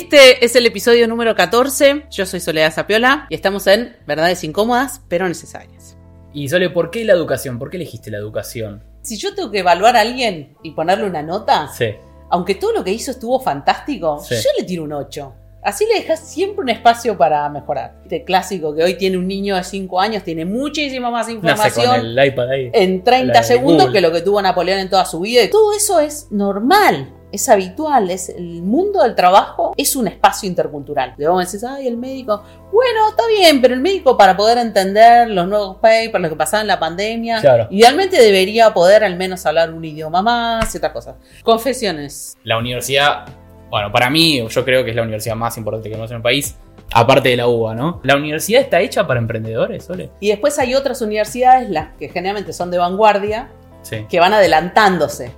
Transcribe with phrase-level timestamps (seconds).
[0.00, 2.04] Este es el episodio número 14.
[2.12, 5.96] Yo soy Soledad Zapiola y estamos en Verdades Incómodas pero Necesarias.
[6.32, 7.58] Y Sole, ¿por qué la educación?
[7.58, 8.84] ¿Por qué elegiste la educación?
[9.02, 11.86] Si yo tengo que evaluar a alguien y ponerle una nota, Sí.
[12.30, 14.36] aunque todo lo que hizo estuvo fantástico, Sí.
[14.36, 15.34] yo le tiro un 8.
[15.62, 17.96] Así le dejas siempre un espacio para mejorar.
[18.04, 21.86] Este clásico que hoy tiene un niño de 5 años tiene muchísima más Nace información
[21.86, 22.70] con el iPad ahí.
[22.72, 23.92] en 30 La de segundos Google.
[23.92, 25.42] que lo que tuvo Napoleón en toda su vida.
[25.42, 30.48] Y todo eso es normal, es habitual, es el mundo del trabajo es un espacio
[30.48, 31.14] intercultural.
[31.18, 35.28] De vos decís, ay, el médico, bueno, está bien, pero el médico para poder entender
[35.28, 37.68] los nuevos papers, lo que pasaba en la pandemia, Claro.
[37.70, 41.16] idealmente debería poder al menos hablar un idioma más y otras cosas.
[41.42, 42.36] Confesiones.
[42.44, 43.26] La universidad,
[43.70, 46.22] bueno, para mí, yo creo que es la universidad más importante que tenemos en el
[46.22, 46.56] país,
[46.92, 48.00] aparte de la UBA, ¿no?
[48.02, 50.10] ¿La universidad está hecha para emprendedores, Sole?
[50.20, 53.48] Y después hay otras universidades, las que generalmente son de vanguardia,
[53.82, 54.04] Sí.
[54.10, 55.32] que van adelantándose,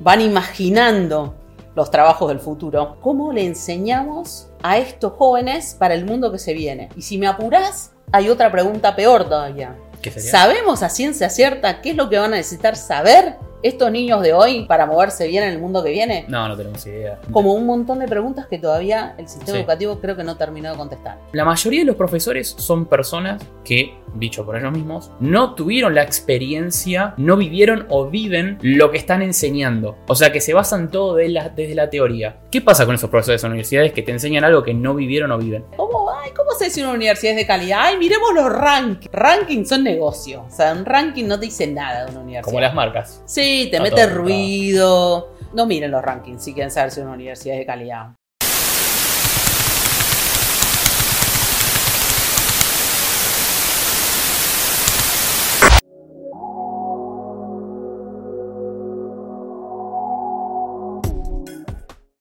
[0.00, 1.34] van imaginando
[1.76, 2.96] los trabajos del futuro.
[3.00, 6.88] ¿Cómo le enseñamos a estos jóvenes para el mundo que se viene?
[6.96, 9.76] Y si me apurás, hay otra pregunta peor todavía.
[10.00, 10.30] ¿Qué sería?
[10.30, 14.32] ¿Sabemos a ciencia cierta qué es lo que van a necesitar saber estos niños de
[14.32, 16.24] hoy para moverse bien en el mundo que viene?
[16.28, 17.18] No, no tenemos idea.
[17.32, 19.58] Como un montón de preguntas que todavía el sistema Sí.
[19.58, 21.18] educativo creo que no terminó de contestar.
[21.32, 26.02] La mayoría de los profesores son personas que, dicho por ellos mismos, no tuvieron la
[26.02, 29.96] experiencia, no vivieron o viven lo que están enseñando.
[30.08, 32.36] O sea que se basan todo de la- desde la teoría.
[32.50, 35.38] ¿Qué pasa con esos profesores de universidades que te enseñan algo que no vivieron o
[35.38, 35.64] viven?
[35.76, 37.78] ¿Cómo, ay, ¿Cómo sé si una universidad es de calidad?
[37.82, 39.12] Ay, miremos los rankings.
[39.12, 40.44] Rankings son negocio.
[40.46, 42.44] O sea, un ranking no te dice nada de una universidad.
[42.44, 43.22] Como las marcas.
[43.24, 45.36] Sí, te mete ruido.
[45.52, 48.14] No miren los rankings si quieren saber si una universidad es de calidad.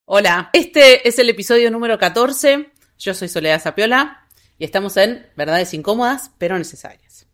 [0.06, 2.70] Hola, este es el episodio número 14.
[3.00, 4.28] Yo soy Soledad Zapiola
[4.59, 7.26] y estamos en Verdades Incómodas pero Necesarias.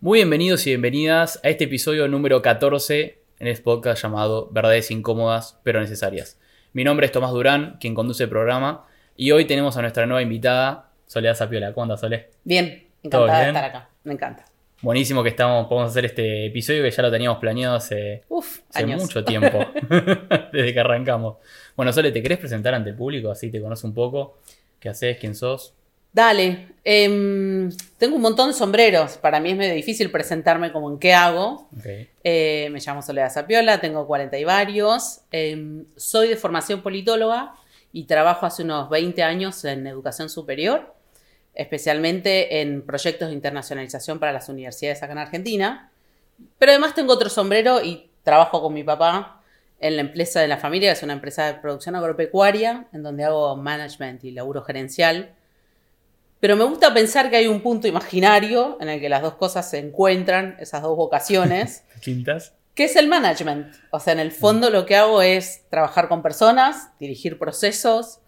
[0.00, 5.58] Muy bienvenidos y bienvenidas a este episodio número 14 en este podcast llamado Verdades Incómodas
[5.62, 6.38] pero Necesarias.
[6.72, 8.86] Mi nombre es Tomás Durán, quien conduce el programa,
[9.16, 11.72] y hoy tenemos a nuestra nueva invitada, Soledad Zapiola.
[11.72, 12.30] ¿Cómo andas, Sole?
[12.44, 13.88] Bien, ¿Todo encantada de estar acá.
[14.04, 14.44] Me encanta.
[14.82, 18.84] Buenísimo que estamos, podemos hacer este episodio que ya lo teníamos planeado hace, Uf, hace
[18.84, 19.00] años.
[19.00, 19.58] mucho tiempo,
[20.52, 21.36] desde que arrancamos.
[21.74, 23.30] Bueno, Sole, ¿te querés presentar ante el público?
[23.30, 24.38] Así te conoce un poco.
[24.78, 25.16] ¿Qué haces?
[25.18, 25.72] ¿Quién sos?
[26.16, 29.18] Dale, em, tengo un montón de sombreros.
[29.18, 31.68] Para mí es medio difícil presentarme como en qué hago.
[31.76, 31.84] Ok.
[32.24, 35.20] Eh, me llamo Soledad Zapiola, tengo 40 y varios.
[35.30, 37.54] Em, soy de formación politóloga
[37.92, 40.94] y trabajo hace unos 20 años en educación superior,
[41.52, 45.90] especialmente en proyectos de internacionalización para las universidades acá en Argentina.
[46.56, 49.42] Pero además tengo otro sombrero y trabajo con mi papá
[49.80, 53.24] en la empresa de la familia, que es una empresa de producción agropecuaria, en donde
[53.24, 55.35] hago management y laburo gerencial.
[56.40, 59.68] Pero me gusta pensar que hay un punto imaginario en el que las dos cosas
[59.68, 62.54] se encuentran, esas dos vocaciones, ¿Quintas?
[62.74, 63.74] que es el management.
[63.90, 68.20] O sea, en el fondo lo que hago es trabajar con personas, dirigir procesos,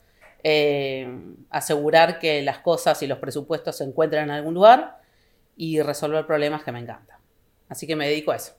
[0.43, 1.07] eh,
[1.51, 4.99] asegurar que las cosas y los presupuestos se encuentren en algún lugar
[5.57, 7.19] y resolver problemas que me encantan.
[7.69, 8.55] Así que me dedico a eso.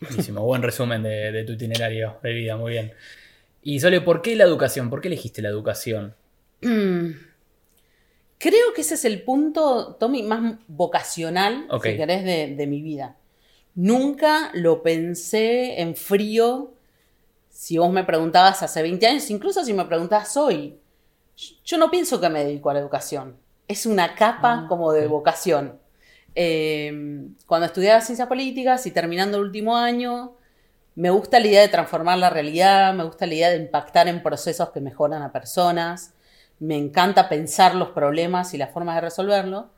[0.00, 2.92] Buenísimo, buen resumen de, de tu itinerario de vida, muy bien.
[3.62, 4.90] Y Sole, ¿por qué la educación?
[4.90, 6.14] ¿Por qué elegiste la educación?
[8.42, 13.16] Creo que ese es el punto, Tommy, más vocacional, si querés, de, de mi vida.
[13.76, 16.74] Nunca lo pensé en frío.
[17.50, 20.76] Si vos me preguntabas hace 20 años, incluso si me preguntabas hoy,
[21.64, 23.36] yo no pienso que me dedico a la educación.
[23.68, 25.78] Es una capa Ah, como de vocación.
[26.34, 30.34] Eh, cuando estudiaba ciencias políticas y terminando el último año,
[30.96, 34.20] me gusta la idea de transformar la realidad, me gusta la idea de impactar en
[34.20, 36.14] procesos que mejoran a personas,
[36.62, 39.70] me encanta pensar los problemas y las formas de resolverlo.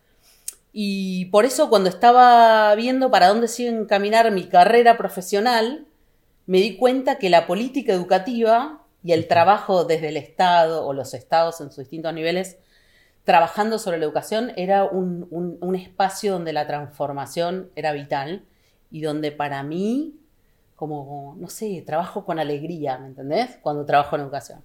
[0.73, 5.87] Y por eso cuando estaba viendo para dónde sigue encaminar mi carrera profesional,
[6.47, 11.15] me di cuenta que la política educativa y el trabajo desde el Estado o los
[11.15, 12.59] estados en sus distintos niveles
[13.25, 18.45] trabajando sobre la educación era un, un- un espacio donde la transformación era vital
[18.91, 20.17] y donde para mí,
[20.77, 23.59] como, no sé, trabajo con alegría, ¿me entendés?
[23.63, 24.61] Cuando trabajo en educación.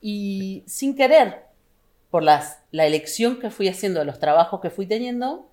[0.00, 1.44] Y sin querer,
[2.14, 5.50] por las, la elección que fui haciendo de los trabajos que fui teniendo,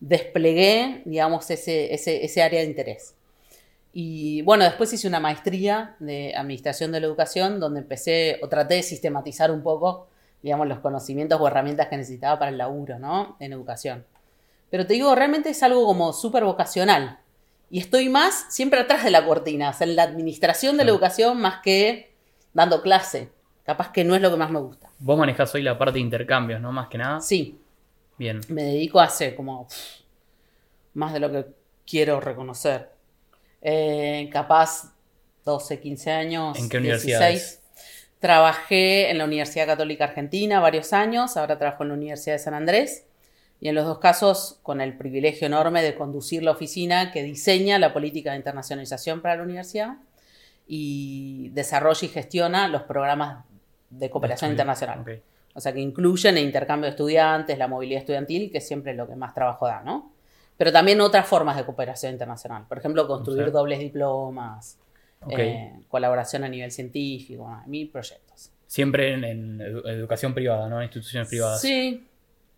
[0.00, 3.14] desplegué, digamos, ese, ese, ese área de interés.
[3.92, 8.74] Y bueno, después hice una maestría de Administración de la Educación, donde empecé o traté
[8.74, 10.08] de sistematizar un poco,
[10.42, 13.36] digamos, los conocimientos o herramientas que necesitaba para el laburo, ¿no?
[13.38, 14.04] En educación.
[14.70, 17.20] Pero te digo, realmente es algo como súper vocacional.
[17.70, 20.90] Y estoy más siempre atrás de la cortina, o sea, en la administración de la
[20.90, 22.12] educación más que
[22.54, 23.30] dando clase.
[23.64, 24.90] Capaz que no es lo que más me gusta.
[24.98, 26.72] Vos manejás hoy la parte de intercambios, ¿no?
[26.72, 27.20] Más que nada.
[27.20, 27.58] Sí,
[28.18, 28.40] Bien.
[28.48, 30.02] me dedico hace como pff,
[30.94, 31.46] más de lo que
[31.86, 32.90] quiero reconocer.
[33.60, 34.92] Eh, capaz
[35.44, 36.58] 12, 15 años.
[36.58, 37.02] ¿En qué 16.
[37.04, 37.62] universidades?
[38.18, 42.54] Trabajé en la Universidad Católica Argentina varios años, ahora trabajo en la Universidad de San
[42.54, 43.04] Andrés
[43.60, 47.78] y en los dos casos con el privilegio enorme de conducir la oficina que diseña
[47.78, 49.96] la política de internacionalización para la universidad
[50.68, 53.44] y desarrolla y gestiona los programas
[53.98, 55.04] de cooperación internacional.
[55.54, 59.06] O sea, que incluyen el intercambio de estudiantes, la movilidad estudiantil, que siempre es lo
[59.06, 60.10] que más trabajo da, ¿no?
[60.56, 62.64] Pero también otras formas de cooperación internacional.
[62.68, 64.78] Por ejemplo, construir dobles diplomas,
[65.24, 65.32] Ok.
[65.38, 68.50] eh, colaboración a nivel científico, mil proyectos.
[68.66, 70.78] Siempre en, en edu- educación privada, ¿no?
[70.78, 71.60] En instituciones privadas.
[71.60, 72.06] Sí,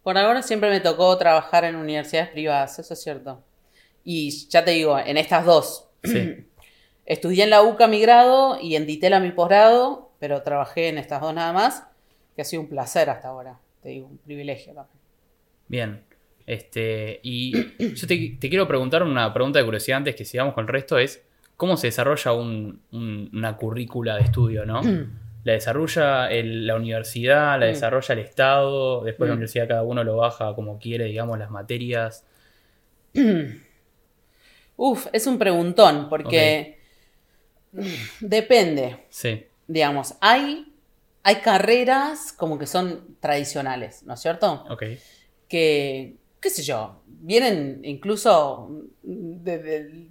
[0.03, 3.43] por ahora siempre me tocó trabajar en universidades privadas, eso es cierto.
[4.05, 6.47] Y ya te digo, en estas dos, Sí.
[7.07, 11.21] estudié en la UCA mi grado y en Ditela mi posgrado, pero trabajé en estas
[11.21, 11.87] dos nada más,
[12.37, 14.99] que ha sido un placer hasta ahora, te digo, un privilegio también.
[15.69, 16.05] Bien.
[16.47, 17.53] Este, y
[17.95, 20.99] yo te, te quiero preguntar una pregunta de curiosidad antes que sigamos con el resto,
[20.99, 21.23] es
[21.57, 24.81] ¿cómo se desarrolla un- un- una currícula de estudio, no?
[25.45, 27.69] ¿La desarrolla el- la universidad, la Mm.
[27.71, 29.05] desarrolla el Estado?
[29.05, 29.39] Después la Mm.
[29.39, 32.25] universidad cada uno lo baja como quiere, digamos, las materias.
[34.77, 36.79] Uf, es un preguntón, porque
[38.21, 39.05] depende.
[39.09, 40.73] Sí, Digamos, hay,
[41.23, 44.65] hay carreras como que son tradicionales, ¿no es cierto?
[44.69, 44.83] ok.
[45.49, 48.69] Que, qué sé yo, vienen incluso
[49.03, 50.09] desde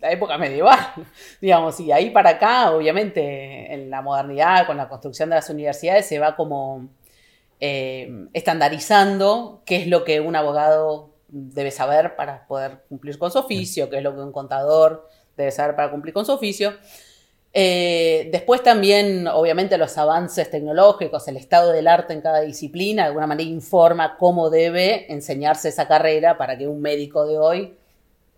[0.00, 0.78] la época medieval,
[1.40, 6.06] digamos, y ahí para acá, obviamente, en la modernidad, con la construcción de las universidades,
[6.06, 6.88] se va como
[7.60, 13.38] eh, estandarizando qué es lo que un abogado debe saber para poder cumplir con su
[13.38, 16.74] oficio, qué es lo que un contador debe saber para cumplir con su oficio.
[17.58, 23.08] Eh, después también, obviamente, los avances tecnológicos, el estado del arte en cada disciplina, de
[23.08, 27.74] alguna manera informa cómo debe enseñarse esa carrera para que un médico de hoy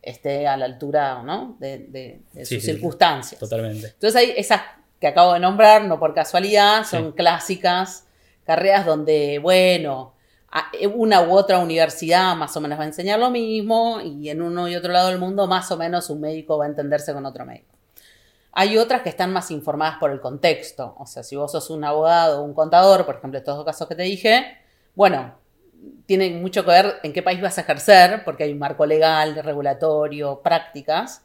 [0.02, 1.56] esté a la altura ¿no?
[1.58, 3.40] de, de- de Sí, sus sí, circunstancias.
[3.40, 3.88] Totalmente.
[3.88, 4.60] Entonces hay esas
[5.00, 7.12] que acabo de nombrar, no por casualidad, son Sí.
[7.16, 8.04] clásicas,
[8.46, 10.14] carreras donde, bueno,
[10.94, 14.68] una u otra universidad más o menos va a enseñar lo mismo y en uno
[14.68, 17.44] y otro lado del mundo más o menos un médico va a entenderse con otro
[17.44, 17.74] médico.
[18.52, 21.84] Hay otras que están más informadas por el contexto, o sea, si vos sos un
[21.84, 24.58] abogado o un contador, por ejemplo, estos dos casos que te dije,
[24.94, 25.34] bueno,
[26.06, 29.36] tiene mucho que ver en qué país vas a ejercer, porque hay un marco legal,
[29.44, 31.22] regulatorio, prácticas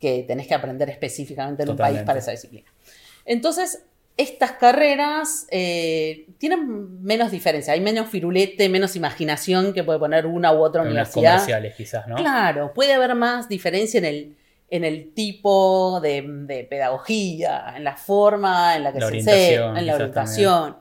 [0.00, 2.68] que tenés que aprender específicamente en un país para esa disciplina.
[3.24, 3.84] Entonces,
[4.16, 10.52] estas carreras eh, tienen menos diferencia, hay menos firulete, menos imaginación que puede poner una
[10.52, 11.34] u otra En las universidad.
[11.34, 12.16] comerciales, quizás, ¿no?
[12.16, 14.36] Claro, puede haber más diferencia en el,
[14.72, 19.78] en el tipo de, de pedagogía, en la forma en la que La se enseña,
[19.78, 20.76] en la orientación.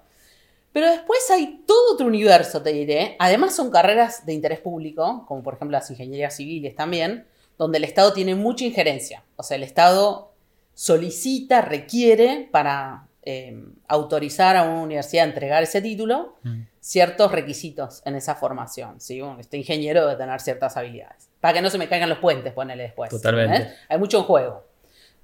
[0.71, 3.17] Pero después hay todo otro universo, te diré.
[3.19, 7.25] Además son carreras de interés público, como por ejemplo las ingenierías civiles también,
[7.57, 9.25] donde el Estado tiene mucha injerencia.
[9.35, 10.31] O sea, el Estado
[10.73, 13.55] solicita, requiere para eh,
[13.87, 16.63] autorizar a una universidad a entregar ese título Mm.
[16.79, 18.99] ciertos requisitos en esa formación.
[18.99, 19.21] ¿sí?
[19.39, 21.29] Este ingeniero debe tener ciertas habilidades.
[21.39, 23.09] Para que no se me caigan los puentes, ponele después.
[23.11, 23.55] Totalmente.
[23.55, 23.79] ¿entendés?
[23.89, 24.65] Hay mucho en juego.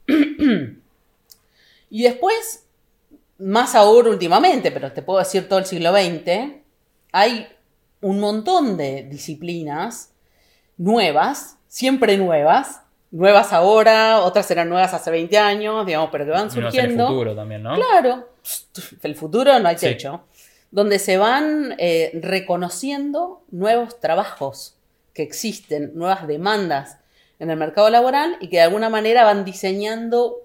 [1.89, 2.65] y después,
[3.39, 6.61] más ahora últimamente, pero te puedo decir todo el siglo XX,
[7.11, 7.47] hay
[8.01, 10.13] un montón de disciplinas
[10.77, 16.41] nuevas, siempre nuevas, nuevas ahora, otras eran nuevas hace 20 años, digamos, pero que van
[16.41, 17.07] en el surgiendo.
[17.07, 17.75] futuro también, ¿no?
[17.75, 18.29] Claro,
[19.03, 19.87] el futuro no hay Sí.
[19.87, 20.23] techo.
[20.71, 24.75] Donde se van eh, reconociendo nuevos trabajos
[25.13, 26.97] que existen, nuevas demandas
[27.39, 30.35] en el mercado laboral y que de alguna manera van diseñando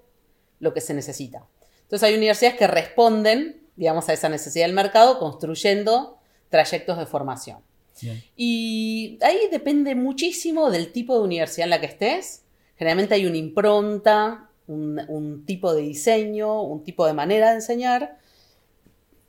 [0.59, 1.43] lo que se necesita.
[1.83, 6.17] Entonces hay universidades que responden, digamos, a esa necesidad del mercado construyendo
[6.49, 7.57] trayectos de formación.
[8.01, 8.23] Bien.
[8.35, 12.42] Y ahí depende muchísimo del tipo de universidad en la que estés.
[12.83, 18.17] Generalmente hay una impronta, un, un tipo de diseño, un tipo de manera de enseñar.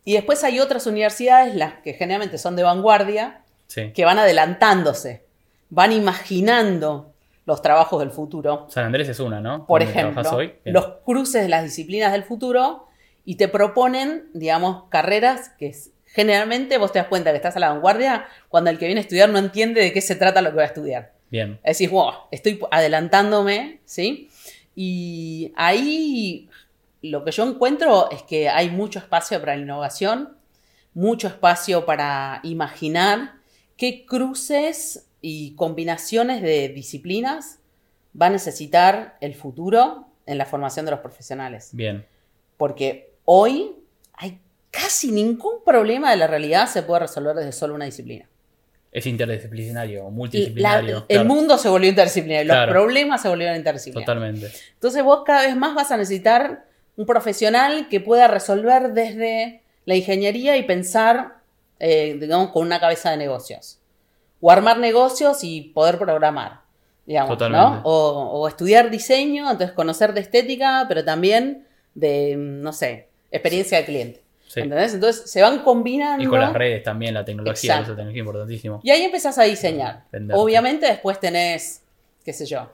[0.04, 3.92] Y después hay otras universidades, las que generalmente son de vanguardia, Sí.
[3.92, 5.24] que van adelantándose,
[5.70, 7.12] van imaginando
[7.46, 8.66] los trabajos del futuro.
[8.70, 9.66] San Andrés es una, ¿no?
[9.68, 10.54] Por ejemplo, hoy.
[10.64, 12.86] Los cruces de las disciplinas del futuro
[13.24, 17.60] y te proponen, digamos, carreras que es- generalmente vos te das cuenta que estás a
[17.60, 20.50] la vanguardia cuando el que viene a estudiar no entiende de qué se trata lo
[20.50, 21.13] que va a estudiar.
[21.34, 21.58] Bien.
[21.64, 24.30] Decís, wow, estoy adelantándome, ¿sí?
[24.76, 26.48] Y ahí
[27.02, 30.36] lo que yo encuentro es que hay mucho espacio para la innovación,
[30.92, 33.32] mucho espacio para imaginar
[33.76, 37.58] qué cruces y combinaciones de disciplinas
[38.20, 41.70] va a necesitar el futuro en la formación de los profesionales.
[41.72, 42.06] Bien.
[42.56, 43.72] Porque hoy
[44.12, 44.38] hay
[44.70, 48.28] casi ningún problema de la realidad se puede resolver desde solo una disciplina.
[48.94, 50.98] Es interdisciplinario, La- multidisciplinario.
[51.08, 51.24] el claro.
[51.28, 52.72] mundo se volvió interdisciplinario, Claro.
[52.72, 54.06] los problemas se volvieron interdisciplinarios.
[54.06, 54.50] Totalmente.
[54.74, 56.64] Entonces vos cada vez más vas a necesitar
[56.96, 61.38] un profesional que pueda resolver desde la ingeniería y pensar,
[61.80, 63.80] eh, digamos, con una cabeza de negocios.
[64.40, 66.60] O armar negocios y poder programar,
[67.04, 67.66] digamos, Totalmente.
[67.78, 67.82] ¿no?
[67.82, 73.84] O, o estudiar diseño, entonces conocer de estética, pero también de, no sé, experiencia de
[73.86, 74.23] cliente.
[74.54, 74.60] Sí.
[74.60, 74.94] ¿Entendés?
[74.94, 76.22] Entonces se van combinando.
[76.22, 78.80] Y con las redes también, la tecnología, esa tecnología importantísimo.
[78.84, 80.04] Y ahí empezás a diseñar.
[80.12, 80.40] Venderte.
[80.40, 81.82] Obviamente después tenés,
[82.24, 82.70] qué sé yo,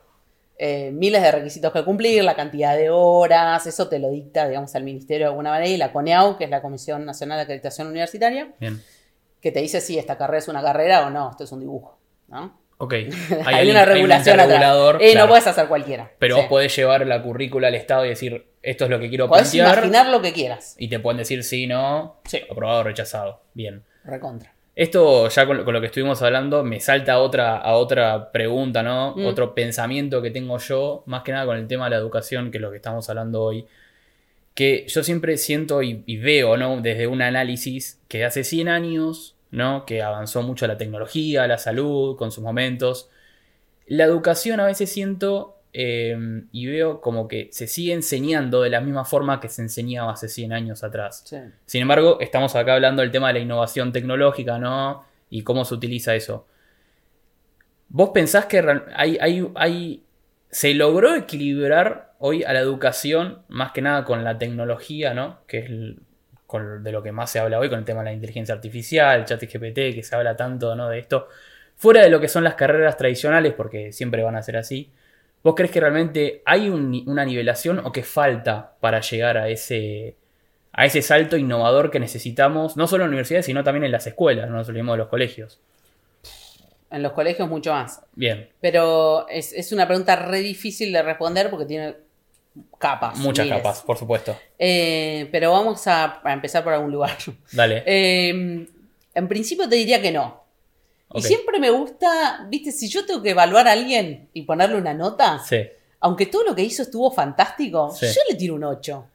[0.58, 4.74] eh, miles de requisitos que cumplir, la cantidad de horas, eso te lo dicta, digamos,
[4.74, 7.86] al ministerio de alguna manera, y la CONEAU, que es la Comisión Nacional de Acreditación
[7.86, 8.78] Universitaria, Bien.
[9.40, 11.98] que te dice si esta carrera es una carrera o no, esto es un dibujo.
[12.28, 12.59] ¿no?
[12.82, 12.94] Ok.
[13.44, 14.96] Hay, una regulación hay un atrás.
[15.00, 15.26] Eh, claro.
[15.26, 16.10] No puedes hacer cualquiera.
[16.18, 16.40] Pero Sí.
[16.40, 19.50] vos podés llevar la currícula al Estado y decir, esto es lo que quiero Podés
[19.50, 19.78] plantear.
[19.84, 20.76] imaginar lo que quieras.
[20.78, 22.40] Y te pueden decir sí, no, Sí.
[22.50, 23.42] aprobado, rechazado.
[23.52, 23.82] Bien.
[24.04, 24.54] Recontra.
[24.74, 28.82] Esto ya con, con lo que estuvimos hablando me salta a otra, a otra pregunta,
[28.82, 29.14] ¿no?
[29.14, 29.26] Mm.
[29.26, 32.56] Otro pensamiento que tengo yo, más que nada con el tema de la educación, que
[32.56, 33.66] es lo que estamos hablando hoy.
[34.54, 36.80] Que yo siempre siento y, y veo, ¿no?
[36.80, 39.84] Desde un análisis que hace 100 años, ¿no?
[39.86, 43.08] Que avanzó mucho la tecnología, la salud, con sus momentos.
[43.86, 46.16] La educación a veces siento eh,
[46.52, 50.28] y veo como que se sigue enseñando de la misma forma que se enseñaba hace
[50.28, 51.22] 100 años atrás.
[51.26, 51.36] Sí.
[51.66, 55.04] Sin embargo, estamos acá hablando del tema de la innovación tecnológica, ¿no?
[55.28, 56.46] Y cómo se utiliza eso.
[57.88, 58.64] ¿Vos pensás que
[58.94, 60.02] hay, hay, hay-
[60.50, 65.38] se logró equilibrar hoy a la educación, más que nada con la tecnología, ¿no?
[65.46, 66.00] Que es el-
[66.50, 69.24] con, de lo que más se habla hoy, con el tema de la inteligencia artificial,
[69.24, 70.88] chat GPT, que se habla tanto, ¿no?
[70.88, 71.28] De esto.
[71.76, 74.90] Fuera de lo que son las carreras tradicionales, porque siempre van a ser así.
[75.42, 80.16] ¿Vos crees que realmente hay un una nivelación o que falta para llegar a ese,
[80.72, 84.50] a ese salto innovador que necesitamos, no solo en universidades, sino también en las escuelas,
[84.50, 85.60] no nos olvidemos de los colegios?
[86.90, 88.02] En los colegios mucho más.
[88.14, 91.94] Bien, Pero es, es una pregunta re difícil de responder porque tiene
[92.78, 93.18] capas.
[93.18, 93.62] muchas miles.
[93.62, 94.36] capas, por supuesto.
[94.58, 97.16] Eh, pero vamos a, a empezar por algún lugar.
[97.52, 97.82] Dale.
[97.86, 98.66] Eh,
[99.14, 100.40] en principio te diría que no.
[101.12, 104.94] Y siempre me gusta, viste, si yo tengo que evaluar a alguien y ponerle una
[104.94, 105.56] nota, Sí,
[105.98, 108.06] aunque todo lo que hizo estuvo fantástico, Sí.
[108.06, 109.06] yo le tiro un 8.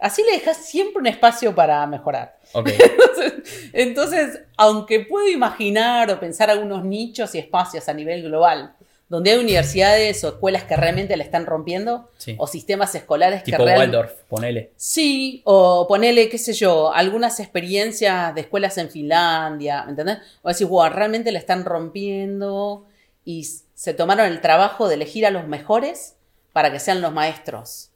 [0.00, 2.36] Así le dejas siempre un espacio para mejorar.
[2.54, 3.32] Entonces,
[3.72, 8.74] entonces, aunque puedo imaginar o pensar algunos nichos y espacios a nivel global,
[9.12, 12.34] donde hay universidades o escuelas que realmente la están rompiendo, Sí.
[12.38, 14.72] o sistemas escolares tipo que real- Waldorf, ponele.
[14.76, 20.16] Sí, o ponele, qué sé yo, algunas experiencias de escuelas en Finlandia, ¿me entendés?
[20.40, 22.86] O decir, wow, realmente la están rompiendo
[23.22, 26.16] y se tomaron el trabajo de elegir a los mejores
[26.54, 27.90] para que sean los maestros.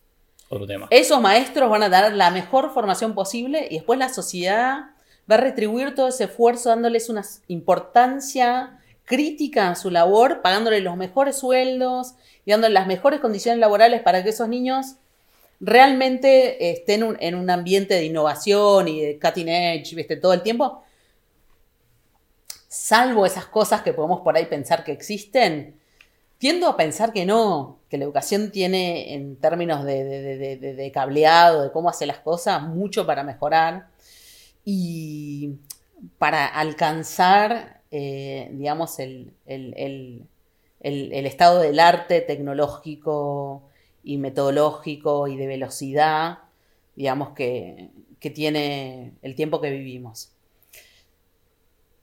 [0.50, 0.86] Otro tema.
[0.90, 4.90] Esos maestros van a dar la mejor formación posible y después la sociedad
[5.30, 10.96] va a retribuir todo ese esfuerzo dándoles una importancia crítica a su labor, pagándoles los
[10.96, 14.96] mejores sueldos y dándoles las mejores condiciones laborales para que esos niños
[15.60, 20.16] realmente estén en un ambiente de innovación y de cutting edge, ¿viste?
[20.16, 20.82] Todo el tiempo.
[22.68, 25.80] Salvo esas cosas que podemos por ahí pensar que existen,
[26.38, 31.72] tiendo a pensar que no, que la educación tiene en términos de- de cableado, de
[31.72, 33.88] cómo hace las cosas, mucho para mejorar
[34.64, 35.52] y
[36.18, 43.62] para alcanzar, eh, digamos, el, el- el- el- estado del arte tecnológico
[44.04, 46.38] y metodológico y de velocidad,
[46.94, 47.88] digamos, que,
[48.20, 50.32] que tiene el tiempo que vivimos.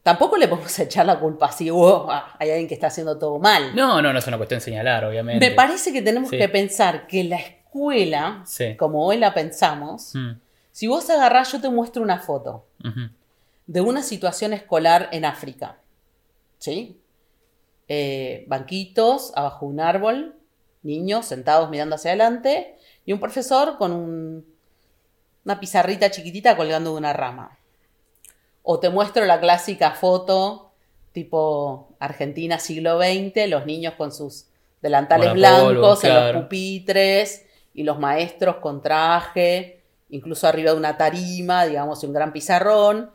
[0.01, 3.39] Tampoco le podemos echar la culpa así, "Oh, ah, hay alguien que está haciendo todo
[3.39, 3.75] mal.
[3.75, 5.47] No, no, no es una cuestión de señalar, obviamente.
[5.49, 6.37] Me parece que tenemos Sí.
[6.37, 8.75] que pensar que la escuela, Sí.
[8.77, 10.31] como hoy la pensamos, Mm,
[10.71, 12.65] si vos agarrás, yo te muestro una foto
[13.67, 15.77] de una situación escolar en África.
[16.63, 16.97] ¿Sí?
[17.89, 20.35] Eh, banquitos abajo de un árbol,
[20.81, 24.45] niños sentados mirando hacia adelante y un profesor con un-
[25.43, 27.57] una pizarrita chiquitita colgando de una rama.
[28.61, 30.71] O te muestro la clásica foto
[31.11, 34.45] tipo Argentina siglo XX, los niños con sus
[34.81, 41.65] delantales blancos en los pupitres y los maestros con traje, incluso arriba de una tarima,
[41.65, 43.11] digamos, y un gran pizarrón.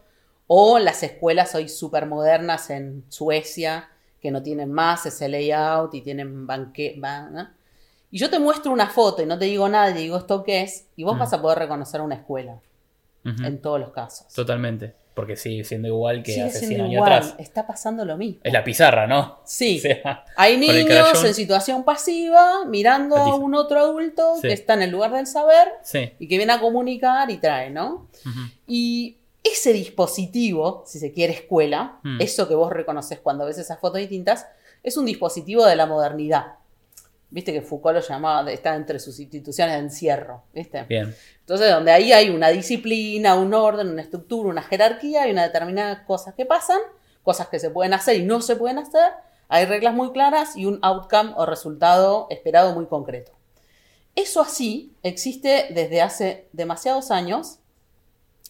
[0.49, 3.89] O las escuelas hoy súper modernas en Suecia,
[4.21, 7.01] que no tienen más ese layout y tienen banque...
[8.11, 10.43] Y yo te muestro una foto y no te digo nada, y te digo esto
[10.43, 12.59] qué es, y vos vas a poder reconocer una escuela
[13.25, 13.45] Ujú.
[13.45, 14.27] en todos los casos.
[14.35, 14.95] Totalmente.
[15.15, 17.35] porque sigue siendo igual que Sigue hace 100 siendo años igual, atrás.
[17.41, 18.41] está pasando lo mismo.
[18.45, 19.41] Es la pizarra, ¿no?
[19.45, 24.43] Sí, O sea, hay niños en situación pasiva mirando a un otro adulto Sí.
[24.49, 26.13] que está en el lugar del saber sí.
[26.21, 28.07] y que viene a comunicar y trae, ¿no?
[28.69, 32.21] Y ese dispositivo, si se quiere escuela, Mm.
[32.21, 34.47] eso que vos reconoces cuando ves esas fotos distintas,
[34.83, 36.55] es un dispositivo de la modernidad.
[37.31, 40.83] Viste que Foucault lo llamaba, está entre sus instituciones de encierro, ¿viste?
[40.85, 41.15] Bien.
[41.41, 46.07] Entonces, donde ahí hay una disciplina, un orden, una estructura, una jerarquía y una determinada
[46.07, 46.79] cosas que pasan,
[47.23, 49.13] cosas que se pueden hacer y no se pueden hacer,
[49.49, 53.33] hay reglas muy claras y un outcome o resultado esperado muy concreto.
[54.15, 57.59] Eso así existe desde hace demasiados años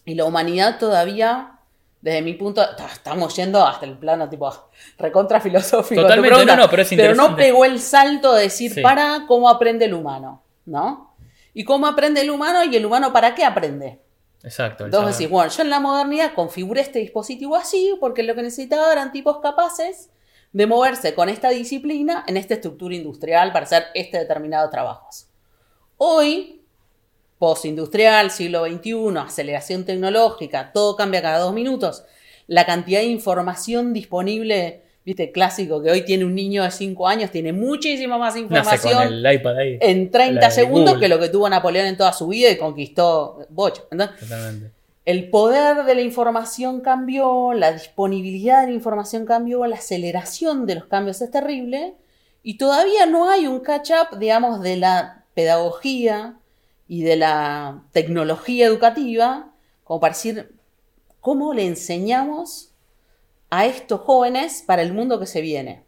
[0.08, 1.58] y la humanidad todavía,
[2.00, 4.50] desde mi punto, ta- estamos yendo hasta el plano tipo
[4.98, 6.00] recontra filosófico.
[6.00, 7.42] tu Totalmente, pregunta, no, no, pero es no interesante.
[7.42, 8.80] pegó el salto de decir, Sí.
[8.80, 10.42] para, ¿cómo aprende el humano?
[10.64, 11.14] ¿No?
[11.54, 14.00] ¿Y cómo aprende el humano y el humano para qué aprende?
[14.44, 14.84] Exacto.
[14.84, 18.92] Entonces decís, bueno, yo en la modernidad configuré este dispositivo así porque lo que necesitaba
[18.92, 20.10] eran tipos capaces
[20.52, 25.26] de moverse con esta disciplina en esta estructura industrial para hacer este determinado trabajos.
[25.96, 26.57] Hoy,
[27.38, 32.04] postindustrial, siglo XXI, aceleración tecnológica, todo cambia cada dos minutos.
[32.46, 37.30] La cantidad de información disponible, viste, clásico, que hoy tiene un niño de 5 años,
[37.30, 39.78] tiene muchísima más Nace información con el iPad ahí.
[39.80, 42.56] en 30 La de segundos que lo que tuvo Napoleón en toda su vida y
[42.56, 43.80] conquistó Boch.
[43.90, 44.72] Entonces, Totalmente.
[45.04, 50.76] el poder de la información cambió, la disponibilidad de la información cambió, la aceleración de
[50.76, 51.94] los cambios es terrible
[52.42, 56.37] y todavía no hay un catch-up, digamos, de la pedagogía
[56.88, 59.52] y de la tecnología educativa,
[59.84, 60.54] como para decir,
[61.20, 62.72] ¿cómo le enseñamos
[63.50, 65.84] a estos jóvenes para el mundo que se viene?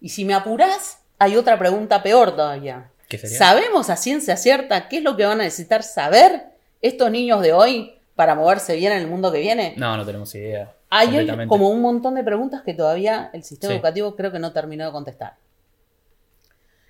[0.00, 2.90] Y si me apurás, hay otra pregunta peor todavía.
[3.08, 3.38] ¿Qué sería?
[3.38, 6.44] ¿Sabemos a ciencia cierta qué es lo que van a necesitar saber
[6.82, 9.74] estos niños de hoy para moverse bien en el mundo que viene?
[9.78, 10.74] No, no tenemos idea.
[10.90, 13.76] Hay como un montón de preguntas que todavía el sistema Sí.
[13.76, 15.36] educativo creo que no terminó de contestar.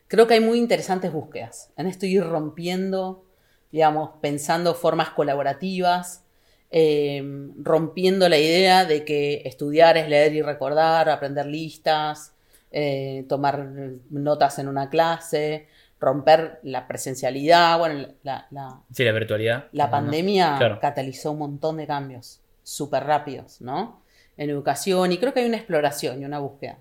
[0.06, 1.70] Creo que hay muy interesantes búsquedas.
[1.76, 3.24] En esto ir rompiendo,
[3.72, 6.24] digamos, pensando formas colaborativas,
[6.70, 7.22] eh,
[7.62, 12.34] rompiendo la idea de que estudiar es leer y recordar, aprender listas,
[12.70, 13.66] eh, tomar
[14.10, 15.66] notas en una clase,
[16.00, 19.66] romper la presencialidad, bueno, la- la, Sí, la virtualidad.
[19.72, 19.90] la ¿no?
[19.90, 20.78] pandemia Claro.
[20.80, 24.02] catalizó un montón de cambios súper rápidos, ¿no?
[24.36, 26.78] En educación, y creo que hay una exploración y una búsqueda.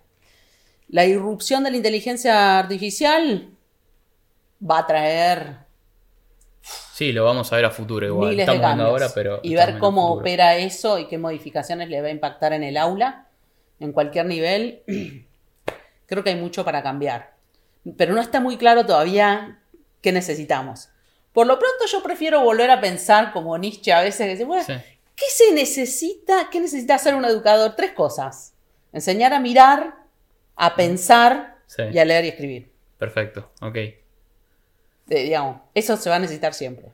[0.89, 3.49] La irrupción de la inteligencia artificial
[4.61, 5.57] va a traer
[6.97, 8.31] Sí, lo vamos a ver a futuro igual.
[8.31, 9.39] miles de Estamos viendo cambios ahora, pero.
[9.43, 13.27] y ver cómo opera eso y qué modificaciones le va a impactar en el aula,
[13.79, 14.81] en cualquier nivel.
[16.07, 17.35] creo que hay mucho para cambiar,
[17.97, 19.59] pero no está muy claro todavía
[20.01, 20.89] qué necesitamos.
[21.33, 24.63] Por lo pronto yo prefiero volver a pensar como Nietzsche a veces, que dice, bueno,
[24.63, 24.73] Sí.
[25.15, 26.49] ¿Qué se necesita?
[26.51, 27.75] ¿Qué necesita hacer un educador?
[27.75, 28.55] Tres cosas.
[28.91, 29.93] Enseñar a mirar,
[30.55, 31.83] a pensar Sí.
[31.93, 32.71] y a leer y escribir.
[32.97, 33.77] Perfecto, ok.
[35.09, 36.91] Eh, digamos, eso se va a necesitar siempre.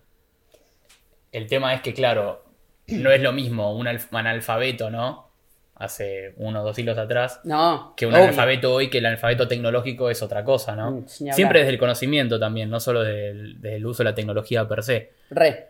[1.31, 2.43] El tema es que, claro,
[2.87, 5.29] no es lo mismo un alf- analfabeto, ¿no?
[5.75, 7.93] Hace uno o dos siglos atrás, No.
[7.97, 8.25] que un obvio.
[8.25, 10.91] analfabeto hoy, que el analfabeto tecnológico es otra cosa, ¿no?
[10.91, 11.07] Mm.
[11.07, 14.67] Siempre desde el conocimiento también, no solo desde el, desde el uso de la tecnología
[14.67, 15.11] per se.
[15.31, 15.69] Re.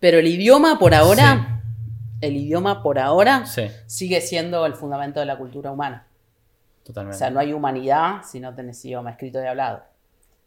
[0.00, 1.60] Pero el idioma por ahora,
[2.22, 6.06] el idioma por ahora Sí, sigue siendo el fundamento de la cultura humana.
[6.82, 7.18] O totalmente.
[7.18, 9.82] sea, no hay humanidad si no tenés idioma escrito y hablado.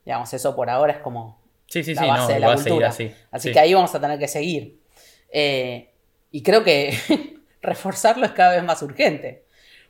[0.06, 2.88] Digamos, eso por ahora es como sí, sí, la sí, base no, de la cultura.
[2.90, 3.12] así.
[3.32, 3.54] Así Sí.
[3.54, 4.80] que ahí vamos a tener que seguir.
[5.32, 5.90] Eh,
[6.32, 6.94] y creo que
[7.62, 9.46] reforzarlo es cada vez más urgente,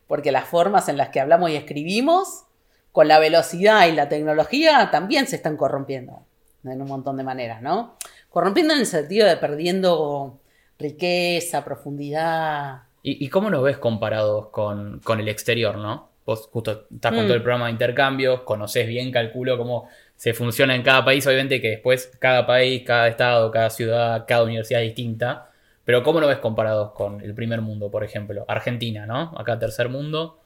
[0.07, 2.43] porque las formas en las que hablamos y escribimos,
[2.91, 6.25] con la velocidad y la tecnología, también se están corrompiendo
[6.65, 7.95] en un montón de maneras, ¿no?
[8.29, 10.39] Corrompiendo en el sentido de perdiendo
[10.77, 12.83] riqueza, profundidad.
[13.03, 16.09] ¿Y, y cómo nos ves comparados con, con el exterior, no?
[16.25, 17.27] Vos justo estás con Mm.
[17.27, 19.87] todo el programa de intercambios, conoces bien, calculo cómo
[20.21, 24.43] se funciona en cada país, obviamente que después cada país, cada estado, cada ciudad, cada
[24.43, 25.49] universidad es distinta,
[25.83, 28.45] pero ¿cómo lo ves comparados con el primer mundo, por ejemplo?
[28.47, 29.33] Argentina, ¿no?
[29.35, 30.37] Acá tercer mundo.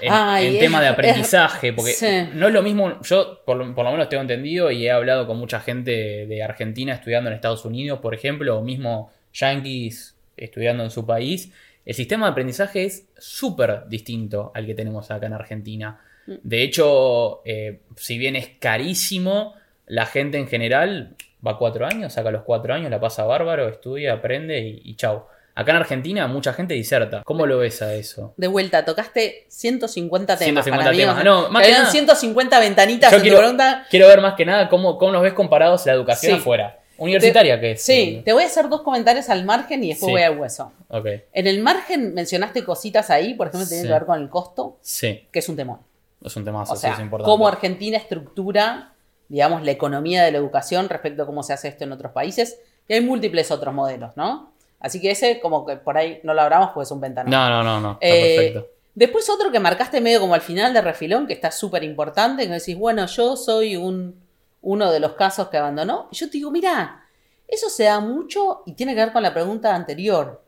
[0.00, 2.28] En, Ay, en es- tema de aprendizaje, porque sí.
[2.34, 5.26] no es lo mismo, yo por lo, por lo menos tengo entendido y he hablado
[5.26, 10.82] con mucha gente de Argentina estudiando en Estados Unidos, por ejemplo, o mismo yankees estudiando
[10.84, 11.52] en su país,
[11.84, 16.00] el sistema de aprendizaje es súper distinto al que tenemos acá en Argentina.
[16.42, 19.54] De hecho, eh, si bien es carísimo,
[19.86, 24.14] la gente en general va cuatro años, saca los cuatro años, la pasa bárbaro, estudia,
[24.14, 25.24] aprende y, y chau.
[25.54, 27.22] Acá en Argentina mucha gente diserta.
[27.24, 28.32] ¿Cómo lo ves a eso?
[28.36, 30.64] De vuelta, tocaste 150 temas.
[30.64, 31.14] 150 para mí, temas.
[31.14, 33.86] o sea, No, más que nada- 150 ventanitas Yo en tu quiero- pregunta.
[33.90, 36.38] Quiero ver más que nada cómo, cómo nos ves comparados la educación Sí.
[36.40, 36.78] afuera.
[36.98, 37.82] Universitaria que es.
[37.82, 40.12] Sí, te voy a hacer dos comentarios al margen y después Sí.
[40.12, 40.72] voy al hueso.
[40.88, 41.06] Ok.
[41.32, 43.88] En el margen mencionaste cositas ahí, por ejemplo, tienen Sí.
[43.88, 45.78] que ver con el costo, Sí, que es un temor.
[46.22, 47.30] Es un tema O sea, es importante.
[47.30, 48.92] cómo Argentina estructura,
[49.28, 52.58] digamos, la economía de la educación respecto a cómo se hace esto en otros países.
[52.88, 54.52] Y hay múltiples otros modelos, ¿no?
[54.80, 57.30] Así que ese, como que por ahí no lo hablamos porque es un ventanón.
[57.30, 57.98] No, no, no, no.
[58.00, 58.78] Eh, perfecto.
[58.94, 62.52] Después otro que marcaste medio como al final de refilón, que está súper importante, que
[62.52, 64.20] decís, bueno, yo soy un,
[64.62, 66.08] uno de los casos que abandonó.
[66.10, 67.04] Y yo te digo, mira,
[67.46, 70.42] eso se da mucho y tiene que ver con la pregunta anterior.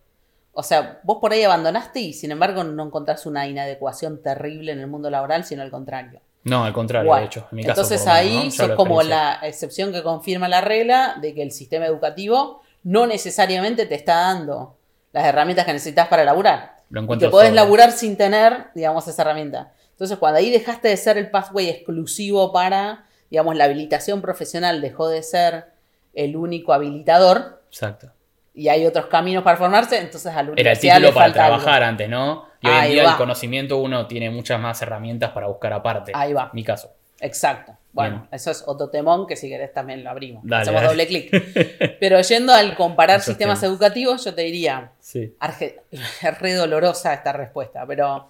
[0.53, 4.81] O sea, vos por ahí abandonaste y sin embargo no encontrás una inadecuación terrible en
[4.81, 6.21] el mundo laboral, sino al contrario.
[6.45, 7.47] No, al contrario, Bueno, de hecho.
[7.53, 8.51] En mi caso, entonces menos, ahí ¿no?
[8.51, 13.87] Sos como la excepción que confirma la regla de que el sistema educativo no necesariamente
[13.87, 14.77] te está dando
[15.13, 16.77] las herramientas que necesitas para laburar.
[16.89, 17.57] Lo Y encuentro que podés todo.
[17.57, 19.73] laburar sin tener, digamos, esa herramienta.
[19.91, 25.09] Entonces, cuando ahí dejaste de ser el pathway exclusivo para, digamos, la habilitación profesional, dejó
[25.09, 25.73] de ser
[26.15, 28.13] el único habilitador Exacto.
[28.61, 31.35] Y hay otros caminos para formarse, entonces a la Era el título le para algo.
[31.35, 32.45] trabajar antes, ¿no?
[32.61, 33.11] Y hoy en día va.
[33.13, 36.13] el conocimiento uno tiene muchas más herramientas para buscar aparte.
[36.15, 36.51] Ahí va.
[36.53, 36.93] Mi caso.
[37.21, 37.77] Exacto.
[37.93, 38.29] Bueno, Bien.
[38.33, 40.43] eso es otro temón que si querés también lo abrimos.
[40.45, 40.89] Dale, Hacemos dale.
[40.93, 41.97] doble clic.
[42.01, 43.73] Pero yendo al comparar Esos sistemas temas.
[43.73, 45.35] educativos, yo te diría, Sí.
[45.41, 48.29] Arge- es re dolorosa esta respuesta, pero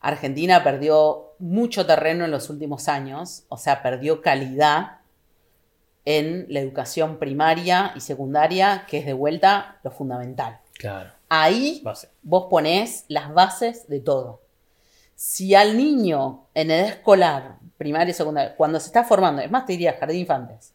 [0.00, 4.98] Argentina perdió mucho terreno en los últimos años, o sea, perdió calidad
[6.04, 10.58] en la educación primaria y secundaria, que es de vuelta lo fundamental.
[10.74, 11.10] Claro.
[11.28, 12.08] Ahí Base.
[12.22, 14.40] vos ponés las bases de todo.
[15.14, 19.64] Si al niño en edad escolar, primaria y secundaria, cuando se está formando, es más,
[19.66, 20.72] te diría jardín infantes,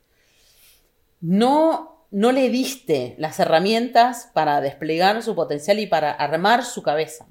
[1.20, 7.26] no, no le diste las herramientas para desplegar su potencial y para armar su cabeza,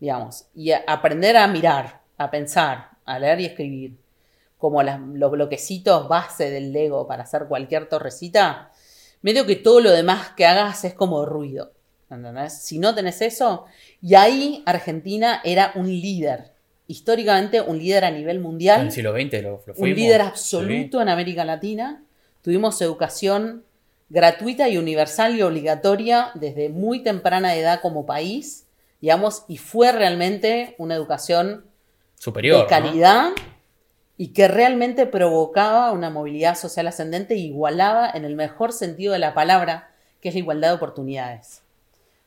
[0.00, 3.98] digamos, y a- aprender a mirar, a pensar, a leer y escribir,
[4.58, 8.70] como las- los bloquecitos base del Lego para hacer cualquier torrecita,
[9.22, 11.72] medio que todo lo demás que hagas es como ruido.
[12.10, 12.54] ¿entendés?
[12.62, 13.66] Si no tenés eso,
[14.00, 16.52] y ahí Argentina era un líder,
[16.86, 20.26] históricamente un líder a nivel En mundial el siglo XX lo, lo un líder Sí.
[20.26, 22.02] absoluto en América Latina.
[22.40, 23.64] Tuvimos educación
[24.08, 28.66] gratuita y universal y obligatoria desde muy temprana edad como país,
[29.02, 31.66] digamos, y fue realmente una educación
[32.18, 32.56] Superior.
[32.56, 32.68] de ¿no?
[34.20, 39.20] Y que realmente provocaba una movilidad social ascendente e igualaba en el mejor sentido de
[39.20, 41.62] la palabra, que es la igualdad de oportunidades.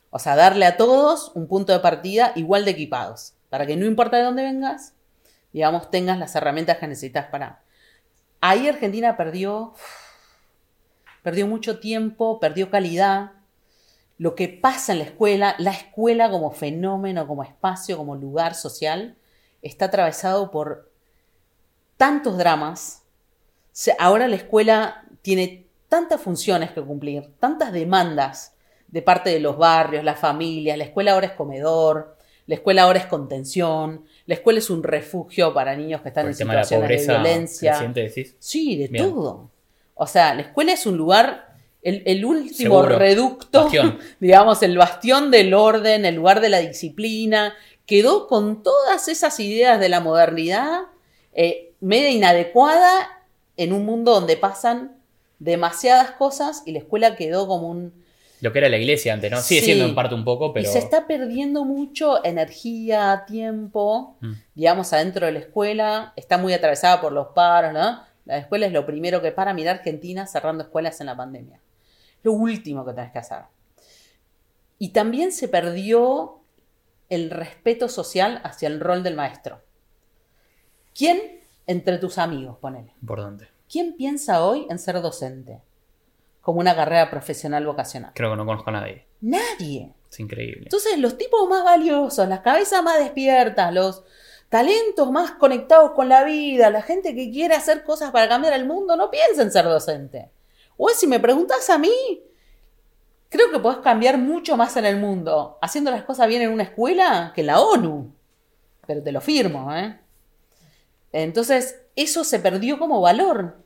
[0.09, 3.85] O sea, darle a todos un punto de partida igual de equipados, para que no
[3.85, 4.93] importa de dónde vengas,
[5.51, 7.61] digamos, tengas las herramientas que necesitas para...
[8.39, 9.73] Ahí Argentina perdió,
[11.23, 13.33] perdió mucho tiempo, perdió calidad.
[14.17, 19.17] Lo que pasa en la escuela, la escuela como fenómeno, como espacio, como lugar social,
[19.61, 20.90] está atravesado por
[22.01, 23.03] tantos dramas.
[23.99, 28.55] Ahora la escuela tiene tantas funciones que cumplir, tantas demandas
[28.87, 30.79] de parte de los barrios, las familias.
[30.79, 35.53] La escuela ahora es comedor, la escuela ahora es contención, la escuela es un refugio
[35.53, 37.91] para niños que están en de la situaciones de, violencia.
[37.93, 38.35] decís.
[38.39, 39.05] Sí, de Bien.
[39.05, 39.51] todo.
[39.93, 42.97] O sea, la escuela es un lugar, el, el último Seguro.
[42.97, 43.99] reducto, Bastión.
[44.19, 47.53] digamos, el bastión del orden, el lugar de la disciplina,
[47.85, 50.85] quedó con todas esas ideas de la modernidad
[51.33, 53.21] eh, media inadecuada
[53.57, 54.95] en un mundo donde pasan
[55.39, 58.01] demasiadas cosas y la escuela quedó como un...
[58.41, 59.39] Lo que era la iglesia antes, ¿no?
[59.41, 59.65] Sigue Sí.
[59.67, 60.67] siendo en parte un poco, pero.
[60.67, 64.31] Y se está perdiendo mucho energía, tiempo, Mm.
[64.55, 66.13] digamos, adentro de la escuela.
[66.15, 68.01] Está muy atravesada por los paros, ¿no?
[68.25, 69.53] La escuela es lo primero que para.
[69.53, 71.59] Mira Argentina cerrando escuelas en la pandemia.
[72.23, 73.43] Lo último que tenés que hacer.
[74.79, 76.39] Y también se perdió
[77.09, 79.61] el respeto social hacia el rol del maestro.
[80.95, 81.40] ¿Quién
[81.71, 82.93] entre tus amigos, ponele?
[83.01, 83.47] Importante.
[83.69, 85.61] ¿Quién piensa hoy en ser docente?
[86.41, 88.11] Como una carrera profesional vocacional.
[88.15, 89.05] Creo que no conozco a nadie.
[89.21, 89.93] Nadie.
[90.09, 90.63] Es increíble.
[90.63, 94.03] Entonces, los tipos más valiosos, las cabezas más despiertas, los
[94.49, 98.65] talentos más conectados con la vida, la gente que quiere hacer cosas para cambiar el
[98.65, 100.29] mundo, no piensa en ser docente.
[100.75, 102.23] O si me preguntas a mí,
[103.29, 106.63] creo que podés cambiar mucho más en el mundo haciendo las cosas bien en una
[106.63, 108.13] escuela que en la ONU.
[108.85, 109.97] Pero te lo firmo, ¿eh?
[111.11, 113.57] Entonces, eso se perdió como valor.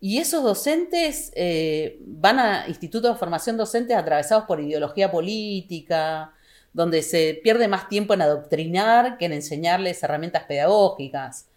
[0.00, 6.32] Y esos docentes eh, van a institutos de formación docente atravesados por ideología política,
[6.72, 11.48] donde se pierde más tiempo en adoctrinar que en enseñarles herramientas pedagógicas.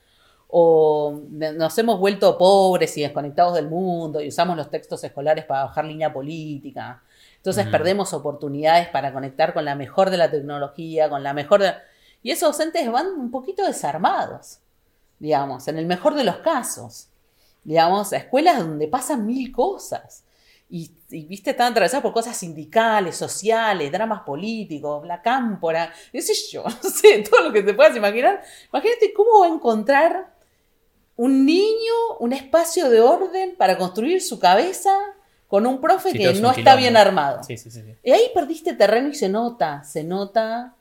[0.47, 5.63] O nos hemos vuelto pobres y desconectados del mundo y usamos los textos escolares para
[5.63, 7.01] bajar línea política.
[7.37, 11.73] Entonces perdemos oportunidades para conectar con la mejor de la tecnología, con la mejor de...
[12.21, 14.59] Y esos docentes van un poquito desarmados,
[15.23, 17.07] digamos, en el mejor de los casos.
[17.63, 20.25] digamos, a escuelas donde pasan mil cosas.
[20.69, 26.33] Y, y, viste, están atravesadas por cosas sindicales, sociales, dramas políticos, la cámpora, qué sé
[26.51, 28.43] yo, no sé, todo lo que te puedas imaginar.
[28.73, 30.33] Imagínate cómo va a encontrar
[31.15, 34.93] un niño un espacio de orden para construir su cabeza
[35.47, 37.43] con un profe Sí, que no está bien armado.
[37.43, 37.55] Sí.
[37.55, 37.69] sí.
[38.03, 40.75] Y ahí perdiste terreno y se nota, se nota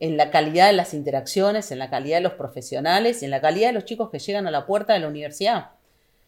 [0.00, 3.40] en la calidad de las interacciones, en la calidad de los profesionales y en la
[3.40, 5.70] calidad de los chicos que llegan a la puerta de la universidad.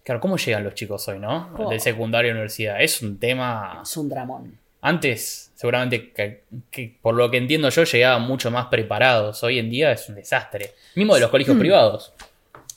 [0.03, 1.51] Claro, ¿cómo llegan los chicos hoy, no?
[1.59, 1.71] Oh.
[1.71, 2.81] De secundaria a universidad.
[2.83, 3.81] Es un tema.
[3.83, 4.59] Es un dramón.
[4.83, 9.43] Antes, seguramente, que, que por lo que entiendo yo, llegaban mucho más preparados.
[9.43, 10.73] Hoy en día es un desastre.
[10.95, 11.61] Mismo de los colegios Mm.
[11.61, 12.13] privados.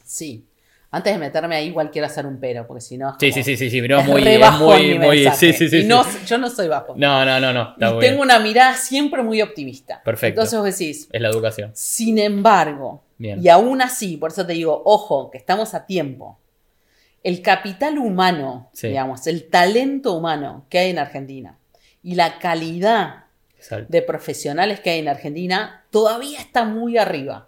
[0.03, 0.43] Sí.
[0.95, 3.17] Antes de meterme ahí, igual quiero hacer un pero, porque si no.
[3.19, 3.81] Sí, sí, sí, sí, sí.
[3.81, 5.27] pero es muy, es muy, muy.
[5.35, 5.77] Sí, sí, sí.
[5.79, 6.93] Y no, yo no soy bajo.
[6.95, 7.71] No, no, no, no.
[7.73, 7.99] Está y bien.
[8.11, 10.03] tengo una mirada siempre muy optimista.
[10.03, 10.39] Perfecto.
[10.41, 11.71] Entonces vos decís, Es la educación.
[11.73, 13.43] sin embargo, Bien.
[13.43, 16.37] y aún así, por eso te digo, ojo, que estamos a tiempo.
[17.23, 18.89] El capital humano, Sí.
[18.89, 21.57] digamos, el talento humano que hay en Argentina
[22.03, 23.23] y la calidad
[23.57, 23.87] Exacto.
[23.89, 27.47] de profesionales que hay en Argentina todavía está muy arriba.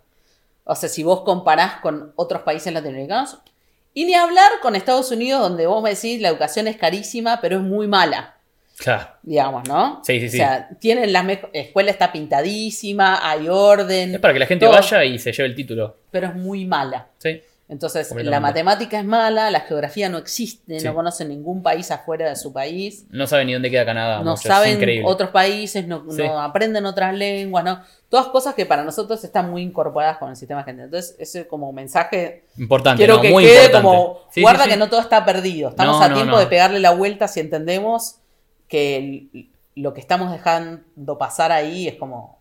[0.65, 3.37] O sea, si vos comparás con otros países latinoamericanos,
[3.93, 7.57] y ni hablar con Estados Unidos, donde vos me decís la educación es carísima, pero
[7.57, 8.35] es muy mala,
[8.77, 9.07] Claro.
[9.23, 10.01] digamos, ¿no?
[10.03, 10.35] Sí, sí, sí.
[10.37, 11.21] O sea, tienen la
[11.53, 15.47] escuela está pintadísima, hay orden, Es para que la gente todo, vaya y se lleve
[15.49, 15.97] el título.
[16.11, 17.07] pero es muy mala.
[17.19, 17.41] Sí.
[17.67, 20.85] Entonces, la matemática es mala, la geografía no existe, Sí.
[20.85, 23.05] no conocen ningún país afuera de su país.
[23.09, 24.21] No saben ni dónde queda Canadá.
[24.23, 26.21] no saben otros países, no, Sí.
[26.21, 27.81] no aprenden otras lenguas, ¿no?
[28.15, 30.85] Todas cosas que para nosotros están muy incorporadas con el sistema argentino.
[30.85, 33.85] Entonces, ese como mensaje, Importante, quiero no, que muy quede importante.
[33.85, 34.69] como, Sí, guarda sí.
[34.69, 35.69] que no todo está perdido.
[35.71, 38.19] Estamos No, a no, tiempo de pegarle la vuelta si entendemos
[38.69, 42.39] que el- lo que estamos dejando pasar ahí es como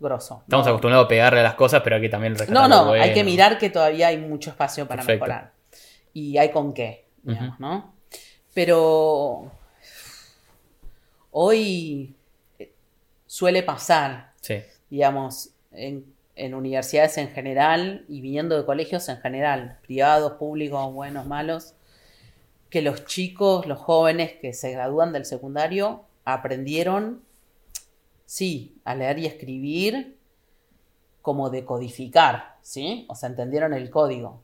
[0.00, 0.40] grosso.
[0.42, 3.04] Estamos acostumbrados a pegarle a las cosas, pero hay que también No, no, bueno.
[3.04, 5.24] hay que mirar que todavía hay mucho espacio para Perfecto.
[5.26, 5.52] mejorar.
[6.12, 7.60] Y hay con qué, digamos.
[7.60, 7.94] ¿no?
[8.52, 9.52] Pero
[11.30, 12.14] hoy
[12.58, 12.72] eh,
[13.26, 14.56] suele pasar, Sí.
[14.92, 16.04] Digamos, en,
[16.36, 21.72] en universidades en general y viniendo de colegios en general, privados, públicos, buenos, malos,
[22.68, 27.22] que los chicos, los jóvenes que se gradúan del secundario aprendieron,
[28.26, 30.18] sí, a leer y escribir
[31.22, 33.06] como decodificar, ¿sí?
[33.08, 34.42] O sea, entendieron el código.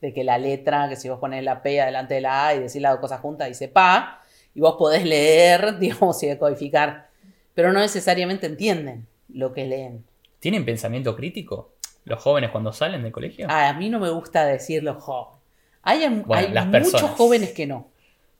[0.00, 2.58] De que la letra, que si vos pones la P adelante de la A y
[2.58, 4.20] decís las dos cosas juntas, dice pa,
[4.52, 7.08] y vos podés leer, digamos, y decodificar,
[7.54, 10.04] pero no necesariamente entienden lo que leen.
[10.40, 11.72] ¿Tienen pensamiento crítico
[12.04, 13.46] los jóvenes cuando salen del colegio?
[13.48, 15.38] Ah, a mí no me gusta decirlo joven.
[15.82, 17.16] Hay, Bueno, hay las muchos personas.
[17.16, 17.88] jóvenes que no.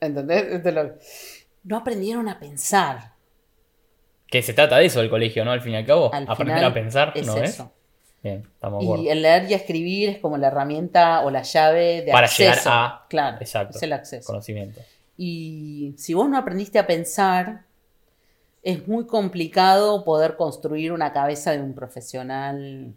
[0.00, 0.44] ¿Entendés?
[0.64, 3.12] Es No aprendieron a pensar.
[4.26, 5.52] Que se trata de eso el colegio, ¿no?
[5.52, 6.12] Al fin y al cabo.
[6.12, 7.50] Al Aprender final a pensar, es ¿no es?
[7.50, 7.72] eso.
[8.22, 8.82] Bien, estamos.
[9.00, 12.54] Y el leer y escribir es como la herramienta o la llave de Para acceso.
[12.54, 13.76] llegar a- Claro, Exacto.
[13.76, 14.26] es el acceso.
[14.26, 14.80] Conocimiento.
[15.18, 17.62] Y si vos no aprendiste a pensar,
[18.64, 22.94] es muy complicado poder construir una cabeza de un profesional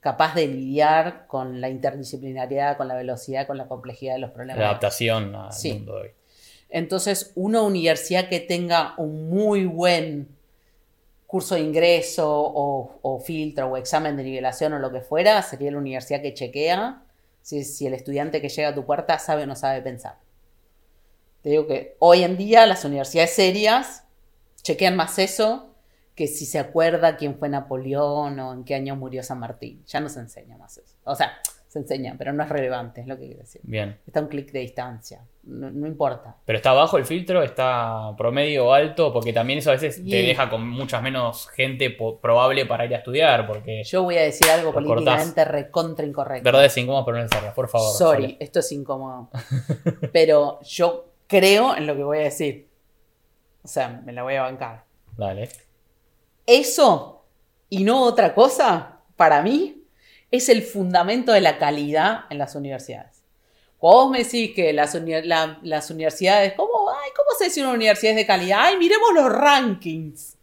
[0.00, 4.60] capaz de lidiar con la interdisciplinariedad, con la velocidad, con la complejidad de los problemas.
[4.60, 5.72] La adaptación al Sí.
[5.72, 6.10] mundo de hoy.
[6.68, 10.28] Entonces, una universidad que tenga un muy buen
[11.26, 15.70] curso de ingreso o, o filtro o examen de nivelación o lo que fuera, sería
[15.70, 17.02] la universidad que chequea
[17.40, 20.16] si, si el estudiante que llega a tu puerta sabe o no sabe pensar.
[21.42, 24.01] Te digo que hoy en día las universidades serias
[24.62, 25.68] chequean más eso
[26.14, 29.82] que si se acuerda quién fue Napoleón o en qué año murió San Martín.
[29.86, 30.94] Ya no se enseña más eso.
[31.04, 31.32] O sea,
[31.68, 33.62] se enseña, pero no es relevante, es lo que quiero decir.
[33.64, 33.98] Bien.
[34.06, 35.24] Está un clic de distancia.
[35.44, 36.36] No, no importa.
[36.44, 40.02] Pero está bajo el filtro, está promedio o alto, porque también eso a veces te
[40.02, 40.26] Bien.
[40.26, 41.88] deja con muchas menos gente
[42.20, 46.44] probable para ir a estudiar, porque Yo voy a decir algo políticamente recontra incorrecto.
[46.44, 47.90] verdades incómodas pero necesarias, por favor.
[47.96, 48.36] Sorry, Sole.
[48.38, 49.30] esto es incómodo.
[50.12, 52.68] Pero yo creo en lo que voy a decir.
[53.64, 54.84] O sea, me la voy a bancar.
[55.16, 55.48] Dale.
[56.46, 57.24] Eso
[57.68, 59.82] y no otra cosa, para mí,
[60.30, 63.22] es el fundamento de la calidad en las universidades.
[63.78, 67.62] Cuando vos me decís que las, uni- la- las universidades, ¿cómo, ay, ¿cómo se dice
[67.62, 68.58] una universidad es de calidad?
[68.62, 70.36] Ay, miremos los rankings.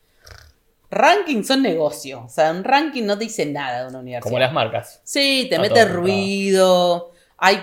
[0.91, 2.23] Rankings son negocio.
[2.25, 4.23] O sea, un ranking no te dice nada de una universidad.
[4.29, 5.01] Como las marcas.
[5.03, 7.12] Sí, te mete ruido.
[7.38, 7.58] Hay,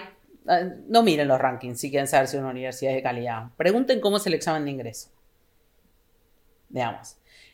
[0.49, 3.47] eh, no miren los rankings si quieren saber si una universidad es de calidad.
[3.57, 5.11] Pregunten cómo es el examen de ingreso.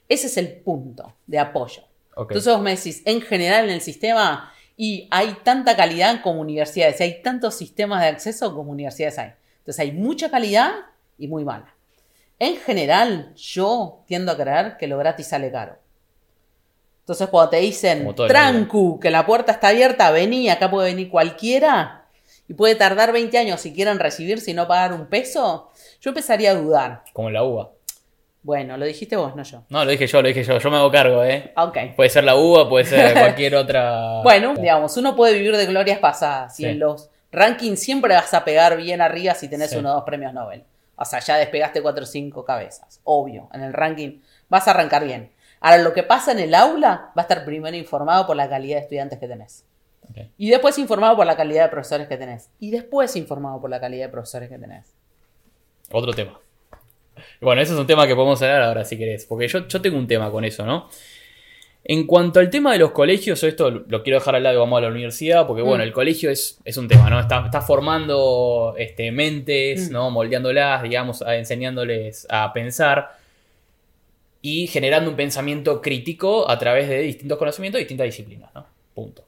[0.08, 1.82] Ese es el punto de apoyo.
[2.16, 7.00] Entonces vos me decís, en general en el sistema, y hay tanta calidad como universidades,
[7.00, 9.32] y hay tantos sistemas de acceso como universidades hay.
[9.58, 10.72] Entonces hay mucha calidad
[11.18, 11.74] y muy mala.
[12.38, 15.78] En general, yo tiendo a creer que lo gratis sale caro.
[17.00, 21.10] Entonces, cuando te dicen, en trancu, que la puerta está abierta, vení, acá puede venir
[21.10, 22.06] cualquiera,
[22.48, 25.70] y puede tardar 20 años si quieren recibirse y no pagar un peso,
[26.00, 27.04] yo empezaría a dudar.
[27.12, 27.70] Como la uva.
[28.44, 29.62] Bueno, lo dijiste vos, no yo.
[29.68, 30.58] No, lo dije yo, lo dije yo.
[30.58, 31.52] Yo me hago cargo, ¿eh?
[31.56, 31.78] Ok.
[31.94, 34.20] Puede ser la uva, puede ser cualquier otra.
[34.22, 36.68] Bueno, digamos, uno puede vivir de glorias pasadas y Sí.
[36.68, 39.76] en los rankings siempre vas a pegar bien arriba si tenés Sí.
[39.76, 40.64] uno o dos premios Nobel.
[40.96, 43.00] O sea, ya despegaste cuatro o cinco cabezas.
[43.04, 45.30] Obvio, en el ranking vas a arrancar bien.
[45.60, 48.76] Ahora, lo que pasa en el aula va a estar primero informado por la calidad
[48.78, 49.64] de estudiantes que tenés.
[50.10, 50.18] Ok.
[50.36, 52.50] Y después informado por la calidad de profesores que tenés.
[52.58, 54.92] Y después informado por la calidad de profesores que tenés.
[55.92, 56.40] Otro tema.
[57.42, 59.26] Bueno, ese es un tema que podemos hablar ahora si querés.
[59.26, 60.88] Porque yo, yo tengo un tema con eso, ¿no?
[61.84, 64.82] En cuanto al tema de los colegios, esto lo quiero dejar al lado, vamos a
[64.82, 65.86] la universidad, porque bueno, Mm.
[65.88, 67.18] el colegio es, es un tema, ¿no?
[67.18, 69.92] Está, está formando este, mentes, Mm.
[69.92, 70.10] ¿no?
[70.12, 73.16] Moldeándolas, digamos, a- enseñándoles a pensar
[74.40, 78.64] y generando un pensamiento crítico a través de distintos conocimientos y distintas disciplinas, ¿no?
[78.94, 79.24] Punto.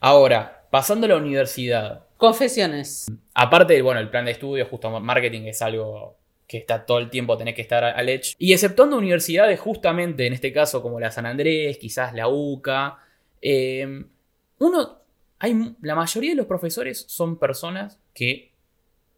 [0.00, 3.06] Ahora, pasando a la universidad, Confesiones.
[3.34, 6.16] Aparte, bueno, el plan de estudio, justo marketing es algo
[6.48, 8.34] que está todo el tiempo, tenés que estar al edge.
[8.38, 12.98] Y exceptuando universidades, justamente en este caso como la San Andrés, quizás la UCA,
[13.42, 14.04] eh,
[14.58, 14.98] uno,
[15.38, 18.50] hay, la mayoría de los profesores son personas que,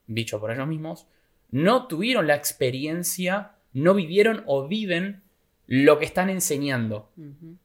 [0.07, 1.07] dicho por ellos mismos,
[1.53, 5.23] no tuvieron la experiencia, no vivieron o viven
[5.66, 7.11] lo que están enseñando.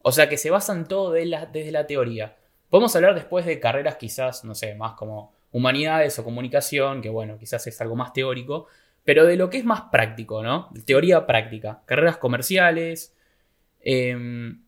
[0.03, 2.35] O sea, que se basan todo de la- desde la teoría.
[2.69, 7.37] Podemos hablar después de carreras quizás, no sé, más como humanidades o comunicación, que bueno,
[7.39, 8.67] quizás es algo más teórico,
[9.05, 10.69] pero de lo que es más práctico, ¿no?
[10.85, 11.81] Teoría práctica.
[11.85, 13.13] Carreras comerciales.
[13.81, 14.61] em,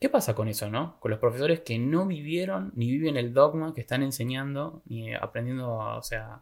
[0.00, 0.96] ¿Qué pasa con eso, no?
[0.98, 5.70] Con los profesores que no vivieron ni viven el dogma que están enseñando, ni aprendiendo,
[5.70, 6.40] o sea...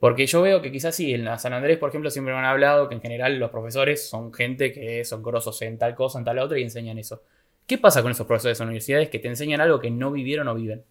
[0.00, 2.46] Porque yo veo que quizás sí, en la San Andrés, por ejemplo, siempre me han
[2.46, 6.24] hablado que en general los profesores son gente que son grosos en tal cosa, en
[6.24, 7.22] tal otra y enseñan eso.
[7.66, 10.54] ¿Qué pasa con esos profesores en universidades que te enseñan algo que no vivieron o
[10.54, 10.82] viven?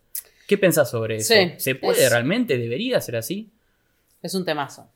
[0.47, 1.33] ¿Qué pensás sobre eso?
[1.33, 2.57] Sí, ¿Se puede es- realmente?
[2.57, 3.49] ¿Debería ser así?
[4.21, 4.87] Es un temazo.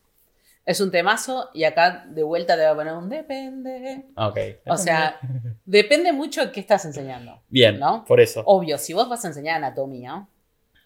[0.65, 4.05] Es un temazo y acá de vuelta te voy a poner un depende.
[4.15, 4.39] Ah, Ok.
[4.67, 5.19] O sea,
[5.63, 7.39] depende mucho de qué estás enseñando.
[7.49, 8.03] Bien, ¿no?
[8.05, 8.41] por eso.
[8.45, 10.27] Obvio, si vos vas a enseñar anatomía,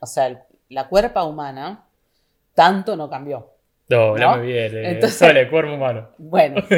[0.02, 1.86] o sea, la cuerpa humana,
[2.54, 3.54] tanto no cambió.
[3.90, 4.04] No, ¿no?
[4.30, 4.78] hablame bien.
[4.78, 6.10] eh, Entonces- Sole, cuerpo humano.
[6.18, 6.78] Bueno, lo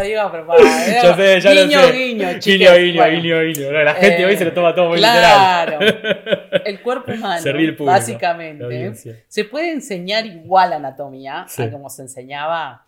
[0.00, 0.32] digo.
[1.02, 1.92] Yo sé, ya lo guiño, sé.
[1.92, 3.72] guiño, Guiño, guiño, Bueno, guiño, guiño.
[3.72, 5.78] No, La gente eh, hoy se lo toma todo muy literal.
[5.78, 5.80] Claro.
[6.64, 8.94] El cuerpo humano, Se ríe el público, la básicamente,
[9.28, 11.62] se puede enseñar igual anatomía Sí.
[11.62, 12.84] a como se enseñaba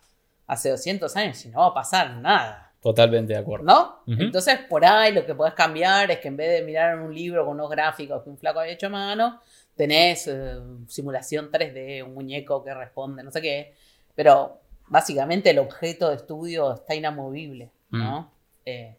[0.47, 2.71] hace 200 años y no va a pasar nada.
[2.81, 3.65] Totalmente de acuerdo.
[3.65, 4.03] ¿No?
[4.07, 7.13] Entonces, por ahí lo que podés cambiar es que en vez de mirar en un
[7.13, 9.41] libro con unos gráficos que un flaco había hecho a mano,
[9.79, 10.57] tenés eh,
[10.89, 13.73] simulación 3D, un muñeco que responde, no sé qué.
[14.13, 18.29] Pero básicamente el objeto de estudio está inamovible, ¿no?
[18.65, 18.97] Eh,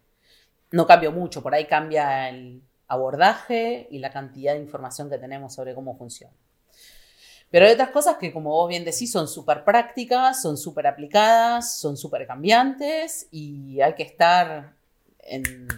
[0.73, 5.53] no cambió mucho, por ahí cambia el abordaje y la cantidad de información que tenemos
[5.55, 6.33] sobre cómo funciona.
[7.51, 11.79] Pero hay otras cosas que, como vos bien decís, son súper prácticas, son súper aplicadas,
[11.79, 14.73] son súper cambiantes y hay que estar
[15.25, 15.69] en-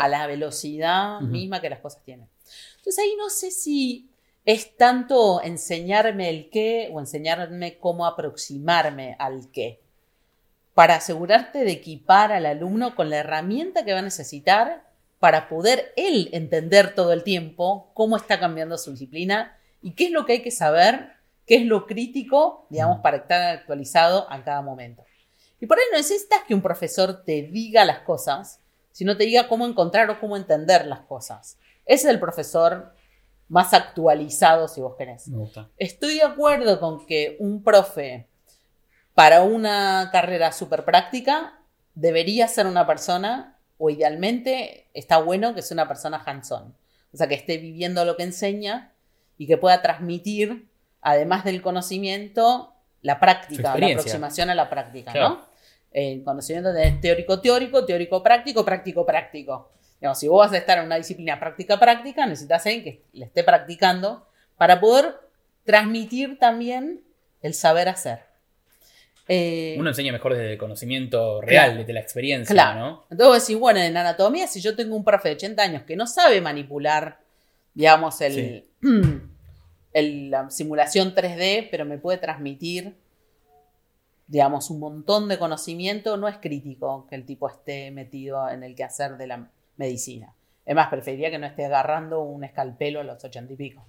[0.00, 2.26] a la velocidad misma que las cosas tienen.
[2.78, 4.08] Entonces ahí no sé si
[4.48, 9.78] es tanto enseñarme el qué o enseñarme cómo aproximarme al qué.
[10.72, 14.84] Para asegurarte de equipar al alumno con la herramienta que va a necesitar
[15.18, 20.12] para poder él entender todo el tiempo cómo está cambiando su disciplina y qué es
[20.12, 21.10] lo que hay que saber,
[21.44, 23.02] qué es lo crítico, digamos, Mm.
[23.02, 25.04] para estar actualizado a cada momento.
[25.60, 28.60] Y por ahí no necesitas que un profesor te diga las cosas,
[28.92, 31.58] sino te diga cómo encontrar o cómo entender las cosas.
[31.84, 32.94] Ese es el profesor
[33.48, 35.28] más actualizado, si vos querés.
[35.28, 35.68] Me gusta.
[35.76, 38.28] Estoy de acuerdo con que un profe
[39.14, 41.58] para una carrera súper práctica
[41.94, 46.74] debería ser una persona, o idealmente está bueno que sea una persona hands-on.
[47.12, 48.92] O sea, que esté viviendo lo que enseña
[49.36, 50.68] y que pueda transmitir,
[51.00, 55.28] además del conocimiento, la práctica, la aproximación a la práctica, Claro.
[55.28, 55.48] ¿no?
[55.90, 59.70] El conocimiento de teórico-teórico, teórico-práctico, práctico-práctico.
[60.00, 63.42] Digamos, si vos vas a estar en una disciplina práctica-práctica, necesitas alguien que le esté
[63.44, 65.16] practicando para poder
[65.64, 67.00] transmitir también
[67.42, 68.20] el saber hacer.
[69.30, 71.78] Eh, Uno enseña mejor desde el conocimiento real, Claro.
[71.80, 72.80] desde la experiencia, Claro.
[72.80, 73.02] ¿no?
[73.10, 75.96] Entonces vos decís, bueno, en anatomía, si yo tengo un profe de 80 años que
[75.96, 77.18] no sabe manipular,
[77.74, 78.64] digamos, el,
[79.92, 82.94] el- la simulación 3D, pero me puede transmitir,
[84.26, 88.74] digamos, un montón de conocimiento, no es crítico que el tipo esté metido en el
[88.74, 90.34] quehacer de la medicina.
[90.66, 93.86] Es más, preferiría que no esté agarrando un escalpelo a los 80 y pico.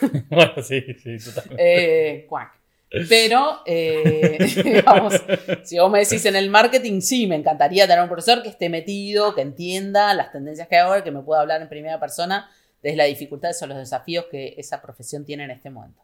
[0.28, 2.16] bueno, sí, sí, totalmente.
[2.16, 2.60] Eh, cuac.
[3.08, 5.14] Pero, eh, digamos,
[5.62, 8.68] si vos me decís en el marketing, sí, me encantaría tener un profesor que esté
[8.68, 12.50] metido, que entienda las tendencias que hay ahora, que me pueda hablar en primera persona
[12.82, 16.02] desde las dificultades o los desafíos que esa profesión tiene en este momento.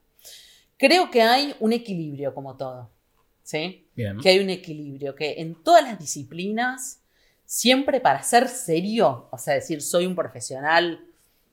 [0.76, 2.90] Creo que hay un equilibrio como todo,
[3.42, 3.88] ¿sí?
[3.96, 4.18] Bien.
[4.20, 7.02] Que hay un equilibrio, que en todas las disciplinas,
[7.46, 11.06] siempre para ser serio, o sea, decir, soy un profesional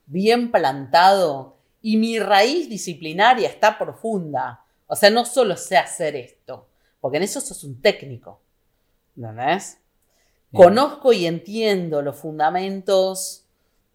[0.06, 6.68] bien plantado y mi raíz disciplinaria está profunda, o sea, no solo sé hacer esto,
[7.00, 8.40] porque en eso sos un técnico,
[9.16, 9.78] ¿entendés?
[10.52, 13.44] Conozco y entiendo los fundamentos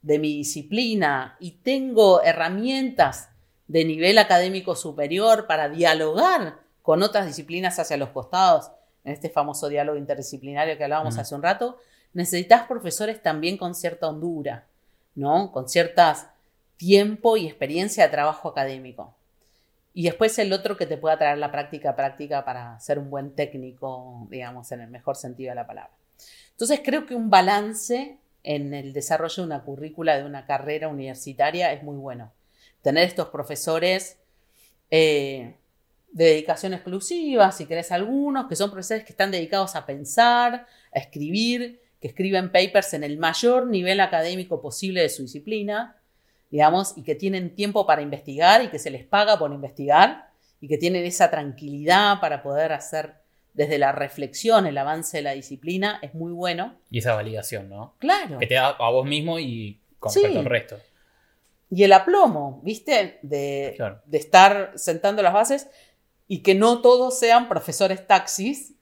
[0.01, 3.29] de mi disciplina y tengo herramientas
[3.67, 8.71] de nivel académico superior para dialogar con otras disciplinas hacia los costados,
[9.05, 11.19] en este famoso diálogo interdisciplinario que hablábamos Mm.
[11.19, 11.77] hace un rato,
[12.13, 14.67] necesitas profesores también con cierta hondura,
[15.15, 15.51] ¿no?
[15.51, 16.27] Con ciertas
[16.77, 19.15] tiempo y experiencia de trabajo académico.
[19.93, 23.35] Y después el otro que te pueda traer la práctica práctica para ser un buen
[23.35, 25.91] técnico, digamos, en el mejor sentido de la palabra.
[26.51, 31.73] Entonces creo que un balance en el desarrollo de una currícula de una carrera universitaria
[31.73, 32.31] es muy bueno.
[32.81, 34.17] Tener estos profesores
[34.89, 35.55] eh,
[36.11, 40.99] de dedicación exclusiva, si querés algunos, que son profesores que están dedicados a pensar, a
[40.99, 45.97] escribir, que escriben papers en el mayor nivel académico posible de su disciplina,
[46.49, 50.29] digamos, y que tienen tiempo para investigar y que se les paga por investigar
[50.61, 53.15] y que tienen esa tranquilidad para poder hacer
[53.53, 56.75] desde la reflexión el avance de la disciplina, es muy bueno.
[56.89, 57.95] Y esa validación, ¿no?
[57.99, 58.39] Claro.
[58.39, 60.37] Que te da a vos mismo y con respecto Sí.
[60.39, 60.77] al resto.
[61.71, 63.19] Y el aplomo, ¿viste?
[63.21, 64.01] De, Claro.
[64.05, 65.67] de estar sentando las bases
[66.27, 68.73] y que no todos sean profesores taxis,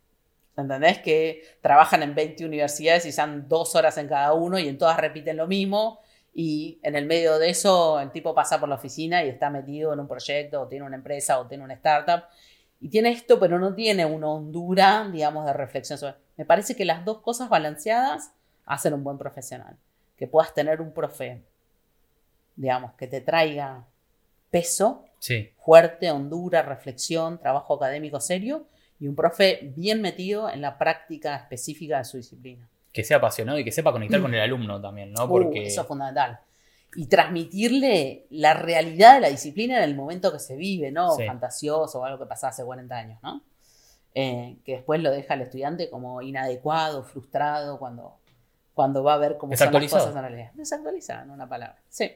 [0.58, 1.00] ¿entendés?
[1.00, 4.98] Que trabajan en 20 universidades y sean dos horas en cada uno y en todas
[4.98, 6.00] repiten lo mismo.
[6.34, 9.94] Y en el medio de eso el tipo pasa por la oficina y está metido
[9.94, 12.24] en un proyecto, o tiene una empresa, o tiene una startup.
[12.80, 16.16] Y tiene esto, pero no tiene una hondura, digamos, de reflexión sobre.
[16.36, 18.32] Me parece que las dos cosas balanceadas
[18.66, 19.78] hacen un buen profesional.
[20.16, 21.42] Que puedas tener un profe,
[22.56, 23.86] digamos, que te traiga
[24.52, 25.52] peso, Sí.
[25.66, 28.68] fuerte, hondura, reflexión, trabajo académico serio,
[29.00, 32.68] y un profe bien metido en la práctica específica de su disciplina.
[32.92, 35.26] Que sea apasionado y que sepa conectar con el alumno también, ¿no?
[35.26, 35.68] Uh, Porque.
[35.68, 36.40] eso es fundamental.
[36.96, 41.12] Y transmitirle la realidad de la disciplina en el momento que se vive, ¿no?
[41.16, 41.26] Sí.
[41.26, 43.42] Fantasioso o algo que pasó hace 40 años, ¿no?
[44.16, 48.16] Eh, que después lo deja al estudiante como inadecuado, frustrado, cuando,
[48.74, 50.52] cuando va a ver cómo son las cosas en realidad.
[50.56, 51.78] Desactualizado, en una palabra.
[51.90, 52.12] Sí,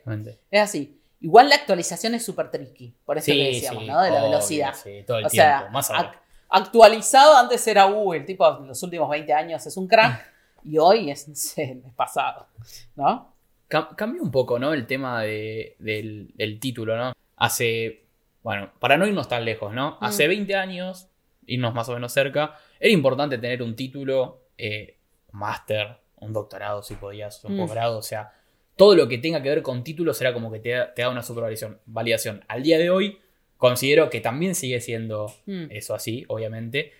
[0.49, 0.97] es así.
[1.19, 4.01] Igual la actualización es súper tricky, por eso Sí, que decíamos, sí, ¿no?
[4.01, 4.73] De la obvio, velocidad.
[4.73, 5.59] Sí, todo el O tiempo.
[5.59, 6.19] sea, Más ahora.
[6.51, 10.31] Ac- actualizado antes era, uh, el tipo en los últimos 20 años es un crack
[10.63, 12.47] y hoy es, el pasado,
[12.95, 13.33] ¿no?
[13.69, 14.73] Cam- Cambió un poco, ¿no?
[14.73, 17.13] El tema de- del, del título, ¿no?
[17.37, 18.03] Hace,
[18.43, 19.91] bueno, para no irnos tan lejos, ¿no?
[19.99, 20.03] Mm.
[20.03, 21.07] Hace 20 años,
[21.47, 24.97] irnos más o menos cerca, era importante tener un título, eh,
[25.33, 27.59] un máster, un doctorado si podías, un Mm.
[27.59, 28.31] posgrado, o sea,
[28.75, 31.09] todo lo que tenga que ver con títulos era como que te da, te da
[31.09, 31.79] una supervalidación.
[31.85, 32.43] Validación.
[32.47, 33.19] Al día de hoy,
[33.61, 35.65] considero que también sigue siendo Mm.
[35.69, 36.93] eso así, obviamente.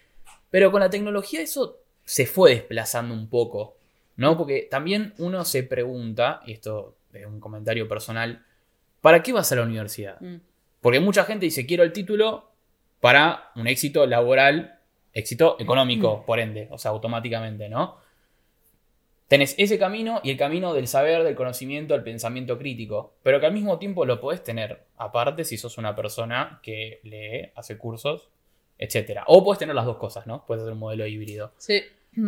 [0.52, 3.78] Pero con la tecnología eso se fue desplazando un poco,
[4.16, 4.38] ¿no?
[4.38, 8.46] Porque también uno se pregunta, y esto es un comentario personal,
[9.02, 10.22] ¿para qué vas a la universidad?
[10.22, 10.36] Mm.
[10.82, 12.52] Porque mucha gente dice, quiero el título
[13.00, 14.78] para un éxito laboral,
[15.14, 17.98] éxito económico, por ende, o sea, automáticamente, ¿no?
[19.32, 23.46] Tenés ese camino y el camino del saber, del conocimiento, del pensamiento crítico, pero que
[23.46, 28.28] al mismo tiempo lo podés tener aparte si sos una persona que lee, hace cursos,
[28.78, 29.22] etc.
[29.28, 30.46] O puedes tener las dos cosas, ¿no?
[30.46, 31.54] Puedes hacer un modelo híbrido.
[31.58, 31.82] Sí.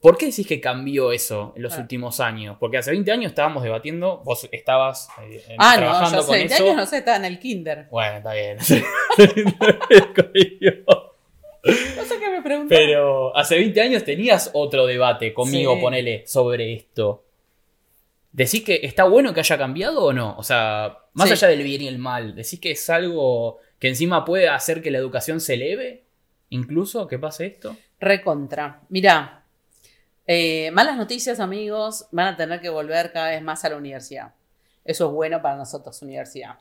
[0.00, 1.82] ¿Por qué decís que cambió eso en los Ah.
[1.82, 2.56] últimos años?
[2.58, 6.34] Porque hace 20 años estábamos debatiendo, vos estabas eh, Ah, no, trabajando yo hace con
[6.36, 6.64] 20 eso.
[6.64, 7.86] años, no sé, estaba en el kinder.
[7.92, 8.58] Bueno, está bien.
[11.64, 12.68] No sé qué me preguntó.
[12.74, 15.80] Pero hace 20 años tenías otro debate conmigo, Sí.
[15.80, 17.24] ponele, sobre esto.
[18.32, 20.36] ¿Decís que está bueno que haya cambiado o no?
[20.38, 21.32] O sea, más Sí.
[21.32, 24.90] allá del bien y el mal, ¿decís que es algo que encima puede hacer que
[24.90, 26.04] la educación se eleve?
[26.50, 27.76] Incluso que pase esto.
[27.98, 28.82] Recontra.
[28.88, 29.44] Mirá,
[30.26, 34.32] eh, malas noticias, amigos, van a tener que volver cada vez más a la universidad.
[34.84, 36.58] Eso es bueno para nosotros, universidad.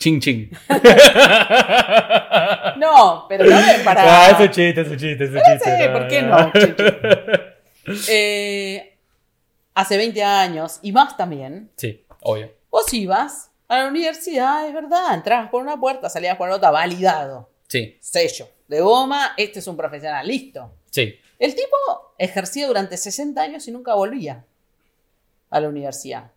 [0.00, 0.50] Ching ching.
[2.76, 4.26] No, pero no para.
[4.26, 5.82] Ah, es un chiste, es un chiste, es un chiste.
[5.82, 6.52] Sí, ¿por qué no?
[8.08, 8.96] Eh,
[9.74, 12.52] hace 20 años y más también, Sí, obvio.
[12.70, 17.50] vos ibas a la universidad, es verdad, entrabas por una puerta, salías por otra, validado,
[17.68, 20.72] Sí, sello de goma, este es un profesional, listo.
[20.90, 21.14] sí.
[21.38, 21.74] El tipo
[22.18, 24.44] ejercía durante 60 años y nunca volvía
[25.48, 26.30] a la universidad.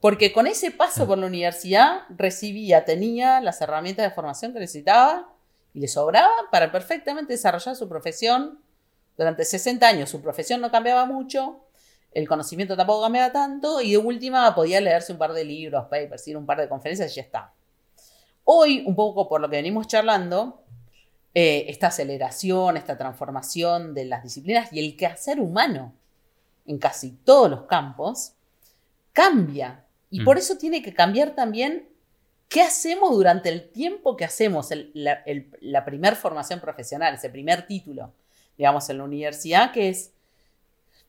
[0.00, 5.32] Porque con ese paso por la universidad recibía, tenía las herramientas de formación que necesitaba
[5.74, 8.60] y le sobraba para perfectamente desarrollar su profesión
[9.16, 10.10] durante 60 años.
[10.10, 11.64] Su profesión no cambiaba mucho,
[12.12, 16.26] el conocimiento tampoco cambiaba tanto y de última podía leerse un par de libros, papers,
[16.28, 17.52] ir a un par de conferencias y ya está.
[18.44, 20.62] Hoy, un poco por lo que venimos charlando,
[21.34, 25.92] eh, esta aceleración, esta transformación de las disciplinas y el quehacer humano
[26.66, 28.32] en casi todos los campos
[29.12, 29.84] cambia.
[30.10, 31.88] Y por eso tiene que cambiar también
[32.48, 35.22] qué hacemos durante el tiempo que hacemos la,
[35.60, 38.14] la primer formación profesional, ese primer título,
[38.56, 40.12] digamos, en la universidad, que es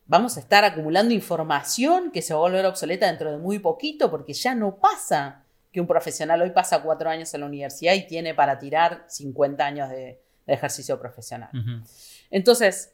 [0.10, 4.10] vamos a estar acumulando información que se va a volver obsoleta dentro de muy poquito
[4.10, 8.08] porque ya no pasa que un profesional hoy pasa cuatro años en la universidad y
[8.08, 11.52] tiene para tirar 50 años de, ejercicio profesional.
[12.32, 12.92] Entonces,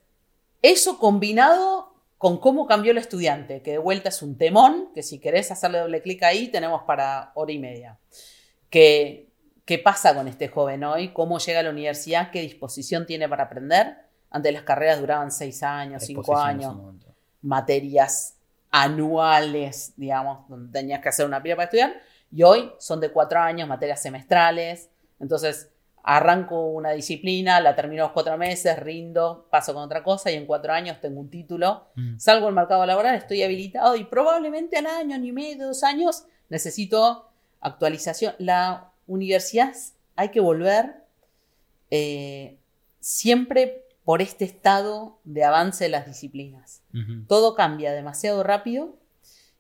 [0.61, 1.94] eso combinado
[2.25, 5.77] con cómo cambió el estudiante, que de vuelta es un temón, que si querés hacerle
[5.77, 7.99] doble clic ahí, tenemos para hora y media.
[8.71, 9.29] ¿Qué
[9.83, 11.13] pasa con este joven hoy?
[11.13, 12.31] ¿Cómo llega a la universidad?
[12.31, 13.97] ¿Qué disposición tiene para aprender?
[14.31, 16.75] Antes las carreras duraban seis años, cinco años,
[17.43, 18.35] materias
[18.71, 21.93] anuales, digamos, donde tenías que hacer una pila para estudiar,
[22.31, 24.89] y hoy son de cuatro años, materias semestrales.
[25.19, 25.69] Entonces,
[26.07, 30.45] arranco una disciplina, la termino los cuatro meses, rindo, paso con otra cosa y en
[30.45, 32.19] cuatro años tengo un título, mm.
[32.19, 36.25] salgo al mercado laboral, estoy habilitado y probablemente al año, año y medio, dos años,
[36.47, 38.35] necesito actualización.
[38.37, 39.73] La universidad
[40.15, 40.93] hay que volver
[41.89, 42.59] eh,
[42.99, 46.83] siempre por este estado de avance de las disciplinas.
[47.27, 48.95] Todo cambia demasiado rápido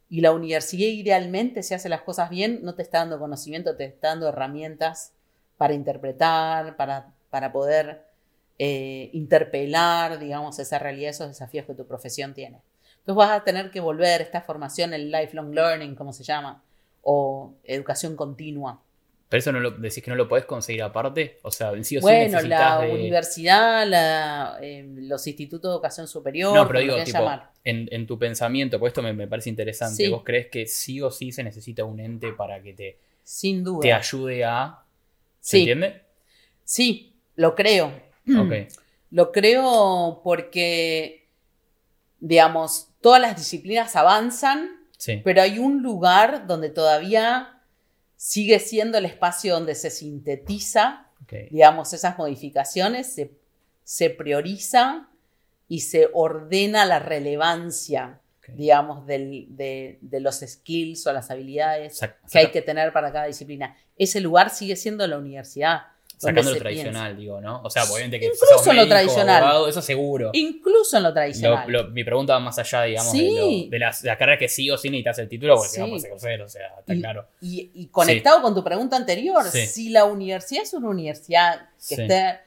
[0.09, 3.85] y la universidad idealmente, si hace las cosas bien, no te está dando conocimiento, te
[3.85, 5.14] está dando herramientas
[5.57, 8.05] para interpretar, para, para poder
[8.57, 12.61] eh, interpelar, digamos, esa realidad, esos desafíos que tu profesión tiene.
[12.99, 16.63] Entonces vas a tener que volver a esta formación, el lifelong learning, como se llama,
[17.03, 18.81] o educación continua.
[19.29, 21.39] Pero eso no lo, decís que no lo podés conseguir aparte.
[21.41, 26.55] O sea, sí o bueno, la universidad, em, los institutos de educación superior.
[26.55, 27.29] No, pero digo, tipo,
[27.63, 30.09] en, tu pensamiento, pues esto me, parece interesante.
[30.09, 33.81] ¿Vos crees que sí o sí se necesita un ente para que te, Sin duda.
[33.81, 34.84] te ayude a.
[35.45, 36.01] ¿Se entiende?
[36.63, 37.93] Sí, lo creo.
[39.11, 41.29] Lo creo porque,
[42.19, 44.71] digamos, todas las disciplinas avanzan,
[45.23, 47.61] pero hay un lugar donde todavía
[48.17, 51.11] sigue siendo el espacio donde se sintetiza,
[51.51, 53.31] digamos, esas modificaciones, se,
[53.83, 55.07] se, prioriza
[55.69, 58.19] y se ordena la relevancia,
[58.53, 61.99] digamos, de, los skills o las habilidades
[62.31, 63.75] que hay que tener para cada disciplina.
[63.97, 65.83] Ese lugar sigue siendo la universidad.
[66.17, 67.61] Sacando lo tradicional, digo, ¿no?
[67.61, 69.69] O sea, obviamente que Incluso en lo tradicional.
[69.69, 70.29] eso seguro.
[70.33, 71.91] Incluso en lo tradicional.
[71.91, 75.27] mi pregunta va más allá, digamos, de, las, carreras que sí o sí necesitas el
[75.29, 77.27] título porque vamos a conocer, o sea, está claro.
[77.41, 82.39] Y, conectado con tu pregunta anterior, si la universidad es una universidad que esté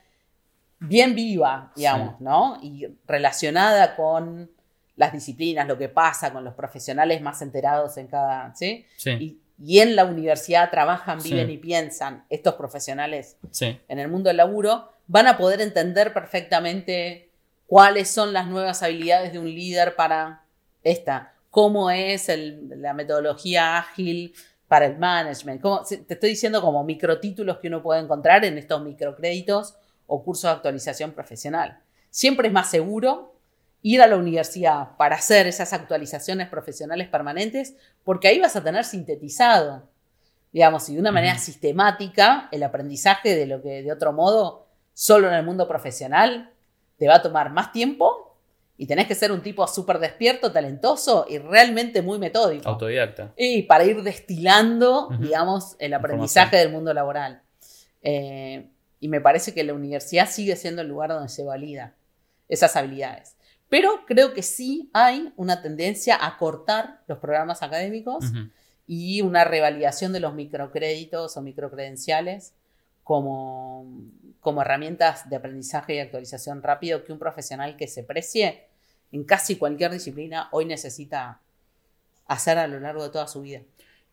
[0.80, 2.58] bien viva, digamos, ¿no?
[2.62, 4.50] Y relacionada con
[4.98, 8.84] las disciplinas, lo que pasa con los profesionales más enterados en cada, ¿sí?
[8.98, 14.36] Sí y en la universidad trabajan, viven y piensan estos profesionales en el mundo del
[14.36, 17.30] laburo, van a poder entender perfectamente
[17.66, 20.44] cuáles son las nuevas habilidades de un líder para
[20.84, 22.30] esta, cómo es
[22.68, 24.32] la metodología ágil
[24.68, 25.60] para el management.
[26.06, 29.74] te estoy diciendo como microtítulos que uno puede encontrar en estos microcréditos
[30.06, 31.80] o cursos de actualización profesional.
[32.10, 33.37] Siempre es más seguro
[33.82, 38.84] ir a la universidad para hacer esas actualizaciones profesionales permanentes, porque ahí vas a tener
[38.84, 39.88] sintetizado,
[40.52, 45.28] digamos, y de una manera sistemática el aprendizaje de lo que de otro modo, solo
[45.28, 46.52] en el mundo profesional,
[46.96, 48.36] te va a tomar más tiempo
[48.76, 52.68] y tenés que ser un tipo súper despierto, talentoso y realmente muy metódico.
[52.68, 53.32] Autodidacta.
[53.36, 57.42] Y para ir destilando, digamos, el aprendizaje del mundo laboral.
[58.02, 58.70] Eh,
[59.00, 61.96] y me parece que la universidad sigue siendo el lugar donde se valida
[62.48, 63.36] esas habilidades.
[63.68, 68.24] Pero creo que sí hay una tendencia a cortar los programas académicos
[68.86, 72.54] y una revalidación de los microcréditos o microcredenciales
[73.04, 73.86] como,
[74.40, 78.68] como herramientas de aprendizaje y actualización rápido que un profesional que se precie
[79.12, 81.40] en casi cualquier disciplina hoy necesita
[82.26, 83.62] hacer a lo largo de toda su vida.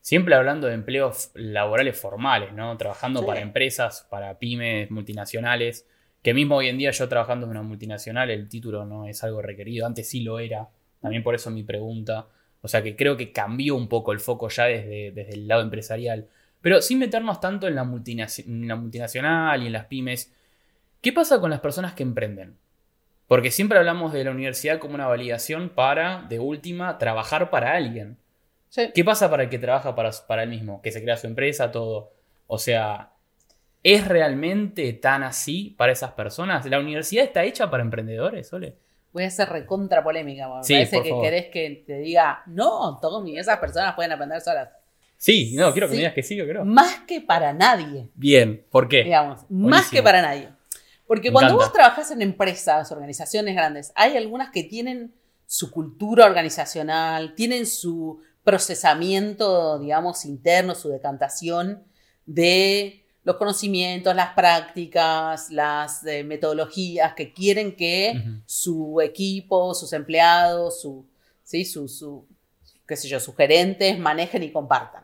[0.02, 2.78] Siempre hablando de empleos laborales formales, ¿no?
[2.78, 5.88] Trabajando para empresas, para pymes, multinacionales.
[6.26, 9.44] Que mismo hoy en día yo trabajando en una multinacional el título no es algo
[9.44, 10.68] requerido, antes sí lo era,
[11.00, 12.26] también por eso mi pregunta.
[12.62, 15.62] O sea que creo que cambió un poco el foco ya desde, desde el lado
[15.62, 16.28] empresarial.
[16.62, 20.34] Pero sin meternos tanto en la, multinacional y en las pymes,
[21.00, 22.58] ¿qué pasa con las personas que emprenden?
[23.28, 28.18] Porque siempre hablamos de la universidad como una validación para, de última, trabajar para alguien.
[28.96, 30.82] ¿Qué pasa para el que trabaja para, para él mismo?
[30.82, 32.14] Que se crea su empresa, todo.
[32.48, 33.12] O sea,
[33.88, 36.66] ¿Es realmente tan así para esas personas?
[36.66, 38.78] ¿La universidad está hecha para emprendedores, Ole?
[39.14, 41.24] voy a ser recontra polémica, Sí, me parece por que favor.
[41.24, 44.70] querés que te diga, no, Tommy, esas personas pueden aprender solas.
[45.18, 45.98] Sí, no, quiero que Sí.
[45.98, 46.66] me digas que sí o que no.
[46.66, 49.04] Más que para nadie, Bien, ¿por qué?
[49.04, 50.50] digamos, más que para nadie.
[51.08, 51.66] Porque Me cuando encanta.
[51.66, 55.14] vos trabajás en empresas, organizaciones grandes, hay algunas que tienen
[55.46, 61.84] su cultura organizacional, tienen su procesamiento, digamos, interno, su decantación
[62.26, 70.80] de los conocimientos, las prácticas, las eh, metodologías que quieren que su equipo, sus empleados,
[70.82, 71.06] su,
[71.44, 71.66] ¿sí?
[71.66, 72.26] su, su-
[72.88, 75.04] qué sé yo, sus gerentes manejen y compartan.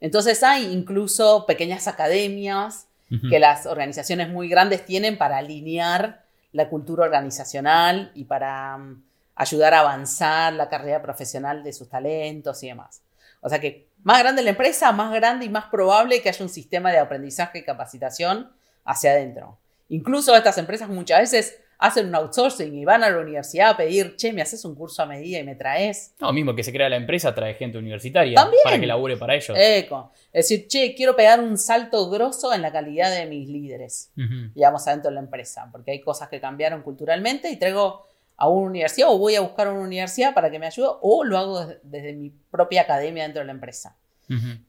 [0.00, 2.86] Entonces hay incluso pequeñas academias
[3.30, 9.02] que las organizaciones muy grandes tienen para alinear la cultura organizacional y para mm,
[9.34, 13.00] ayudar a avanzar la carrera profesional de sus talentos y demás.
[13.40, 16.48] O sea que más grande la empresa, más grande y más probable que haya un
[16.48, 18.50] sistema de aprendizaje y capacitación
[18.84, 19.58] hacia adentro.
[19.88, 24.16] Incluso estas empresas muchas veces hacen un outsourcing y van a la universidad a pedir,
[24.16, 26.14] che, me haces un curso a medida y me traes.
[26.18, 28.60] No, mismo que se crea la empresa, trae gente universitaria También.
[28.64, 29.56] para que labure para ellos.
[29.56, 30.12] Eco.
[30.32, 34.10] Es decir, che, quiero pegar un salto grosso en la calidad de mis líderes.
[34.16, 34.52] Ujú.
[34.54, 38.07] digamos, adentro de la empresa, porque hay cosas que cambiaron culturalmente y traigo
[38.38, 41.36] a una universidad o voy a buscar una universidad para que me ayude o lo
[41.36, 43.96] hago desde, desde mi propia academia dentro de la empresa.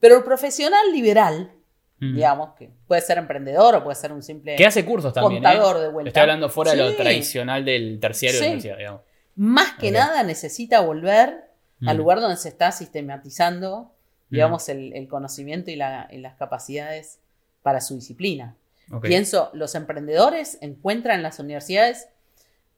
[0.01, 1.51] Pero el profesional liberal,
[1.99, 5.43] digamos, que puede ser emprendedor o puede ser un simple Que hace cursos también.
[5.43, 5.82] contador ¿eh?
[5.82, 6.09] de vuelta.
[6.09, 8.45] Estoy hablando fuera de lo tradicional del terciario Sí.
[8.45, 9.01] universidad, digamos.
[9.36, 11.45] Más que nada necesita volver
[11.86, 13.91] al lugar donde se está sistematizando,
[14.30, 17.20] digamos, el, el conocimiento y, la- y las capacidades
[17.61, 18.55] para su disciplina.
[19.01, 22.07] Pienso, los emprendedores encuentran en las universidades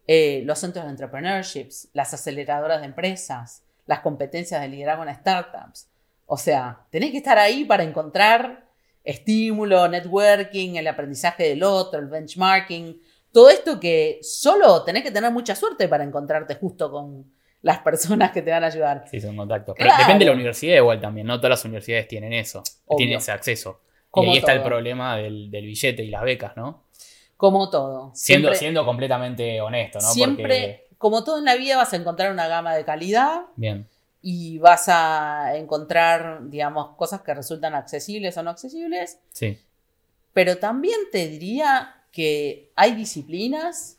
[0.08, 5.90] eh, los centros de entrepreneurships, las aceleradoras de empresas, las competencias de liderazgo en startups.
[6.26, 8.66] O sea, tenés que estar ahí para encontrar
[9.04, 15.32] estímulo, networking, el aprendizaje del otro, el benchmarking, todo esto que solo tenés que tener
[15.32, 17.32] mucha suerte para encontrarte justo con
[17.62, 19.06] las personas que te van a ayudar.
[19.10, 19.76] Sí, son contactos.
[19.76, 19.92] Claro.
[19.96, 21.28] Pero depende de la universidad igual también.
[21.28, 22.64] No todas las universidades tienen eso.
[22.86, 22.98] Obvio.
[22.98, 23.82] Tienen ese acceso.
[24.10, 26.84] Como y ahí está el problema del, del billete y las becas, ¿no?
[27.42, 28.12] Como todo.
[28.14, 30.14] Siendo, Siempre- siendo completamente honesto, ¿no?
[30.14, 30.96] siempre, Porque.
[31.00, 33.88] como todo en la vida, vas a encontrar una gama de calidad Bien.
[34.22, 39.58] y vas a encontrar, digamos, cosas que resultan accesibles o no accesibles, Sí.
[40.34, 43.98] pero también te diría que hay disciplinas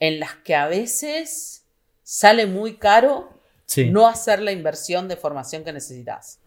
[0.00, 1.66] en las que a veces
[2.02, 3.28] sale muy caro
[3.66, 3.90] Sí.
[3.90, 6.38] no hacer la inversión de formación que necesitas.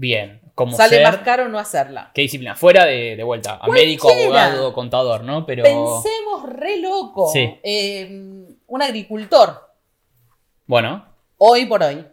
[0.00, 0.40] Bien.
[0.54, 2.12] Como Sale ser- más caro no hacerla.
[2.14, 2.54] ¿Qué disciplina?
[2.54, 3.56] Fuera de, de vuelta.
[3.60, 5.44] A médico, abogado, contador, ¿no?
[5.44, 5.64] Pero.
[5.64, 7.28] Pensemos re loco.
[7.32, 7.58] Sí.
[7.64, 9.68] Eh, un agricultor,
[10.66, 11.04] Bueno.
[11.38, 12.06] hoy por hoy,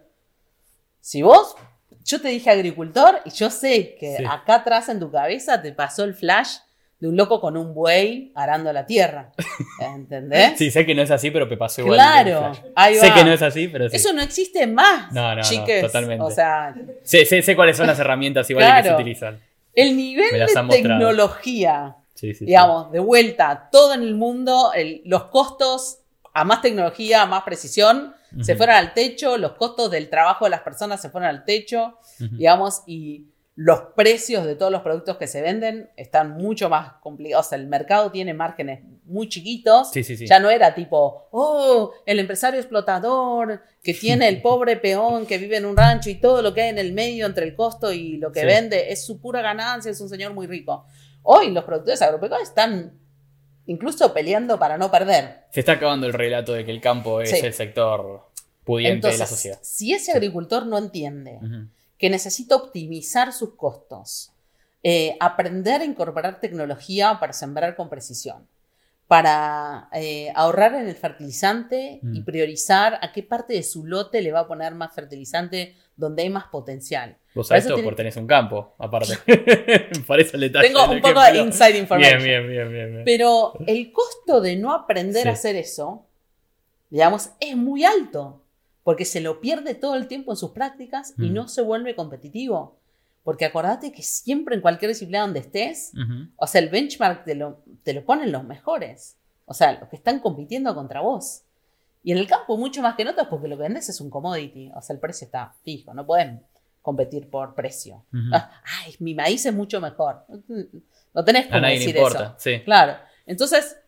[1.00, 1.54] si vos,
[2.04, 4.24] yo te dije agricultor y yo sé que Sí.
[4.28, 6.56] acá atrás en tu cabeza te pasó el flash
[6.98, 9.32] de un loco con un buey arando la tierra.
[9.80, 10.56] ¿Entendés?
[10.56, 11.96] Sí, sé que no es así, pero me pasó igual.
[11.98, 13.14] claro, ahí Sé va.
[13.14, 13.96] que no es así, pero sí.
[13.96, 15.82] Eso no existe más, No, no, no, chiques.
[15.82, 16.24] totalmente.
[16.24, 18.96] O sea, Sé, sé- sé cuáles son las herramientas igual que se Claro.
[18.96, 19.40] utilizan.
[19.74, 25.24] el nivel de tecnología Sí, sí, digamos, de vuelta, todo en el mundo, el- los
[25.24, 25.98] costos
[26.32, 28.58] a más tecnología, a más precisión, se Ujú.
[28.58, 32.36] fueron al techo, los costos del trabajo de las personas se fueron al techo, Ujú.
[32.36, 33.26] digamos, y
[33.56, 37.46] los precios de todos los productos que se venden están mucho más complicados.
[37.46, 39.90] O sea, el mercado tiene márgenes muy chiquitos.
[39.92, 40.26] Sí, sí, sí.
[40.26, 45.56] Ya no era tipo, oh, el empresario explotador que tiene el pobre peón que vive
[45.56, 48.18] en un rancho y todo lo que hay en el medio entre el costo y
[48.18, 50.84] lo que vende es su pura ganancia, es un señor muy rico.
[51.22, 52.92] Hoy los productores agropecuarios están
[53.64, 55.44] incluso peleando para no perder.
[55.50, 58.28] Se está acabando el relato de que el campo es el sector
[58.64, 59.58] pudiente de la sociedad.
[59.62, 61.40] si ese agricultor no entiende.
[61.98, 64.32] Que necesita optimizar sus costos,
[64.82, 68.46] eh, aprender a incorporar tecnología para sembrar con precisión,
[69.08, 72.24] para eh, ahorrar en el fertilizante y Mm.
[72.24, 76.30] priorizar a qué parte de su lote le va a poner más fertilizante donde hay
[76.30, 77.16] más potencial.
[77.34, 79.14] Vos sabés eso esto tiene- porque tenés un campo, aparte.
[80.06, 82.22] Para eso le Tengo un poco de inside information.
[82.22, 82.92] Bien, bien, bien, bien.
[82.92, 83.04] bien.
[83.04, 85.28] Pero el costo de no aprender Sí.
[85.28, 86.04] a hacer eso,
[86.90, 88.42] digamos, es muy alto,
[88.86, 92.76] porque se lo pierde todo el tiempo en sus prácticas y no se vuelve competitivo.
[93.24, 95.90] Porque acordate que siempre en cualquier disciplina donde estés,
[96.36, 99.96] o sea, el benchmark te lo, te lo ponen los mejores, o sea, los que
[99.96, 101.42] están compitiendo contra vos.
[102.04, 104.08] Y en el campo mucho más que en otros porque lo que vendes es un
[104.08, 106.44] commodity, o sea, el precio está fijo, no pueden
[106.80, 108.04] competir por precio.
[108.32, 108.52] Ah,
[108.84, 110.24] Ay, mi maíz es mucho mejor.
[111.12, 112.22] No tenés A como le decir importa.
[112.22, 112.34] eso.
[112.38, 112.60] Sí.
[112.64, 112.98] Claro.
[113.26, 113.78] Entonces,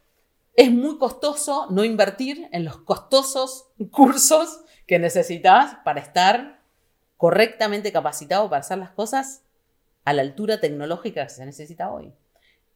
[0.57, 6.59] es muy costoso no invertir en los costosos cursos que necesitas para estar
[7.17, 9.45] correctamente capacitado para hacer las cosas
[10.05, 12.13] a la altura tecnológica que se necesita hoy.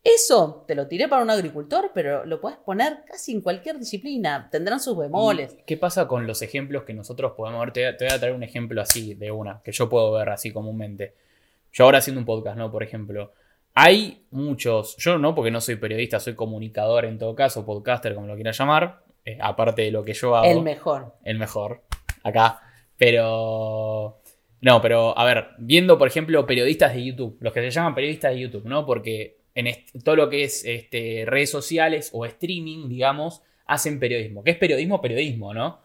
[0.04, 4.48] Eso te lo tiré para un agricultor, pero lo puedes poner casi en cualquier disciplina.
[4.50, 5.54] Tendrán sus bemoles.
[5.54, 7.72] ¿Y ¿Qué pasa con los ejemplos que nosotros podemos ver?
[7.72, 10.52] Te, te voy a traer un ejemplo así de una, que yo puedo ver así
[10.52, 11.14] comúnmente.
[11.72, 12.70] Yo ahora haciendo un podcast, ¿no?
[12.70, 13.32] Por ejemplo,
[13.74, 18.26] hay muchos, yo no porque no soy periodista, soy comunicador en todo caso, podcaster, como
[18.26, 20.50] lo quieras llamar, eh, aparte de lo que yo hago.
[20.50, 21.14] El mejor.
[21.24, 21.82] El mejor,
[22.24, 22.60] acá.
[22.96, 24.18] Pero...
[24.60, 28.32] No, pero a ver, viendo por ejemplo periodistas de YouTube, los que se llaman periodistas
[28.32, 28.86] de YouTube, ¿no?
[28.86, 34.44] Porque en todo lo que es este, redes sociales o streaming, digamos, hacen periodismo.
[34.44, 35.00] ¿Qué es periodismo?
[35.00, 35.80] Periodismo, ¿no?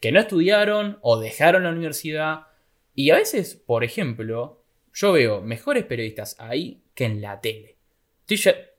[0.00, 2.46] Que no estudiaron o dejaron la universidad.
[2.94, 4.62] Y a veces, por ejemplo,
[4.94, 7.76] yo veo mejores periodistas ahí que en la tele.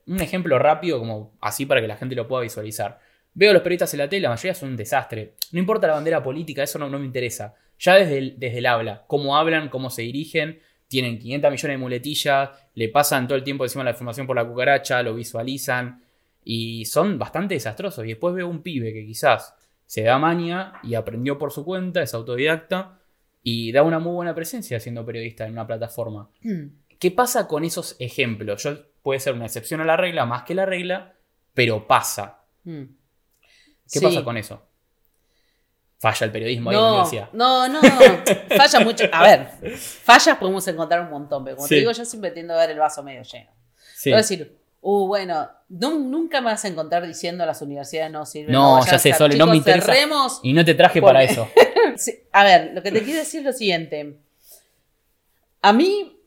[0.08, 3.00] un ejemplo rápido, como así para que la gente lo pueda visualizar.
[3.34, 5.36] Veo a los periodistas en la tele, la mayoría son un desastre.
[5.52, 7.56] No importa la bandera política, eso no, no me interesa.
[7.80, 11.78] Ya desde el, desde el habla, cómo hablan, cómo se dirigen, tienen 500 millones de
[11.78, 16.04] muletillas, le pasan todo el tiempo encima la información por la cucaracha, lo visualizan
[16.44, 18.04] y son bastante desastrosos.
[18.06, 19.56] Y después veo un pibe que quizás
[19.86, 23.00] se da maña y aprendió por su cuenta, es autodidacta
[23.44, 26.30] y da una muy buena presencia siendo periodista en una plataforma.
[26.42, 26.66] Mm.
[27.00, 28.62] ¿Qué pasa con esos ejemplos?
[28.64, 31.16] Yo, puede ser una excepción a la regla, más que la regla,
[31.54, 32.44] pero pasa.
[32.64, 32.84] Mm.
[33.92, 34.62] ¿Qué pasa con eso?
[36.02, 37.30] falla el periodismo ahí en la universidad.
[37.32, 37.80] No, no,
[38.58, 39.06] falla mucho.
[39.12, 42.58] A ver, fallas podemos encontrar un montón, pero como te digo, yo siempre tiendo a
[42.58, 43.52] ver el vaso medio lleno.
[43.96, 44.10] Sí.
[44.10, 48.52] Decir, uh, bueno, nunca me vas a encontrar diciendo las universidades no sirven.
[48.52, 49.94] No, ya sé, solo no me interesa.
[50.42, 51.48] y no te traje para eso.
[52.32, 54.18] a ver, lo que te quiero decir es lo siguiente.
[55.62, 56.18] A mí,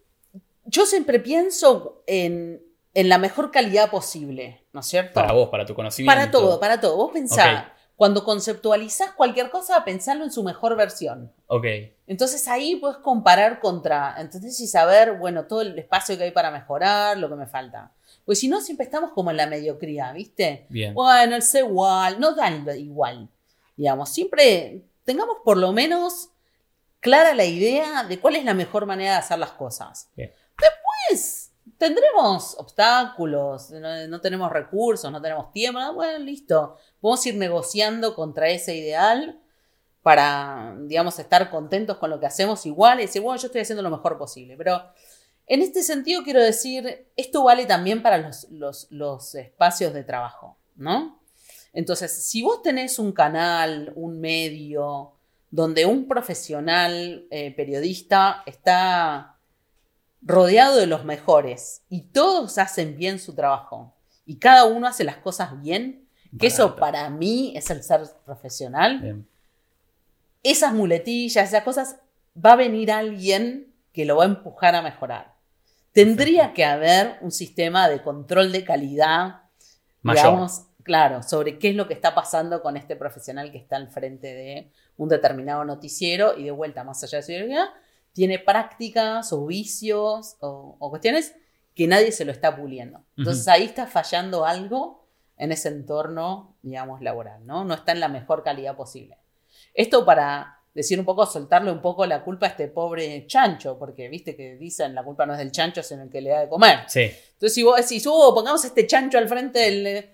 [0.67, 2.62] yo siempre pienso en,
[2.95, 5.14] en la mejor calidad posible, ¿no es cierto?
[5.14, 6.14] Para vos, para tu conocimiento.
[6.14, 6.97] Para todo, para todo.
[6.97, 7.66] Vos pensás,
[7.97, 11.32] cuando conceptualizas cualquier cosa, pensarlo en su mejor versión.
[11.49, 11.66] Ok.
[12.07, 16.51] Entonces ahí puedes comparar contra, entonces y saber, bueno, todo el espacio que hay para
[16.51, 17.92] mejorar, lo que me falta.
[18.24, 20.66] Pues si no, siempre estamos como en la mediocridad, ¿viste?
[20.68, 20.95] Bien.
[20.95, 23.28] Bueno, el sé igual, no dan igual.
[23.76, 26.30] Digamos, siempre tengamos por lo menos
[27.01, 30.09] clara la idea de cuál es la mejor manera de hacer las cosas.
[30.16, 30.32] Bien.
[30.59, 31.43] Después,
[31.85, 38.74] tendremos obstáculos, no, tenemos recursos, no tenemos tiempo, bueno, listo, podemos ir negociando contra ese
[38.74, 39.39] ideal
[40.03, 43.82] para, digamos, estar contentos con lo que hacemos igual y decir, bueno, yo estoy haciendo
[43.82, 44.57] lo mejor posible.
[44.57, 44.82] Pero
[45.47, 51.20] en este sentido quiero decir, esto vale también para los, espacios de trabajo, ¿no?
[51.74, 55.12] Entonces, si vos tenés un canal, un medio,
[55.51, 59.34] donde un profesional eh, periodista está
[60.25, 63.95] rodeado de los mejores y todos hacen bien su trabajo
[64.27, 66.09] y cada uno hace las cosas bien,
[66.39, 69.25] que eso para mí es el ser profesional.
[70.43, 71.97] Esas muletillas, esas cosas,
[72.35, 75.35] va a venir alguien que lo va a empujar a mejorar.
[75.93, 79.43] Tendría que haber un sistema de control de calidad,
[80.03, 83.89] digamos, claro, sobre qué es lo que está pasando con este profesional que está al
[83.89, 87.72] frente de un determinado noticiero y de vuelta, más allá de su idea,
[88.15, 91.35] tiene prácticas o vicios o, cuestiones
[91.75, 93.03] que nadie se lo está puliendo.
[93.17, 95.05] Entonces ahí está fallando algo
[95.37, 97.65] en ese entorno, digamos, laboral, ¿no?
[97.65, 99.19] No está en la mejor calidad posible.
[99.75, 104.09] Esto para decir un poco, soltarle un poco la culpa a este pobre chancho, porque
[104.09, 106.49] viste que dicen la culpa no es del chancho, sino el que le da de
[106.49, 106.81] comer.
[106.87, 107.11] Sí.
[107.33, 110.11] Entonces si vos decís, oh, pongamos este chancho al frente del...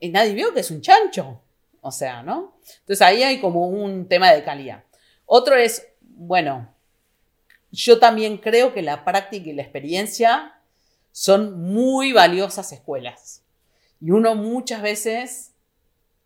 [0.00, 1.40] Y nadie vio que es un chancho.
[1.80, 2.58] O sea, ¿no?
[2.80, 4.84] Entonces ahí hay como un tema de calidad.
[5.24, 6.71] Otro es, bueno,
[7.72, 10.60] yo también creo que la práctica y la experiencia
[11.10, 13.44] son muy valiosas escuelas.
[14.00, 15.54] Y uno muchas veces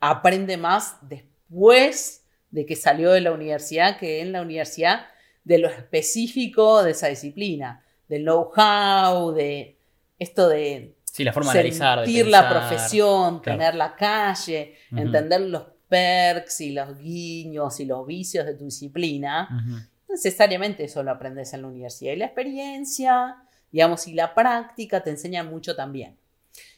[0.01, 5.07] aprende más después de que salió de la universidad que en la universidad
[5.45, 9.79] de lo específico de esa disciplina, del know-how, de
[10.19, 16.61] esto de sí, la forma analizar, sentir la profesión, tener la calle, entender los perks
[16.63, 21.69] y los guiños y los vicios de tu disciplina necesariamente eso lo aprendes en la
[21.69, 22.13] universidad.
[22.13, 23.37] Y la experiencia,
[23.73, 26.17] digamos, y la práctica te enseñan mucho también.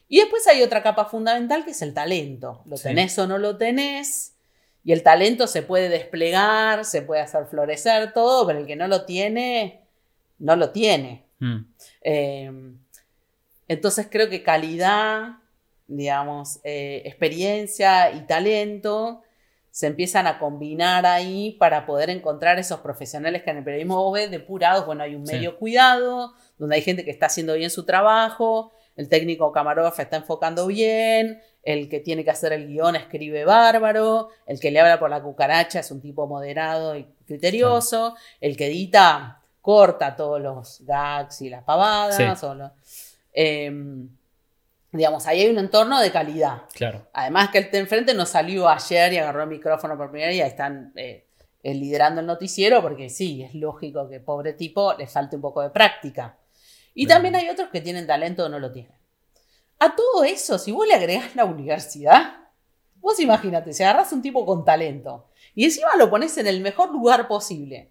[0.09, 2.63] Y después hay otra capa fundamental que es el talento.
[2.67, 4.35] Lo tenés o no lo tenés.
[4.83, 8.89] Y el talento se puede desplegar, se puede hacer florecer todo, pero el que no
[8.89, 9.83] lo tiene,
[10.39, 11.27] no lo tiene.
[11.41, 11.59] Hmm.
[12.01, 12.51] Eh,
[13.69, 15.37] entonces creo que calidad,
[15.87, 19.23] digamos, eh, experiencia y talento
[19.71, 24.15] se empiezan a combinar ahí para poder encontrar esos profesionales que en el periodismo vos
[24.15, 24.87] ves depurados.
[24.87, 29.09] Bueno, hay un medio cuidado, donde hay gente que está haciendo bien su trabajo, el
[29.09, 34.59] técnico camarógrafo está enfocando bien, el que tiene que hacer el guion escribe bárbaro, el
[34.59, 39.43] que le habla por la cucaracha es un tipo moderado y criterioso, el que edita
[39.61, 42.17] corta todos los gags y las pavadas.
[43.33, 44.09] Em,
[44.91, 46.63] Digamos, ahí hay un entorno de calidad.
[46.73, 47.07] Claro.
[47.13, 50.41] Además que el de enfrente no salió ayer y agarró el micrófono por primera y
[50.41, 51.27] ahí están eh,
[51.63, 55.61] eh, liderando el noticiero porque sí, es lógico que pobre tipo le falte un poco
[55.61, 56.39] de práctica.
[56.95, 57.09] Y Bien.
[57.09, 58.97] también hay otros que tienen talento o no lo tienen.
[59.79, 62.49] A todo eso, si vos le agregás la universidad,
[62.97, 66.91] vos imagínate, si agarrás un tipo con talento y encima lo pones en el mejor
[66.91, 67.91] lugar posible,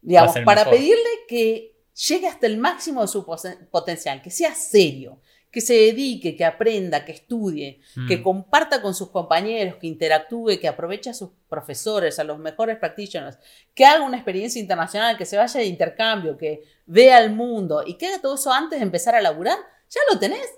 [0.00, 0.78] digamos, para mejor.
[0.78, 1.76] pedirle que
[2.08, 3.26] llegue hasta el máximo de su
[3.70, 5.20] potencial, que sea serio,
[5.52, 8.08] que se dedique, que aprenda, que estudie, Mm.
[8.08, 12.78] que comparta con sus compañeros, que interactúe, que aproveche a sus profesores, a los mejores
[12.78, 13.38] practitioners,
[13.74, 17.94] que haga una experiencia internacional, que se vaya de intercambio, que vea el mundo y
[17.94, 19.58] que haga todo eso antes de empezar a laburar,
[19.90, 20.48] ya lo tenés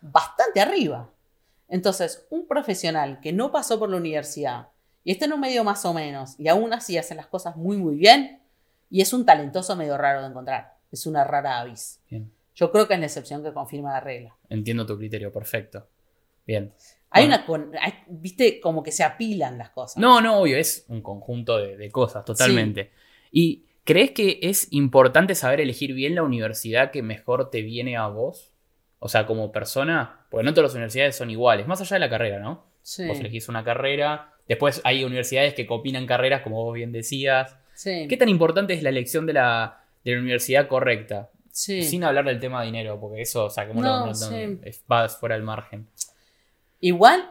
[0.00, 1.10] bastante arriba.
[1.68, 4.68] Entonces, un profesional que no pasó por la universidad
[5.02, 7.76] y está en un medio más o menos y aún así hace las cosas muy
[7.76, 8.40] muy bien
[8.88, 11.98] y es un talentoso medio raro de encontrar, es una rara avis.
[12.08, 12.30] Bien.
[12.54, 14.36] Yo creo que es la excepción que confirma la regla.
[14.48, 15.86] Entiendo tu criterio, perfecto.
[16.46, 16.72] Bien.
[17.10, 17.44] Hay Bueno.
[17.48, 19.96] una, hay- viste, como que se apilan las cosas.
[19.98, 22.90] No, no, obvio, es un conjunto de, de cosas, totalmente.
[23.30, 28.06] ¿Y crees que es importante saber elegir bien la universidad que mejor te viene a
[28.08, 28.52] vos?
[28.98, 32.10] O sea, como persona, porque no todas las universidades son iguales, más allá de la
[32.10, 32.64] carrera, ¿no?
[32.82, 37.56] Sí, Vos elegís una carrera, después hay universidades que combinan carreras, como vos bien decías.
[37.74, 41.30] sí, ¿Qué tan importante es la elección de la, de la universidad correcta?
[41.54, 41.82] Sí.
[41.84, 44.58] Sin hablar del tema de dinero, porque eso, no, no, sí.
[44.64, 45.86] es- va fuera del margen.
[46.80, 47.30] Igual,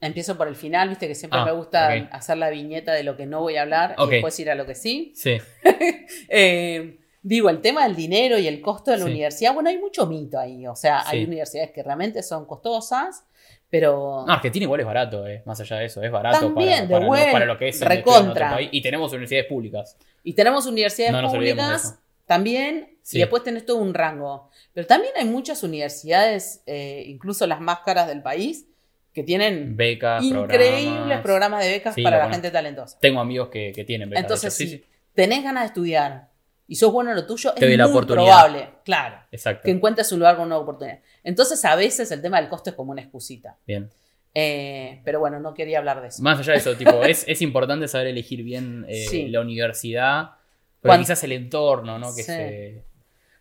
[0.00, 3.16] empiezo por el final, viste que siempre Ah, me gusta hacer la viñeta de lo
[3.16, 5.12] que no voy a hablar y después ir a lo que sí.
[5.16, 5.38] Sí,
[6.28, 9.10] Eh, digo, el tema del dinero y el costo de la Sí.
[9.10, 10.66] universidad, bueno, hay mucho mito ahí.
[10.66, 13.24] O sea, hay universidades que realmente son costosas,
[13.70, 16.88] pero No, Argentina igual es barato, eh, más allá de eso, es barato También, para,
[16.88, 18.50] para, lo, buen- para lo que es en otro recontra.
[18.52, 18.68] país.
[18.72, 19.96] Y tenemos universidades públicas.
[20.22, 23.16] Y tenemos universidades No públicas también, Sí.
[23.16, 24.50] y después tenés todo un rango.
[24.74, 28.66] Pero también hay muchas universidades, eh, incluso las más caras del país,
[29.14, 31.22] que tienen Becas, increíbles programas.
[31.22, 32.98] programas de becas Sí, para la gente talentosa.
[33.00, 34.22] Tengo amigos que, que tienen becas.
[34.22, 34.84] de Entonces, si
[35.14, 36.28] tenés ganas de estudiar
[36.66, 39.62] y sos bueno en lo tuyo, Te es la muy probable, claro, exacto.
[39.64, 40.98] que encuentres un lugar con una oportunidad.
[41.24, 43.56] Entonces, a veces el tema del costo es como una excusita.
[43.66, 43.88] Bien.
[44.34, 46.22] Eh, pero bueno, no quería hablar de eso.
[46.22, 49.28] Más allá de eso, tipo, es, es importante saber elegir bien eh, Sí.
[49.28, 50.32] la universidad.
[50.80, 52.08] Pero quizás el entorno, ¿no?
[52.14, 52.32] Que Sí.
[52.32, 52.82] se.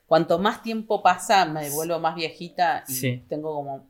[0.08, 3.24] Cuanto más tiempo pasa, me vuelvo más viejita y Sí.
[3.28, 3.86] tengo como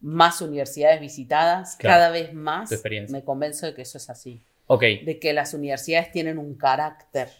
[0.00, 1.76] más universidades visitadas.
[1.76, 1.94] Claro.
[1.96, 2.70] Cada vez más
[3.08, 4.42] me convenzo de que eso es así.
[4.66, 4.82] Ok.
[5.04, 7.30] De que las universidades tienen un carácter,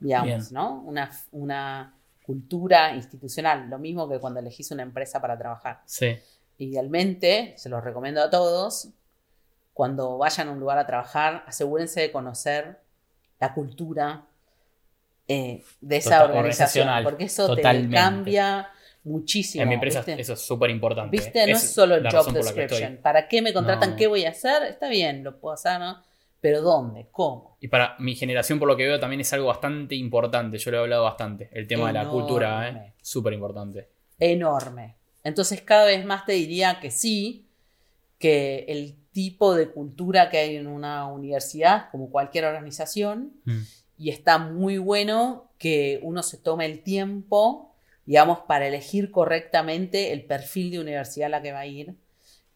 [0.00, 0.42] digamos, Bien.
[0.50, 0.80] ¿no?
[0.82, 3.68] Una, una cultura institucional.
[3.70, 5.82] Lo mismo que cuando elegís una empresa para trabajar.
[5.84, 6.16] Sí.
[6.58, 8.88] Idealmente, se los recomiendo a todos,
[9.74, 12.80] cuando vayan a un lugar a trabajar, asegúrense de conocer
[13.38, 14.24] la cultura
[15.28, 17.88] eh, de esa Total- organización, porque eso totalmente.
[17.90, 18.68] te cambia
[19.04, 19.62] muchísimo.
[19.62, 20.20] en mi empresa ¿viste?
[20.20, 21.16] eso es súper importante.
[21.16, 21.46] ¿Viste?
[21.46, 22.98] No es solo el job description.
[23.02, 23.90] ¿Para qué me contratan?
[23.90, 23.96] No.
[23.96, 24.62] ¿Qué voy a hacer?
[24.64, 26.02] Está bien, lo puedo hacer, ¿no?
[26.40, 27.08] Pero ¿dónde?
[27.10, 27.56] ¿Cómo?
[27.60, 30.58] Y para mi generación, por lo que veo, también es algo bastante importante.
[30.58, 31.48] Yo lo he hablado bastante.
[31.52, 32.94] El tema de la cultura, ¿eh?
[33.00, 33.88] Súper importante.
[34.18, 34.96] enorme.
[35.24, 37.48] Entonces cada vez más te diría que sí,
[38.18, 43.58] que el tipo de cultura que hay en una universidad, como cualquier organización, Mm.
[43.98, 47.74] Y está muy bueno que uno se tome el tiempo,
[48.04, 51.94] digamos, para elegir correctamente el perfil de universidad a la que va a ir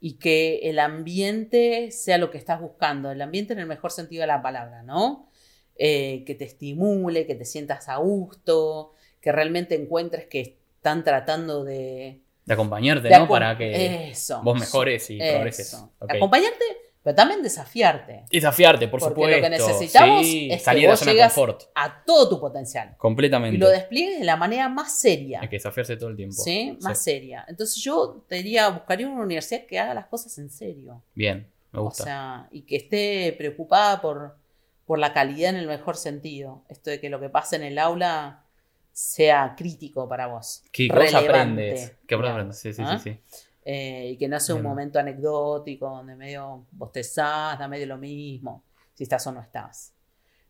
[0.01, 4.22] y que el ambiente sea lo que estás buscando, el ambiente en el mejor sentido
[4.22, 5.28] de la palabra, ¿no?
[5.76, 11.64] Eh, que te estimule, que te sientas a gusto, que realmente encuentres que están tratando
[11.64, 12.20] de...
[12.45, 13.28] De acompañarte, de ¿no?
[13.28, 14.41] Para que Eso.
[14.43, 15.32] vos mejores y Eso.
[15.32, 15.84] progreses.
[16.01, 16.64] Acompañarte,
[17.03, 18.24] pero también desafiarte.
[18.30, 19.36] Desafiarte, por Porque supuesto.
[19.36, 21.62] lo que necesitamos Sí, es que salir la vos de llegas confort.
[21.74, 22.94] a todo tu potencial.
[22.98, 23.57] Completamente.
[23.57, 25.40] Y lo despliegues de la manera más seria.
[25.40, 26.34] Hay que desafiarse todo el tiempo.
[26.42, 26.76] ¿sí?
[26.82, 27.44] Más seria.
[27.48, 31.03] Entonces yo te diría, buscaría una universidad que haga las cosas en serio.
[31.14, 32.05] Bien, me O gusta.
[32.05, 34.36] sea, y que esté preocupada por,
[34.84, 36.64] por la calidad en el mejor sentido.
[36.68, 38.44] Esto de que lo que pasa en el aula
[38.92, 40.64] sea crítico para vos.
[40.70, 41.96] que vos relevante, aprendes.
[42.07, 42.59] Que vos digamos, aprendes.
[42.59, 42.98] Sí, sí, ¿ah?
[43.03, 43.40] sí, sí.
[43.64, 44.70] Eh, y que no sea un Bien.
[44.70, 49.92] momento anecdótico donde medio bostezás, da medio lo mismo, si estás o no estás.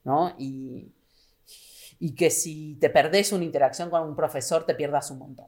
[0.05, 0.35] ¿no?
[0.39, 0.93] Y,
[1.99, 5.47] y que si te perdés una interacción con un profesor, te pierdas un montón.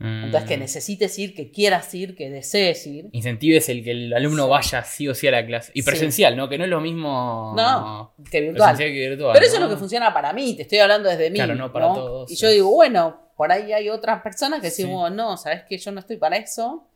[0.00, 0.60] Entonces, que Mm.
[0.60, 3.08] necesites ir, que quieras ir, que desees ir.
[3.12, 4.50] Incentives el que el alumno Sí.
[4.50, 5.70] vaya sí o sí a la clase.
[5.74, 5.86] Y Sí.
[5.88, 6.48] presencial, ¿no?
[6.48, 7.54] Que no es lo mismo.
[7.56, 8.70] No, que virtual.
[8.72, 9.32] presencial que virtual.
[9.32, 9.66] Pero eso es ¿no?
[9.68, 11.36] lo que funciona para mí, te estoy hablando desde mí.
[11.38, 12.54] Claro, no para todos, Y yo sí.
[12.54, 14.82] digo, bueno, por ahí hay otras personas que Sí.
[14.82, 16.86] decimos, no, sabes que yo no estoy para eso.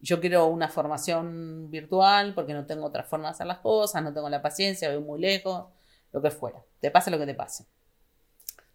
[0.00, 4.12] Yo quiero una formación virtual porque no tengo otra forma de hacer las cosas, no
[4.12, 5.66] tengo la paciencia, voy muy lejos,
[6.12, 6.62] lo que fuera.
[6.80, 7.66] Te pase lo que te pase.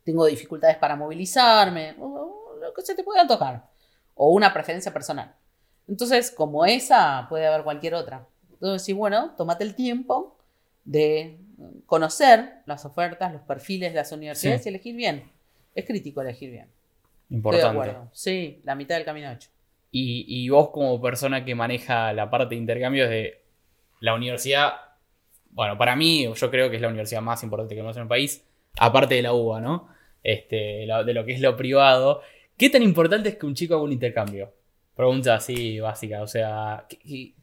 [0.03, 3.69] Tengo dificultades para movilizarme, o- lo que se te pueda tocar.
[4.15, 5.33] O una preferencia personal.
[5.87, 8.25] Entonces, como esa, puede haber cualquier otra.
[8.51, 10.37] Entonces, sí, bueno, tómate el tiempo
[10.85, 11.39] de
[11.85, 14.69] conocer las ofertas, los perfiles de las universidades Sí.
[14.69, 15.31] y elegir bien.
[15.75, 16.63] Es crítico elegir bien.
[16.65, 17.67] Estoy de Importante.
[17.79, 18.09] acuerdo.
[18.13, 19.49] Sí, la mitad del camino hecho.
[19.95, 23.43] Y, vos como persona que maneja la parte de intercambios de
[23.99, 24.73] la universidad,
[25.51, 28.07] bueno, para mí yo creo que es la universidad más importante que tenemos en el
[28.07, 28.43] país,
[28.79, 29.87] aparte de la UBA, ¿no?
[30.23, 32.21] Este, de lo que es lo privado.
[32.57, 34.51] ¿Qué tan importante es que un chico haga un intercambio?
[34.95, 37.33] Pregunta así básica, o sea, ¿qué,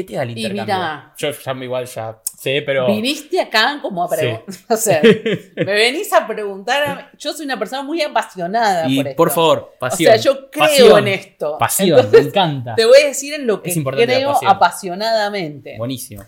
[0.00, 0.74] qué- te da el Y intercambio?
[0.74, 1.14] mira.
[1.16, 2.86] yo ya me- igual ya sé, pero...
[2.86, 4.44] Viniste acá como a preguntar.
[4.68, 6.82] O sea, me venís a preguntar.
[6.88, 9.16] a- Yo soy una persona muy apasionada y por esto.
[9.16, 10.12] por favor, O pasión.
[10.12, 11.56] sea, yo creo pasión, en esto.
[11.58, 12.74] Pasión, Entonces, me encanta.
[12.74, 15.76] te voy a decir en lo que Es importante la creo apasionadamente.
[15.78, 16.24] Buenísimo.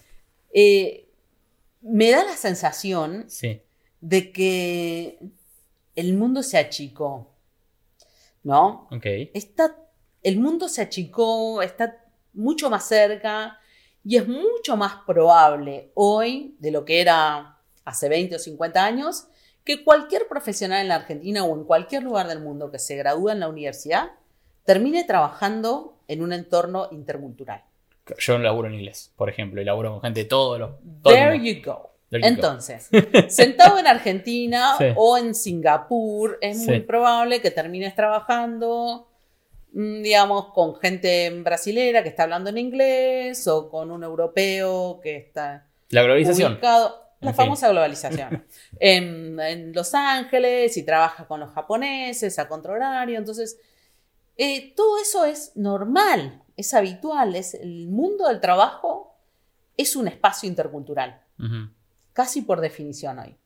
[0.52, 1.06] Eh,
[1.82, 3.60] me da la sensación Sí.
[4.00, 5.18] de que
[5.94, 7.30] el mundo se achicó.
[8.42, 8.88] ¿No?
[8.90, 9.04] Ok.
[9.34, 9.76] Está,
[10.22, 13.57] el mundo se achicó, está mucho más cerca
[14.08, 19.26] y es mucho más probable hoy de lo que era hace 20 o 50 años
[19.64, 23.32] que cualquier profesional en la Argentina o en cualquier lugar del mundo que se gradúa
[23.32, 24.12] en la universidad
[24.64, 27.62] termine trabajando en un entorno intercultural.
[28.18, 30.70] Yo laburo en inglés, por ejemplo, y laburo con gente de todos los.
[31.02, 31.90] todo There you go.
[32.08, 32.34] There you go.
[32.34, 32.88] Entonces,
[33.28, 34.86] sentado en Argentina Sí.
[34.96, 36.80] o en Singapur, es muy Sí.
[36.80, 39.08] probable que termines trabajando,
[39.72, 45.66] digamos, con gente brasilera que está hablando en inglés o con un europeo que está
[45.90, 46.52] La globalización.
[46.54, 47.04] ubicado.
[47.20, 47.44] La En fin.
[47.44, 48.46] famosa globalización.
[48.80, 53.18] en, en Los Ángeles y trabaja con los japoneses a contrahorario.
[53.18, 53.58] Entonces,
[54.36, 57.34] eh, todo eso es normal, es habitual.
[57.34, 59.16] Es, el mundo del trabajo
[59.76, 61.20] es un espacio intercultural
[62.12, 63.36] casi por definición hoy.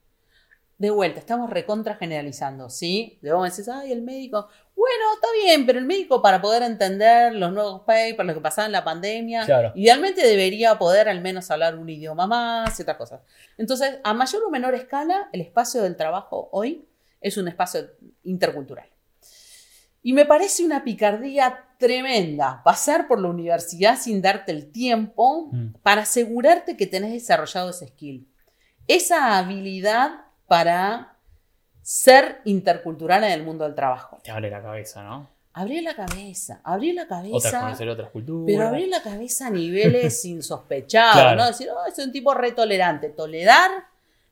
[0.79, 3.19] De vuelta, estamos recontra generalizando, ¿sí?
[3.23, 4.49] De vos decís, ay, el médico.
[4.75, 8.67] Bueno, está bien, pero el médico para poder entender los nuevos papers, lo que pasaba
[8.67, 9.71] en la pandemia, Claro.
[9.77, 13.21] idealmente debería poder al menos hablar un idioma más y otras cosas.
[13.59, 16.89] Entonces, a mayor o menor escala, el espacio del trabajo hoy
[17.21, 17.89] es un espacio
[18.25, 18.89] intercultural.
[20.03, 25.75] Y me parece una picardía tremenda pasar por la universidad sin darte el tiempo Mm.
[25.83, 28.27] para asegurarte que tenés desarrollado ese skill.
[28.89, 30.22] Esa habilidad
[30.53, 31.17] para
[31.81, 34.21] ser intercultural en el mundo del trabajo.
[34.23, 35.31] Te abre la cabeza, ¿no?
[35.55, 38.45] Abrir la cabeza, abrir la Otras cabeza, conocer otras culturas.
[38.55, 41.37] pero abrir la cabeza a niveles insospechados, Claro.
[41.39, 41.47] ¿no?
[41.47, 43.09] Decir, oh, es un tipo retolerante.
[43.09, 43.71] Tolerar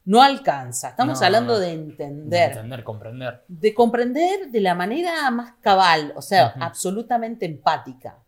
[0.05, 0.91] no alcanza.
[0.91, 1.59] Estamos No, hablando no.
[1.59, 2.51] de entender.
[2.53, 3.43] Entender, comprender.
[3.49, 8.19] de comprender de la manera más cabal, o sea, absolutamente empática.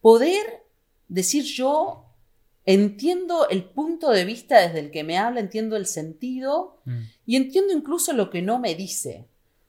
[0.00, 0.64] Poder
[1.06, 2.05] decir yo
[2.66, 7.00] entiendo el punto de vista desde el que me habla, entiendo el sentido Mm.
[7.26, 9.26] y entiendo incluso lo que no me dice.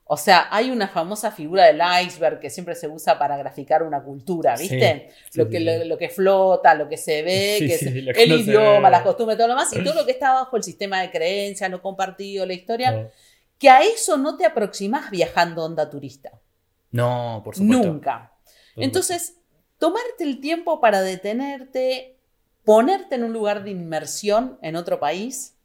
[0.10, 4.02] O sea, hay una famosa figura del iceberg que siempre se usa para graficar una
[4.02, 5.10] cultura, ¿viste?
[5.30, 5.64] Sí, lo, sí, que, sí.
[5.64, 9.38] Lo, lo que flota, lo que se ve, que que el no idioma, las costumbres,
[9.38, 12.46] todo lo demás, y todo lo que está bajo el sistema de creencias, lo compartido,
[12.46, 13.12] la historia,
[13.60, 16.32] que a eso no te aproximás viajando onda turista.
[16.92, 17.88] No, por supuesto.
[17.88, 18.32] Nunca.
[18.78, 19.36] Entonces,
[19.78, 22.17] tomarte el tiempo para detenerte,
[22.68, 25.56] ponerte en un lugar de inmersión en otro país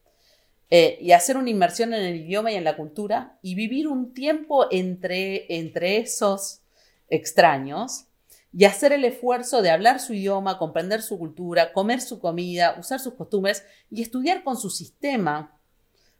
[0.70, 4.14] eh, y hacer una inmersión en el idioma y en la cultura y vivir un
[4.14, 6.61] tiempo entre, entre esos
[7.09, 8.05] extraños
[8.53, 13.00] y hacer el esfuerzo de hablar su idioma, comprender su cultura, comer su comida, usar
[13.00, 15.59] sus costumbres y estudiar con su sistema,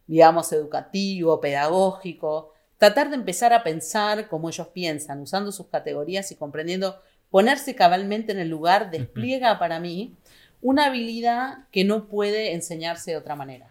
[0.08, 6.34] digamos, educativo, pedagógico, tratar de empezar a pensar como ellos piensan, usando sus categorías y
[6.34, 10.16] comprendiendo, ponerse cabalmente en el lugar, despliega para mí
[10.62, 13.68] una habilidad que no puede enseñarse de otra manera.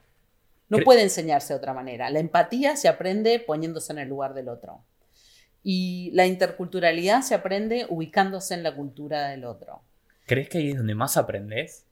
[0.69, 2.09] No puede enseñarse de otra manera.
[2.09, 4.83] La empatía se aprende poniéndose en el lugar del otro.
[5.63, 9.81] Y la interculturalidad se aprende ubicándose en la cultura del otro.
[10.25, 11.85] ¿Crees que ahí es donde más aprendes?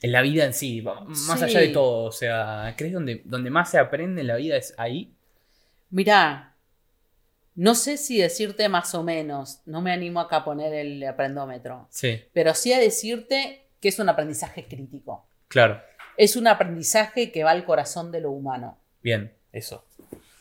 [0.00, 1.44] En la vida en sí, más Sí.
[1.44, 2.04] allá de todo.
[2.04, 5.12] O sea, ¿crees donde, donde más se aprende en la vida es ahí?
[5.90, 6.56] Mirá,
[7.54, 11.86] no sé si decirte más o menos, no me animo acá a poner el aprendómetro,
[11.90, 15.26] Sí, pero sí a decirte que es un aprendizaje crítico.
[15.48, 15.82] claro.
[16.16, 19.84] Es un aprendizaje que va al corazón de lo humano, Bien, eso.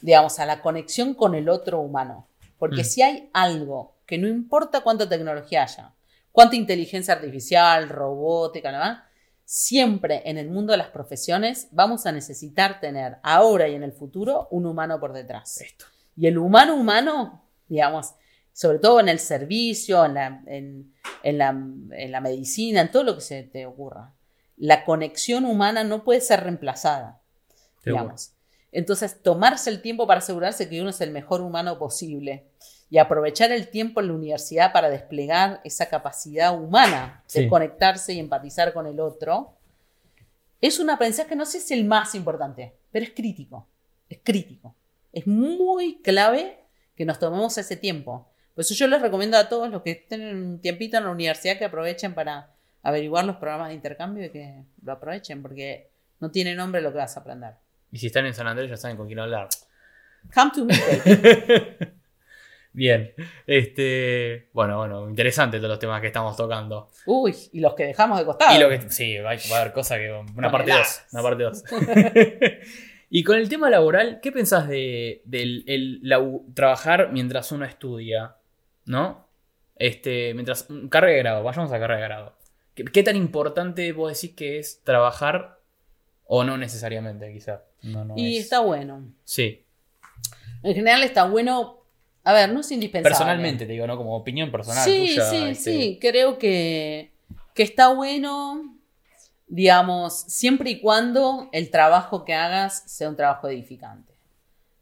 [0.02, 2.28] digamos, a la conexión con el otro humano.
[2.60, 2.86] Porque Mm.
[2.86, 5.94] si hay algo que no importa cuánta tecnología haya,
[6.34, 9.02] cuánta inteligencia artificial, robótica, ¿no?
[9.46, 13.92] siempre en el mundo de las profesiones vamos a necesitar tener ahora y en el
[13.94, 15.60] futuro un humano por detrás.
[15.62, 15.86] Esto.
[16.18, 18.12] Y el humano humano, digamos,
[18.54, 20.94] sobre todo en el servicio, en la, en,
[21.24, 24.14] en la, en la medicina, en todo lo que se te ocurra,
[24.58, 27.22] la conexión humana no puede ser reemplazada.
[27.84, 28.34] Digamos.
[28.72, 32.46] Entonces, tomarse el tiempo para asegurarse que uno es el mejor humano posible
[32.90, 37.50] y aprovechar el tiempo en la universidad para desplegar esa capacidad humana de Sí.
[37.50, 39.58] conectarse y empatizar con el otro,
[40.62, 43.68] es un aprendizaje que no sé si es el más importante, pero es crítico.
[44.08, 44.76] Es crítico.
[45.12, 46.60] Es muy clave
[46.96, 48.31] que nos tomemos ese tiempo.
[48.62, 51.58] Por eso yo les recomiendo a todos los que estén un tiempito en la universidad
[51.58, 52.52] que aprovechen para
[52.84, 54.54] averiguar los programas de intercambio y que
[54.84, 55.90] lo aprovechen, porque
[56.20, 57.56] no tiene nombre lo que vas a aprender.
[57.92, 59.50] Y si están en San Andrés ya saben con quién hablar.
[60.32, 60.76] Come to me.
[62.74, 63.12] Bien.
[63.48, 64.50] Este.
[64.54, 66.88] Bueno, bueno, interesante todos los temas que estamos tocando.
[67.08, 68.56] Uy, y los que dejamos de costado.
[68.56, 68.92] Y lo que.
[68.92, 70.12] Sí, va, a haber cosas que.
[70.38, 71.08] Una parte 2.
[71.08, 71.08] Toneladas.
[71.12, 71.64] Una parte 2.
[73.10, 78.36] y con el tema laboral, ¿qué pensás de del el trabajar mientras uno estudia?
[78.86, 79.28] ¿No?
[79.76, 80.34] Este.
[80.34, 80.68] Mientras.
[80.90, 82.34] Carga de grado, vayamos a carga de grado.
[82.76, 85.60] ¿Qué, qué tan importante vos decís que es trabajar?
[86.26, 87.64] O no necesariamente, quizá.
[87.82, 88.44] No, no y es.
[88.44, 89.04] está bueno.
[89.26, 89.66] Sí.
[90.64, 91.84] En general está bueno.
[92.24, 93.16] A ver, no es indispensable.
[93.16, 93.98] Personalmente, te digo, ¿no?
[93.98, 94.84] Como opinión personal.
[94.84, 95.98] Sí, tuya, sí, este, sí.
[96.00, 97.12] Creo que,
[97.56, 98.78] que está bueno,
[99.48, 104.11] digamos, siempre y cuando el trabajo que hagas sea un trabajo edificante.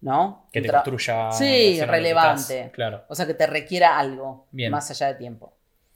[0.01, 0.47] ¿No?
[0.51, 1.31] Que te construya.
[1.31, 2.57] Sí, que relevante.
[2.59, 3.03] estás- Claro.
[3.09, 4.71] O sea, que te requiera algo Bien.
[4.71, 5.53] más allá de tiempo.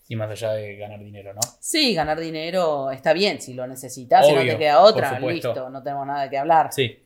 [0.10, 1.40] Y más allá de ganar dinero, ¿no?
[1.60, 5.82] Sí, ganar dinero está bien si lo necesitas, si no te queda otra, listo, no
[5.82, 6.74] tenemos nada de qué hablar.
[6.74, 7.00] Sí.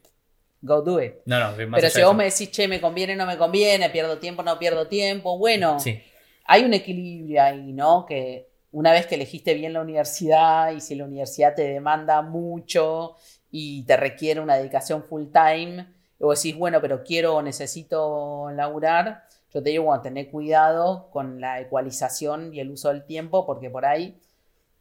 [0.62, 1.14] Go do it.
[1.26, 3.92] No, no, más Pero allá si vos me decís, che, me conviene, no me conviene,
[3.92, 6.02] pierdo tiempo, no pierdo tiempo, bueno, Sí.
[6.46, 8.06] hay un equilibrio ahí, ¿no?
[8.08, 13.16] Que una vez que elegiste bien la universidad y si la universidad te demanda mucho
[13.52, 15.86] y te requiere una dedicación full time,
[16.20, 21.10] y vos decís, bueno, pero quiero o necesito laburar, yo te digo, bueno, tener cuidado
[21.12, 24.20] con la ecualización y el uso del tiempo, porque por ahí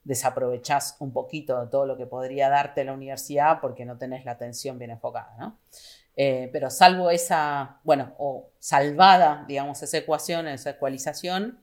[0.04, 4.32] desaprovechás un poquito de todo lo que podría darte la universidad porque no tenés la
[4.32, 5.58] atención bien enfocada, ¿no?
[6.14, 11.58] Eh, pero salvo esa, bueno, o salvada, digamos, esa ecuación, esa ecualización,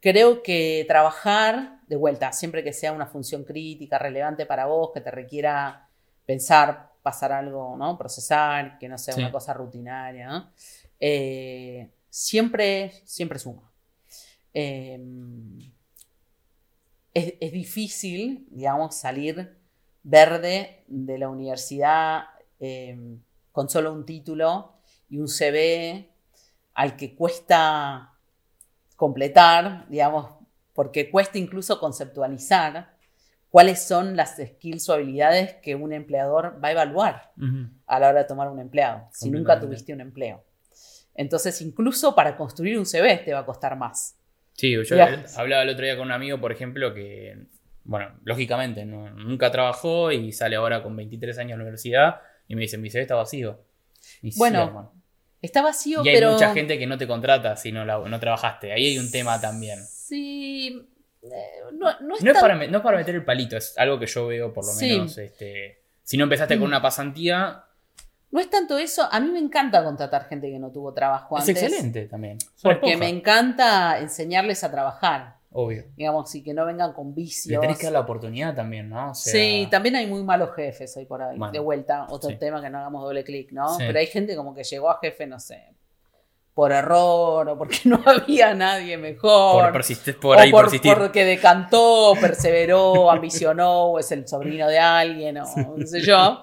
[0.00, 5.00] creo que trabajar, de vuelta, siempre que sea una función crítica, relevante para vos, que
[5.00, 5.88] te requiera
[6.26, 7.96] pensar, pasar algo, ¿no?
[7.96, 9.20] Procesar, que no sea Sí.
[9.20, 10.50] una cosa rutinaria, ¿no?
[11.00, 13.62] Eh, siempre, siempre suma.
[14.54, 14.98] Eh,
[17.14, 19.56] es, es difícil, digamos, salir
[20.02, 22.24] verde de la universidad
[22.60, 22.96] eh,
[23.52, 24.74] con solo un título
[25.08, 26.10] y un CV
[26.74, 28.12] al que cuesta
[28.96, 30.34] completar, digamos,
[30.74, 32.96] porque cuesta incluso conceptualizar
[33.50, 37.32] cuáles son las skills o habilidades que un empleador va a evaluar
[37.86, 40.44] a la hora de tomar un empleado, si nunca tuviste un empleo.
[41.14, 44.16] Entonces, incluso para construir un CV te va a costar más.
[44.54, 45.36] Sí, yo Digamos.
[45.38, 47.36] hablaba el otro día con un amigo, por ejemplo, que,
[47.84, 52.62] bueno, lógicamente, no- nunca trabajó y sale ahora con 23 años de universidad y me
[52.62, 53.60] dice, mi CV está vacío.
[54.22, 54.92] Y sí, Bueno.
[55.40, 56.32] Está vacío, y hay pero...
[56.32, 58.72] mucha gente que no te contrata si no, la- no trabajaste.
[58.72, 59.78] Ahí hay un tema también.
[59.86, 60.97] Sí, eh,
[61.72, 63.98] no, no es No es, para, me- no es para meter el palito, es algo
[63.98, 64.90] que yo veo por lo Sí.
[64.90, 65.18] menos.
[65.18, 66.68] Este, si no empezaste con Mm.
[66.68, 67.64] una pasantía,
[68.30, 69.08] no es tanto eso.
[69.10, 71.62] A mí me encanta contratar gente que no tuvo trabajo es antes.
[71.62, 72.36] excelente también.
[72.36, 75.36] Es Porque me encanta enseñarles a trabajar.
[75.50, 75.84] Obvio.
[75.96, 77.58] Digamos, y que no vengan con Le vicios.
[77.58, 79.12] tenés que dar la oportunidad también, ¿no?
[79.12, 81.38] O sea, Sí, también hay muy malos jefes hoy por ahí.
[81.38, 82.36] Bueno, de vuelta, otro sí.
[82.36, 83.66] tema que no hagamos doble clic, ¿no?
[83.78, 83.84] Sí.
[83.86, 85.72] Pero hay gente como que llegó a jefe, no sé,
[86.58, 89.62] por error o porque no había nadie mejor.
[89.62, 90.92] por, persistir, por o ahí por, persistir.
[90.92, 95.46] porque decantó, perseveró, ambicionó, o es el sobrino de alguien, o
[95.76, 96.42] no sé yo.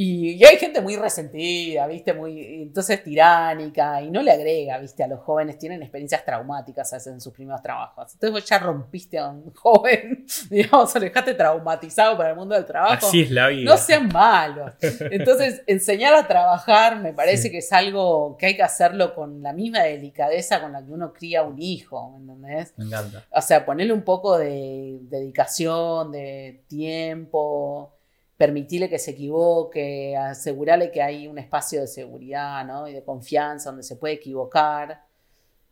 [0.00, 2.12] Y, y hay gente muy resentida, ¿viste?
[2.14, 5.02] Muy, entonces tiránica, y no le agrega, ¿viste?
[5.02, 8.12] A los jóvenes tienen experiencias traumáticas en sus primeros trabajos.
[8.12, 12.64] Entonces vos ya rompiste a un joven, digamos, o dejaste traumatizado para el mundo del
[12.64, 13.08] trabajo.
[13.08, 13.68] Así es la vida.
[13.72, 14.72] No sean malos.
[15.10, 17.50] Entonces, enseñar a trabajar me parece Sí.
[17.50, 21.12] que es algo que hay que hacerlo con la misma delicadeza con la que uno
[21.12, 22.72] cría un hijo, ¿me entendés?
[22.76, 23.24] Me encanta.
[23.32, 27.97] O sea, ponerle un poco de dedicación, de tiempo,
[28.38, 32.86] permitirle que se equivoque, asegurarle que hay un espacio de seguridad ¿no?
[32.86, 35.02] y de confianza donde se puede equivocar.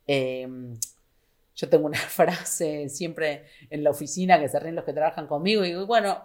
[0.07, 0.47] Eh,
[1.55, 5.65] yo tengo una frase siempre en la oficina que se ríen los que trabajan conmigo
[5.65, 6.23] y digo, bueno,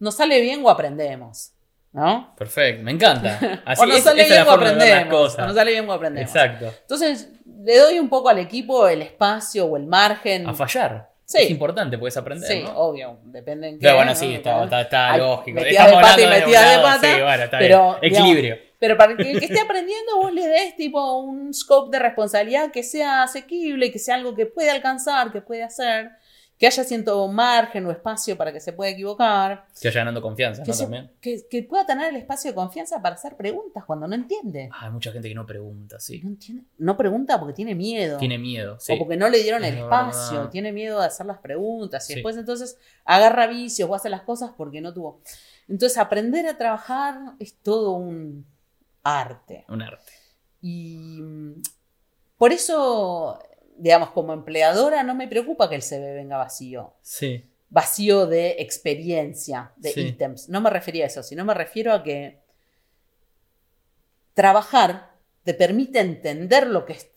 [0.00, 1.52] nos sale bien o aprendemos,
[1.92, 2.34] ¿no?
[2.36, 3.62] Perfecto, me encanta.
[3.64, 5.38] Así o nos sale es bien o aprendemos.
[5.38, 6.28] O nos sale bien o aprendemos.
[6.28, 6.72] Exacto.
[6.82, 10.48] Entonces, le doy un poco al equipo el espacio o el margen.
[10.48, 11.08] A fallar.
[11.30, 11.42] Sí.
[11.42, 12.70] Es importante, puedes aprender, Sí, ¿no?
[12.70, 13.80] obvio, depende en qué.
[13.80, 14.16] Claro, bueno, ¿no?
[14.16, 15.60] sí, está, está, está Hay lógico.
[15.60, 18.14] metidas de Estamos pata y metidas de pata, Sí, bueno, está pero, bien.
[18.14, 18.58] Equilibrio.
[18.78, 22.70] Pero para que el que esté aprendiendo vos le des tipo un scope de responsabilidad
[22.70, 26.12] que sea asequible, que sea algo que puede alcanzar, que puede hacer
[26.58, 29.66] que haya cierto margen o espacio para que se pueda equivocar.
[29.80, 30.74] Que vaya ganando confianza, que, ¿no?
[30.74, 31.12] se- También.
[31.20, 34.68] que- que pueda tener el espacio de confianza para hacer preguntas cuando no entiende.
[34.72, 36.20] Ah, hay mucha gente que no pregunta, sí.
[36.22, 38.18] No, entiende- no pregunta porque tiene miedo.
[38.18, 38.92] Tiene miedo, sí.
[38.92, 40.50] O porque no le dieron el Es espacio, verdad.
[40.50, 42.14] tiene miedo de hacer las preguntas y Sí.
[42.14, 45.20] después entonces agarra vicios o hace las cosas porque no tuvo.
[45.68, 48.44] Entonces aprender a trabajar es todo un
[49.04, 49.64] arte.
[49.68, 50.10] Un arte.
[50.60, 51.62] Y mm,
[52.36, 53.38] por eso,
[53.78, 56.94] digamos, como empleadora no me preocupa que el CV venga vacío.
[57.02, 57.44] Sí.
[57.70, 60.00] Vacío de experiencia, de Sí.
[60.08, 60.48] ítems.
[60.48, 62.40] No me refería a eso, sino me refiero a que
[64.34, 65.10] trabajar
[65.44, 67.10] te permite entender lo que, es-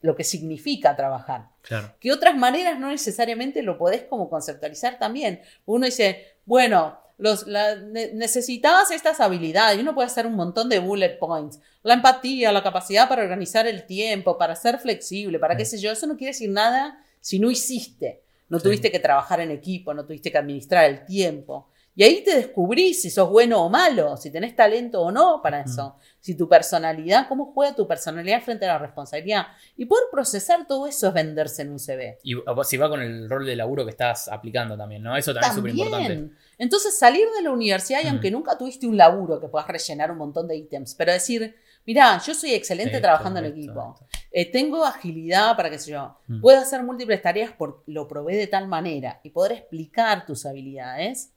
[0.00, 1.48] lo que significa trabajar.
[1.62, 1.94] Claro.
[2.00, 5.40] Que otras maneras no necesariamente lo podés como conceptualizar también.
[5.66, 10.68] Uno dice, bueno, los, la- ne- necesitabas estas habilidades y uno puede hacer un montón
[10.68, 11.60] de bullet points.
[11.82, 15.90] La empatía, la capacidad para organizar el tiempo, para ser flexible, para qué sé yo.
[15.90, 18.22] Eso no quiere decir nada si no hiciste.
[18.48, 18.64] No Sí.
[18.64, 21.68] tuviste que trabajar en equipo, no tuviste que administrar el tiempo.
[21.98, 25.62] Y ahí te descubrís si sos bueno o malo, si tenés talento o no para
[25.62, 29.48] eso, si tu personalidad, cómo juega tu personalidad frente a la responsabilidad.
[29.76, 32.18] Y poder procesar todo eso es venderse en un CV.
[32.22, 35.16] Y si va con el rol de laburo que estás aplicando también, ¿no?
[35.16, 36.08] Eso también, es súper importante.
[36.14, 36.36] También.
[36.56, 38.10] Entonces salir de la universidad y Mm.
[38.10, 42.22] aunque nunca tuviste un laburo que puedas rellenar un montón de ítems, pero decir, mirá,
[42.24, 44.18] yo soy excelente Esto, trabajando en esto, equipo, esto.
[44.30, 46.40] Eh, tengo agilidad para qué sé yo, Mm.
[46.42, 51.32] puedo hacer múltiples tareas porque lo probé de tal manera y poder explicar tus habilidades,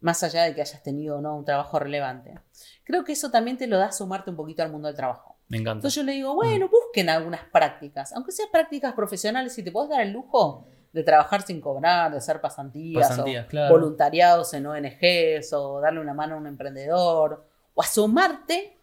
[0.00, 2.38] más allá de que hayas tenido o no un trabajo relevante.
[2.84, 5.36] Creo que eso también te lo da sumarte un poquito al mundo del trabajo.
[5.48, 5.78] Me encanta.
[5.78, 9.90] Entonces yo le digo, bueno, busquen algunas prácticas, aunque sean prácticas profesionales, si te puedes
[9.90, 13.74] dar el lujo de trabajar sin cobrar, de hacer pasantías, Pasantías, o claro.
[13.74, 18.78] voluntariados en ONGs, o darle una mano a un emprendedor, o asomarte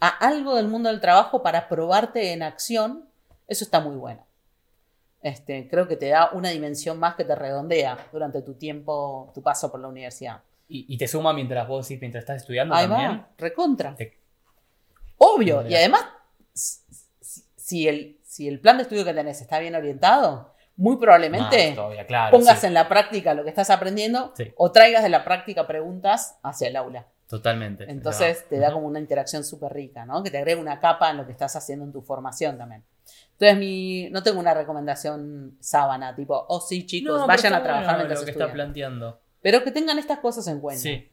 [0.00, 3.08] a algo del mundo del trabajo para probarte en acción,
[3.46, 4.26] eso está muy bueno.
[5.22, 9.42] Este, creo que te da una dimensión más que te redondea durante tu tiempo, tu
[9.42, 10.42] paso por la universidad.
[10.68, 13.10] Y, y te suma mientras vos decís, mientras estás estudiando Ahí también.
[13.20, 13.94] va, recontra.
[13.94, 14.18] Te-
[15.18, 16.04] Obvio, y además,
[17.56, 21.76] si, el, si el plan de estudio que tenés está bien orientado, muy probablemente Más
[21.76, 22.66] todavía, claro, pongas sí.
[22.66, 24.52] en la práctica lo que estás aprendiendo Sí.
[24.56, 27.06] o traigas de la práctica preguntas hacia el aula.
[27.28, 27.84] Totalmente.
[27.88, 30.22] Entonces te da como una interacción súper rica, ¿no?
[30.22, 32.84] Que te agrega una capa en lo que estás haciendo en tu formación también.
[33.42, 37.86] Entonces, mi, no tengo una recomendación sábana, tipo, oh sí, chicos, No, vayan a trabajar
[37.86, 39.20] bueno mientras lo que está planteando.
[39.40, 40.80] Pero que tengan estas cosas en cuenta.
[40.80, 41.08] Sí.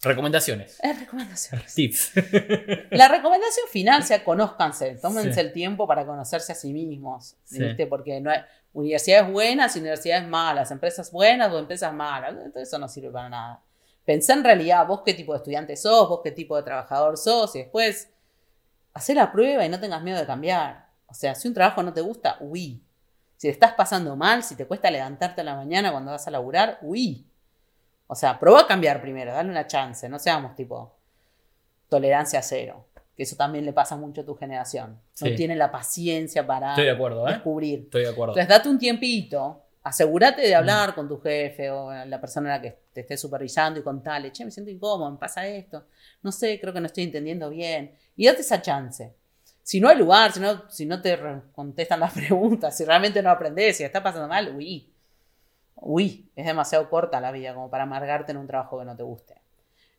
[0.00, 0.78] Recomendaciones.
[0.80, 1.60] Es recomendación.
[1.74, 2.12] Tips.
[2.92, 5.40] La recomendación final sea conózcanse, tómense Sí.
[5.40, 7.58] el tiempo para conocerse a sí mismos, Sí.
[7.58, 7.88] ¿viste?
[7.88, 12.78] Porque no hay universidades buenas y universidades malas, empresas buenas o empresas malas, entonces eso
[12.78, 13.60] no sirve para nada.
[14.04, 17.56] Pensá en realidad vos qué tipo de estudiante sos, vos qué tipo de trabajador sos
[17.56, 18.08] y después
[18.94, 20.89] hacé la prueba y no tengas miedo de cambiar.
[21.10, 22.80] O sea, si un trabajo no te gusta, huí.
[23.36, 26.30] Si te estás pasando mal, si te cuesta levantarte a la mañana cuando vas a
[26.30, 27.26] laburar, huí.
[28.06, 30.94] O sea, probá a cambiar primero, dale una chance, no seamos tipo
[31.88, 32.86] tolerancia cero.
[33.16, 34.98] Que eso también le pasa mucho a tu generación.
[35.20, 35.34] No Sí.
[35.34, 37.32] tiene la paciencia para Estoy de acuerdo, ¿eh?
[37.32, 37.80] descubrir.
[37.80, 38.32] Estoy de acuerdo.
[38.32, 40.56] Entonces, date un tiempito, asegúrate de Mm.
[40.58, 44.32] hablar con tu jefe o la persona a la que te esté supervisando y contale,
[44.32, 45.84] che, me siento incómodo, me pasa esto,
[46.22, 47.94] no sé, creo que no estoy entendiendo bien.
[48.16, 49.12] Y date esa chance.
[49.62, 51.18] Si no hay lugar, si no, si no te
[51.52, 54.92] contestan las preguntas, si realmente no aprendes, si está pasando mal, huí.
[55.76, 59.02] Huí, es demasiado corta la vida como para amargarte en un trabajo que no te
[59.02, 59.34] guste.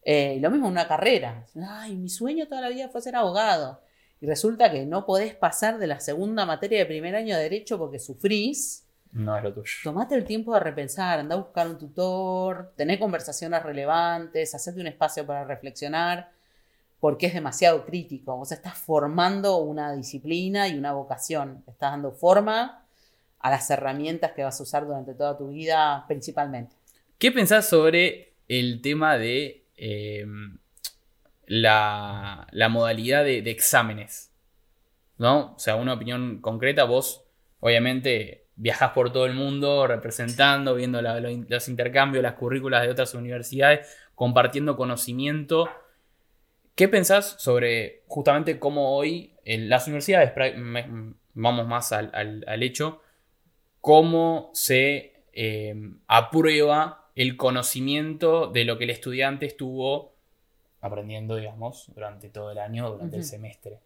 [0.03, 1.45] Eh, lo mismo en una carrera.
[1.67, 3.81] Ay, mi sueño toda la vida fue ser abogado.
[4.19, 7.77] Y resulta que no podés pasar de la segunda materia de primer año de derecho
[7.77, 8.87] porque sufrís.
[9.11, 9.73] No es lo tuyo.
[9.83, 14.87] Tomate el tiempo de repensar, anda a buscar un tutor, tener conversaciones relevantes, hacerte un
[14.87, 16.31] espacio para reflexionar,
[17.01, 18.37] porque es demasiado crítico.
[18.37, 21.63] Vos estás formando una disciplina y una vocación.
[21.67, 22.85] Estás dando forma
[23.39, 26.75] a las herramientas que vas a usar durante toda tu vida, principalmente.
[27.17, 30.27] ¿Qué pensás sobre el tema de eh,
[31.47, 34.31] la, modalidad de, exámenes?
[35.17, 35.55] ¿No?
[35.55, 37.23] O sea, una opinión concreta, vos
[37.61, 43.87] obviamente viajás por todo el mundo representando, viendo los intercambios, las currículas de otras universidades,
[44.13, 45.67] compartiendo conocimiento.
[46.75, 50.31] ¿Qué pensás sobre justamente cómo hoy en las universidades,
[51.33, 53.01] vamos más al, al- al hecho,
[53.81, 55.75] cómo se eh,
[56.07, 60.13] aprueba el conocimiento de lo que el estudiante estuvo
[60.79, 63.79] aprendiendo, digamos, durante todo el año, durante el semestre?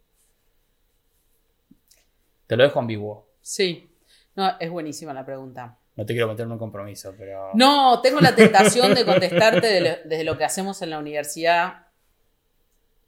[2.46, 3.26] Te lo dejo ambiguo.
[3.40, 3.90] Sí,
[4.36, 5.78] no, es buenísima la pregunta.
[5.96, 7.50] No te quiero meter en un compromiso, pero...
[7.54, 11.85] No, tengo la tentación de contestarte de lo- desde lo que hacemos en la universidad,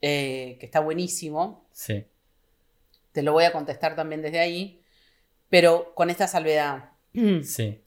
[0.00, 1.66] eh, que está buenísimo.
[1.72, 2.06] Sí.
[3.12, 4.82] Te lo voy a contestar también desde ahí,
[5.48, 6.90] pero con esta salvedad.
[7.42, 7.80] Sí.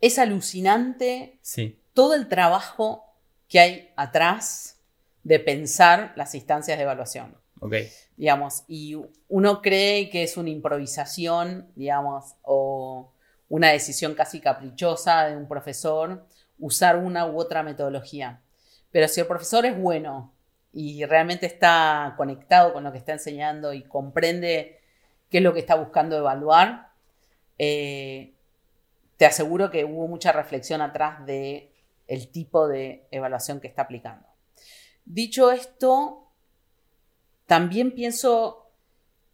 [0.00, 1.80] es alucinante Sí.
[1.94, 3.04] todo el trabajo
[3.48, 4.78] que hay atrás
[5.24, 7.36] de pensar las instancias de evaluación.
[7.60, 7.74] Ok.
[8.18, 8.96] digamos, y
[9.28, 13.12] uno cree que es una improvisación, digamos, o
[13.48, 16.26] una decisión casi caprichosa de un profesor
[16.58, 18.42] usar una u otra metodología.
[18.90, 20.34] Pero si el profesor es bueno
[20.78, 24.78] y realmente está conectado con lo que está enseñando y comprende
[25.30, 26.92] qué es lo que está buscando evaluar,
[27.56, 28.34] eh,
[29.16, 31.72] te aseguro que hubo mucha reflexión atrás de
[32.30, 34.26] tipo de evaluación que está aplicando.
[35.06, 36.30] Dicho esto,
[37.46, 38.70] también pienso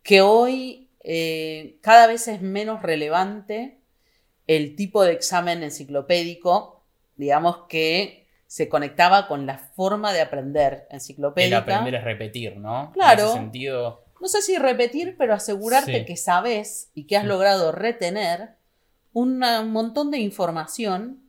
[0.05, 3.81] que hoy eh, cada vez es menos relevante
[4.47, 6.85] el tipo de examen enciclopédico,
[7.17, 8.22] digamos que
[8.53, 11.57] se conectaba con la forma de aprender El enciclopédica.
[11.57, 12.93] aprender es repetir, ¿no?
[12.93, 13.23] Claro.
[13.23, 14.05] En ese sentido.
[14.21, 16.05] No sé si repetir, pero asegurarte Sí.
[16.05, 17.29] que sabes y que has Sí.
[17.29, 18.51] logrado retener
[19.15, 21.23] una- un montón de información,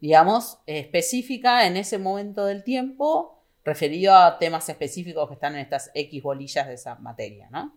[0.00, 5.90] digamos, específica en ese momento del tiempo, referido a temas específicos que están en estas
[5.94, 7.76] X bolillas de esa materia, ¿no?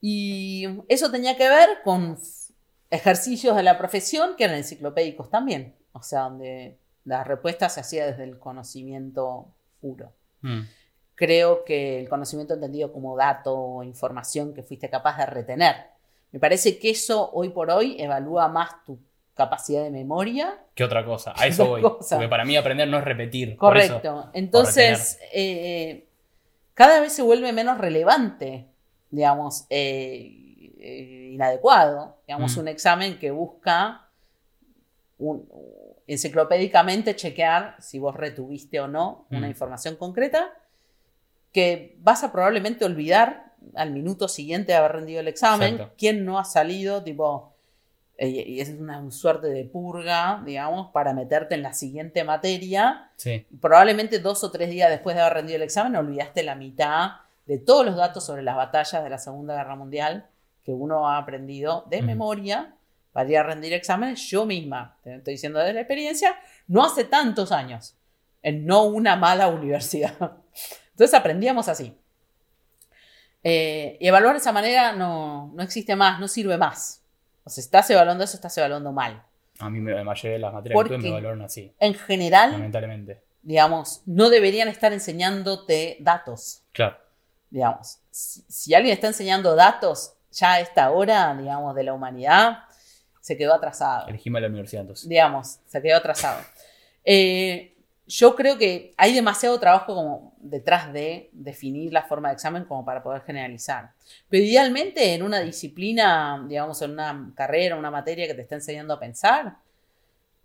[0.00, 2.18] Y eso tenía que ver con
[2.90, 8.04] ejercicios de la profesión que eran enciclopédicos también, o sea, donde la respuesta se hacía
[8.06, 9.46] desde el conocimiento
[9.80, 10.12] puro
[10.42, 10.60] mm,
[11.14, 15.76] creo que el conocimiento entendido como dato o información que fuiste capaz de retener.
[16.32, 18.98] Me parece que eso hoy por hoy evalúa más tu
[19.34, 20.58] capacidad de memoria.
[20.74, 21.32] ¿Qué otra cosa?
[21.36, 21.80] A eso voy.
[21.80, 22.16] cosa.
[22.16, 23.56] Porque para mí aprender no es repetir.
[23.56, 24.30] por eso- Correcto.
[24.34, 26.06] Entonces, eh,
[26.74, 28.66] cada vez se vuelve menos relevante,
[29.10, 32.16] digamos, eh, eh, inadecuado.
[32.26, 32.60] Digamos, Mm.
[32.60, 34.08] un examen que busca
[35.18, 35.48] un-
[36.06, 39.50] enciclopédicamente chequear si vos retuviste o no una Mm.
[39.50, 40.52] información concreta
[41.52, 45.74] que vas a probablemente olvidar al minuto siguiente de haber rendido el examen.
[45.74, 45.94] Exacto.
[45.98, 47.02] ¿Quién no ha salido?
[47.02, 47.52] Tipo,
[48.18, 53.10] eh, y es una suerte de purga, digamos, para meterte en la siguiente materia.
[53.16, 53.46] Sí.
[53.60, 57.10] Probablemente dos o tres días después de haber rendido el examen olvidaste la mitad
[57.46, 60.26] de todos los datos sobre las batallas de la Segunda Guerra Mundial
[60.64, 62.06] que uno ha aprendido de Ujú.
[62.06, 62.74] memoria
[63.16, 64.98] para ir a rendir exámenes yo misma.
[65.02, 66.36] Te estoy diciendo de la experiencia,
[66.66, 67.96] no hace tantos años,
[68.42, 70.12] en no una mala universidad.
[70.90, 71.96] Entonces aprendíamos así.
[73.42, 77.02] Eh, y evaluar de esa manera no, no existe más, no sirve más.
[77.42, 79.22] O sea, estás evaluando eso, estás evaluando mal.
[79.60, 81.10] A mí me, la mayoría de las materias ¿Por que me qué?
[81.10, 81.72] valoraron así.
[81.78, 83.22] En general, Lamentablemente.
[83.40, 86.64] digamos, no deberían estar enseñándote datos.
[86.72, 86.98] Claro.
[87.48, 92.65] Digamos, si, si alguien está enseñando datos ya a esta hora, digamos, de la humanidad,
[93.26, 94.06] se quedó atrasado.
[94.06, 95.08] Elegíme la universidad entonces.
[95.08, 96.40] Digamos, se quedó atrasado.
[97.04, 97.74] Eh,
[98.06, 102.84] yo creo que hay demasiado trabajo como detrás de definir la forma de examen como
[102.84, 103.90] para poder generalizar.
[104.28, 108.94] Pero idealmente en una disciplina, digamos, en una carrera, una materia que te está enseñando
[108.94, 109.56] a pensar,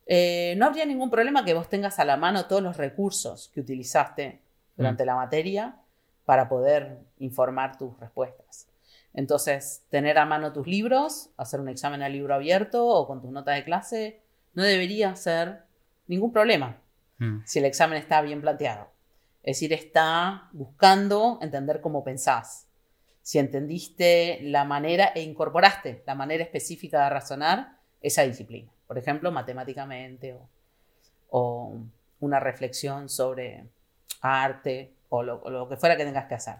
[0.07, 3.59] eh, no habría ningún problema que vos tengas a la mano todos los recursos que
[3.59, 4.41] utilizaste
[4.75, 5.75] durante la materia
[6.25, 8.70] para poder informar tus respuestas.
[9.13, 13.31] Entonces, tener a mano tus libros, hacer un examen a libro abierto o con tus
[13.31, 14.21] notas de clase,
[14.53, 15.63] no debería ser
[16.07, 16.81] ningún problema
[17.21, 18.89] Mm, si el examen está bien planteado.
[19.43, 22.67] Es decir, está buscando entender cómo pensás.
[23.21, 28.71] Si entendiste la manera e incorporaste la manera específica de razonar esa disciplina.
[28.87, 30.49] Por ejemplo, matemáticamente o,
[31.29, 31.77] o
[32.19, 33.65] una reflexión sobre
[34.21, 36.55] arte o lo, que fuera que tengas que hacer.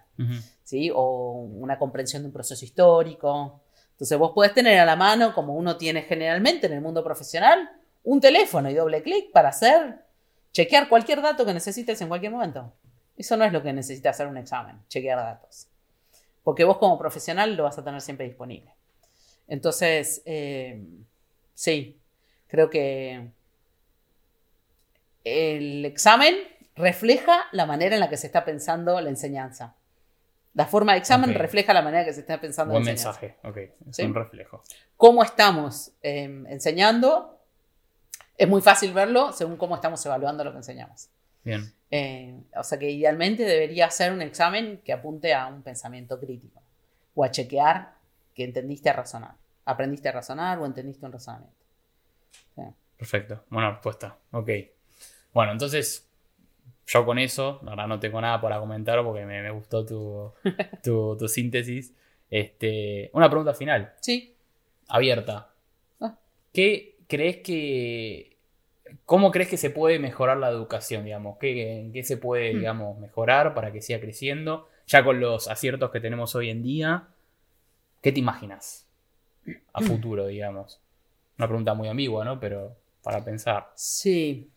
[0.63, 0.91] ¿sí?
[0.93, 3.61] O una comprensión de un proceso histórico.
[3.91, 7.69] Entonces vos podés tener a la mano, como uno tiene generalmente en el mundo profesional,
[8.03, 10.03] un teléfono y doble clic para hacer,
[10.51, 12.73] chequear cualquier dato que necesites en cualquier momento.
[13.15, 15.67] Eso no es lo que necesita hacer un examen, chequear datos.
[16.43, 18.75] Porque vos como profesional lo vas a tener siempre disponible.
[19.47, 20.83] Entonces, eh,
[21.53, 22.01] sí,
[22.47, 23.31] creo que
[25.23, 26.35] el examen
[26.75, 29.75] refleja la manera en la que se está pensando la enseñanza.
[30.53, 33.21] La forma de examen refleja la manera en que se está pensando Buen la enseñanza.
[33.21, 33.47] mensaje.
[33.47, 33.57] Ok.
[33.89, 34.03] Es Sí.
[34.03, 34.61] un reflejo.
[34.97, 37.39] Cómo estamos eh, enseñando,
[38.37, 41.09] es muy fácil verlo según cómo estamos evaluando lo que enseñamos.
[41.43, 41.73] Bien.
[41.89, 46.61] Eh, o sea que idealmente debería ser un examen que apunte a un pensamiento crítico
[47.15, 47.93] o a chequear
[48.35, 49.35] que entendiste a razonar.
[49.65, 51.55] Aprendiste a razonar o entendiste un razonamiento.
[52.97, 53.43] Perfecto.
[53.49, 54.15] Buena respuesta.
[54.31, 54.49] Ok.
[55.33, 56.07] Bueno, entonces,
[56.87, 60.31] yo con eso, la verdad no tengo nada para comentar porque me, me gustó tu,
[60.83, 61.93] tu, tu síntesis.
[62.29, 64.33] Este, una pregunta final, Sí,
[64.87, 65.51] abierta.
[65.99, 66.17] Ah.
[66.53, 68.37] ¿Qué crees que...
[69.05, 71.37] ¿Cómo crees que se puede mejorar la educación, digamos?
[71.37, 72.57] ¿Qué, en qué se puede, Hmm.
[72.57, 74.67] digamos, mejorar para que siga creciendo?
[74.87, 77.07] Ya con los aciertos que tenemos hoy en día,
[78.01, 78.85] ¿qué te imaginas
[79.73, 80.81] a futuro, digamos?
[81.37, 82.39] Una pregunta muy ambigua, ¿no?
[82.39, 83.71] Pero para pensar.
[83.75, 84.49] Sí.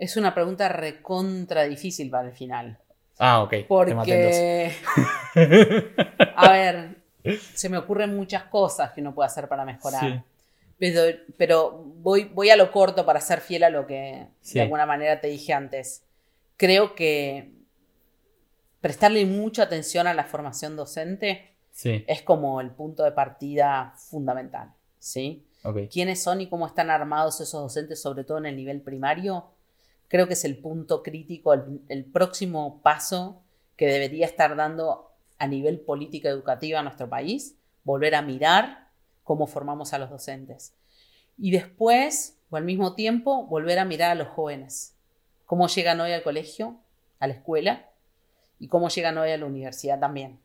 [0.00, 2.78] Es una pregunta recontra difícil para el final.
[3.18, 3.54] Ah, ok.
[3.68, 4.72] Porque.
[6.36, 6.96] a ver,
[7.54, 10.24] se me ocurren muchas cosas que uno puede hacer para mejorar.
[10.78, 11.02] Pero,
[11.36, 15.20] pero voy, voy a lo corto para ser fiel a lo que de alguna manera
[15.20, 16.02] te dije antes.
[16.56, 17.52] Creo que
[18.80, 24.72] prestarle mucha atención a la formación docente es como el punto de partida fundamental.
[24.98, 25.46] ¿sí?
[25.90, 29.44] ¿Quiénes son y cómo están armados esos docentes, sobre todo en el nivel primario?
[30.10, 33.44] Creo que es el punto crítico, el, próximo paso
[33.76, 37.54] que debería estar dando a nivel política educativa a nuestro país,
[37.84, 38.88] volver a mirar
[39.22, 40.74] cómo formamos a los docentes.
[41.38, 44.96] Y después, o al mismo tiempo, volver a mirar a los jóvenes,
[45.46, 46.80] cómo llegan hoy al colegio,
[47.20, 47.88] a la escuela,
[48.58, 50.40] y cómo llegan hoy a la universidad también.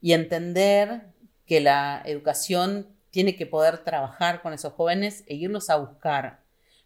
[0.00, 1.08] Y entender
[1.44, 6.43] que la educación tiene que poder trabajar con esos jóvenes e irlos a buscar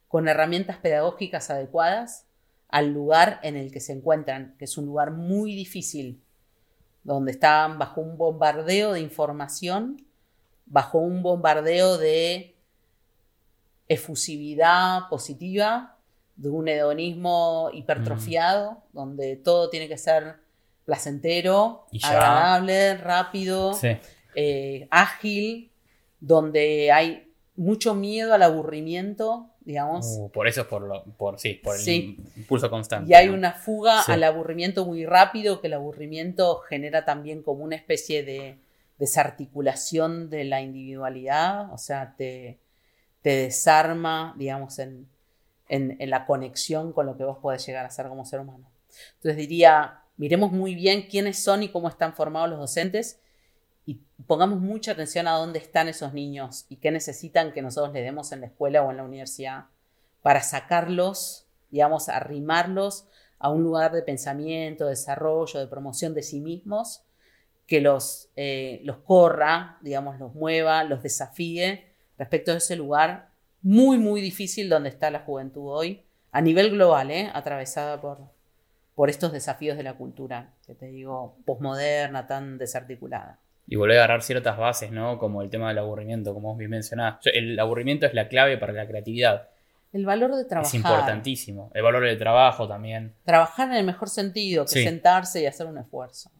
[0.08, 2.26] con herramientas pedagógicas adecuadas
[2.68, 6.22] al lugar en el que se encuentran, que es un lugar muy difícil,
[7.02, 10.04] donde están bajo un bombardeo de información,
[10.66, 12.56] bajo un bombardeo de
[13.88, 15.96] efusividad positiva,
[16.36, 18.76] de un hedonismo hipertrofiado, mm.
[18.92, 20.36] donde todo tiene que ser
[20.84, 23.76] placentero, agradable, rápido,
[24.34, 25.70] eh, ágil,
[26.20, 30.06] donde hay mucho miedo al aburrimiento digamos.
[30.18, 33.10] Uh, por eso es por, lo, por, sí, por el impulso constante.
[33.10, 37.76] Y hay una fuga al aburrimiento muy rápido, que el aburrimiento genera también como una
[37.76, 38.56] especie de
[38.98, 42.56] desarticulación de la individualidad, o sea, te,
[43.20, 45.06] te desarma, digamos, en,
[45.68, 48.70] en, la conexión con lo que vos podés llegar a ser como ser humano.
[49.16, 53.20] Entonces diría, miremos muy bien quiénes son y cómo están formados los docentes
[53.88, 58.04] y pongamos mucha atención a dónde están esos niños y qué necesitan que nosotros les
[58.04, 59.64] demos en la escuela o en la universidad
[60.20, 63.06] para sacarlos, digamos, arrimarlos
[63.38, 67.02] a un lugar de pensamiento, de desarrollo, de promoción de sí mismos,
[67.66, 71.86] que los, eh, los corra, digamos, los mueva, los desafíe
[72.18, 73.30] respecto a ese lugar
[73.62, 77.30] muy, muy difícil donde está la juventud hoy, a nivel global, ¿eh?
[77.32, 78.18] atravesada por,
[78.94, 84.04] por estos desafíos de la cultura, que te digo, posmoderna, tan desarticulada y volver a
[84.04, 85.18] agarrar ciertas bases, ¿no?
[85.18, 87.18] Como el tema del aburrimiento, como vos bien mencionás.
[87.24, 89.48] El aburrimiento es la clave para la creatividad.
[89.92, 90.68] El valor de trabajar.
[90.68, 91.70] Es importantísimo.
[91.74, 93.14] El valor del trabajo también.
[93.24, 96.30] Trabajar en el mejor sentido, que sentarse y hacer un esfuerzo.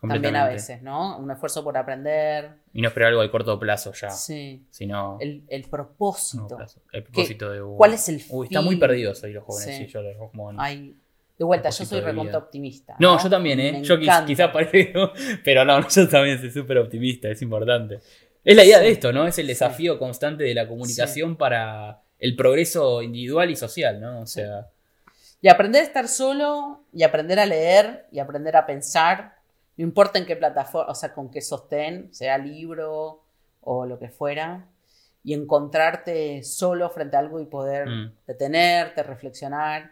[0.00, 1.18] También a veces, ¿no?
[1.18, 2.52] Un esfuerzo por aprender.
[2.72, 4.08] Y no esperar algo de corto plazo ya.
[4.08, 4.64] Sí.
[4.70, 5.18] Sino.
[5.20, 6.58] El, propósito.
[6.92, 7.76] el propósito de.
[7.76, 9.76] ¿Cuál es el Uy, está muy perdido hoy los jóvenes.
[9.76, 9.86] Sí.
[9.86, 10.00] yo
[10.30, 10.58] como...
[10.58, 10.96] Hay
[11.40, 12.96] de vuelta, yo soy recontra optimista.
[12.98, 13.82] No, yo también, ¿eh?
[13.82, 15.10] yo quizás parezco,
[15.42, 18.00] pero no, yo también soy súper optimista, es importante.
[18.44, 19.26] Es la idea de esto, ¿no?
[19.26, 24.20] Es el desafío constante de la comunicación para el progreso individual y social, ¿no?
[24.20, 24.68] O sea.
[25.40, 29.36] Y aprender a estar solo, y aprender a leer, y aprender a pensar,
[29.78, 33.24] no importa en qué plataforma, o sea, con qué sostén, sea libro
[33.62, 34.66] o lo que fuera,
[35.24, 38.12] y encontrarte solo frente a algo y poder mm.
[38.26, 39.90] detenerte, reflexionar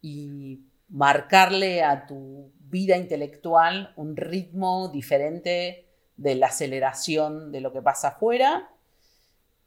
[0.00, 0.60] y
[0.90, 5.86] marcarle a tu vida intelectual un ritmo diferente
[6.16, 8.70] de la aceleración de lo que pasa afuera.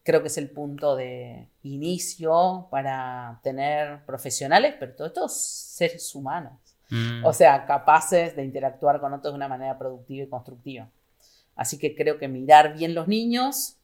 [0.03, 6.53] Creo que es el punto de inicio para tener profesionales, pero todos estos seres humanos.
[6.89, 7.25] Mm.
[7.25, 10.89] O sea, capaces de interactuar con otros de una manera productiva y constructiva.
[11.55, 13.77] Así que creo que mirar bien los niños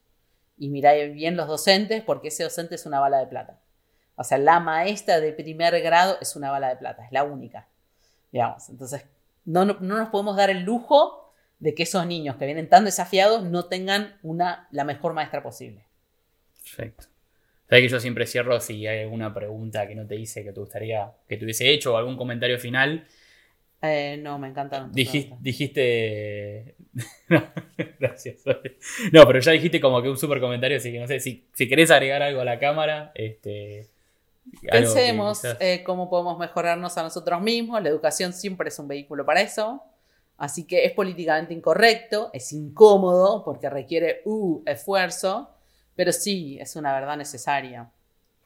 [0.57, 3.59] y mirar bien los docentes, porque ese docente es una bala de plata.
[4.19, 7.69] O sea, la maestra de primer grado es una bala de plata, es la única.
[8.33, 8.67] Digamos.
[8.67, 9.05] Entonces,
[9.45, 13.67] no, nos podemos dar el lujo de que esos niños que vienen tan desafiados no
[13.67, 15.85] tengan una, la mejor maestra posible.
[16.61, 17.05] Perfecto.
[17.69, 20.59] Sabes que yo siempre cierro si hay alguna pregunta que no te hice que te
[20.59, 23.07] gustaría que te hubiese hecho o algún comentario final.
[23.81, 24.89] Eh, no, me encanta.
[24.91, 25.37] Dijiste.
[25.39, 26.75] dijiste...
[27.99, 28.43] gracias.
[29.13, 31.69] No, pero ya dijiste como que un super comentario, así que no sé si, si
[31.69, 33.13] querés agregar algo a la cámara.
[33.15, 33.87] Este,
[34.69, 37.81] Pensemos eh, cómo podemos mejorarnos a nosotros mismos.
[37.81, 39.83] La educación siempre es un vehículo para eso.
[40.37, 45.49] Así que es políticamente incorrecto, es incómodo porque requiere uh, esfuerzo,
[45.97, 47.89] pero sí es una verdad necesaria.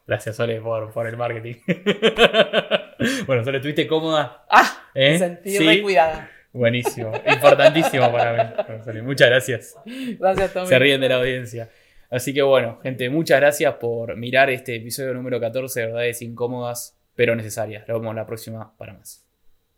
[0.08, 1.56] Gracias, Sole, por, el marketing.
[3.28, 4.44] bueno, Sole, ¿estuviste cómoda?
[4.50, 5.12] Ah, ¿Eh?
[5.12, 5.82] me sentí ¿Sí?
[5.84, 6.30] cuidada.
[6.52, 8.56] Buenísimo, importantísimo para
[8.94, 9.02] mí.
[9.02, 9.76] muchas gracias.
[10.20, 10.68] Gracias, Tommy.
[10.68, 11.70] Se ríen de la audiencia.
[12.14, 16.96] Así que bueno, gente, muchas gracias por mirar este episodio número 14 de Verdades Incómodas,
[17.16, 17.88] pero necesarias.
[17.88, 19.26] Nos vemos la próxima para más.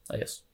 [0.10, 0.45] Adiós.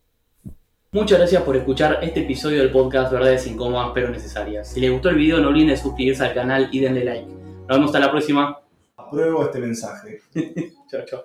[0.91, 4.71] Muchas gracias por escuchar este episodio del podcast Verdades Incómodas, pero necesarias.
[4.71, 7.25] Si les gustó el video, no olviden suscribirse al canal y denle like.
[7.25, 8.61] Nos vemos hasta la próxima.
[8.97, 10.21] Apruebo este mensaje.
[10.91, 11.23] chao, chao.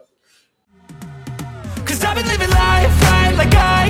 [1.85, 3.87] Cause I've been living life right like I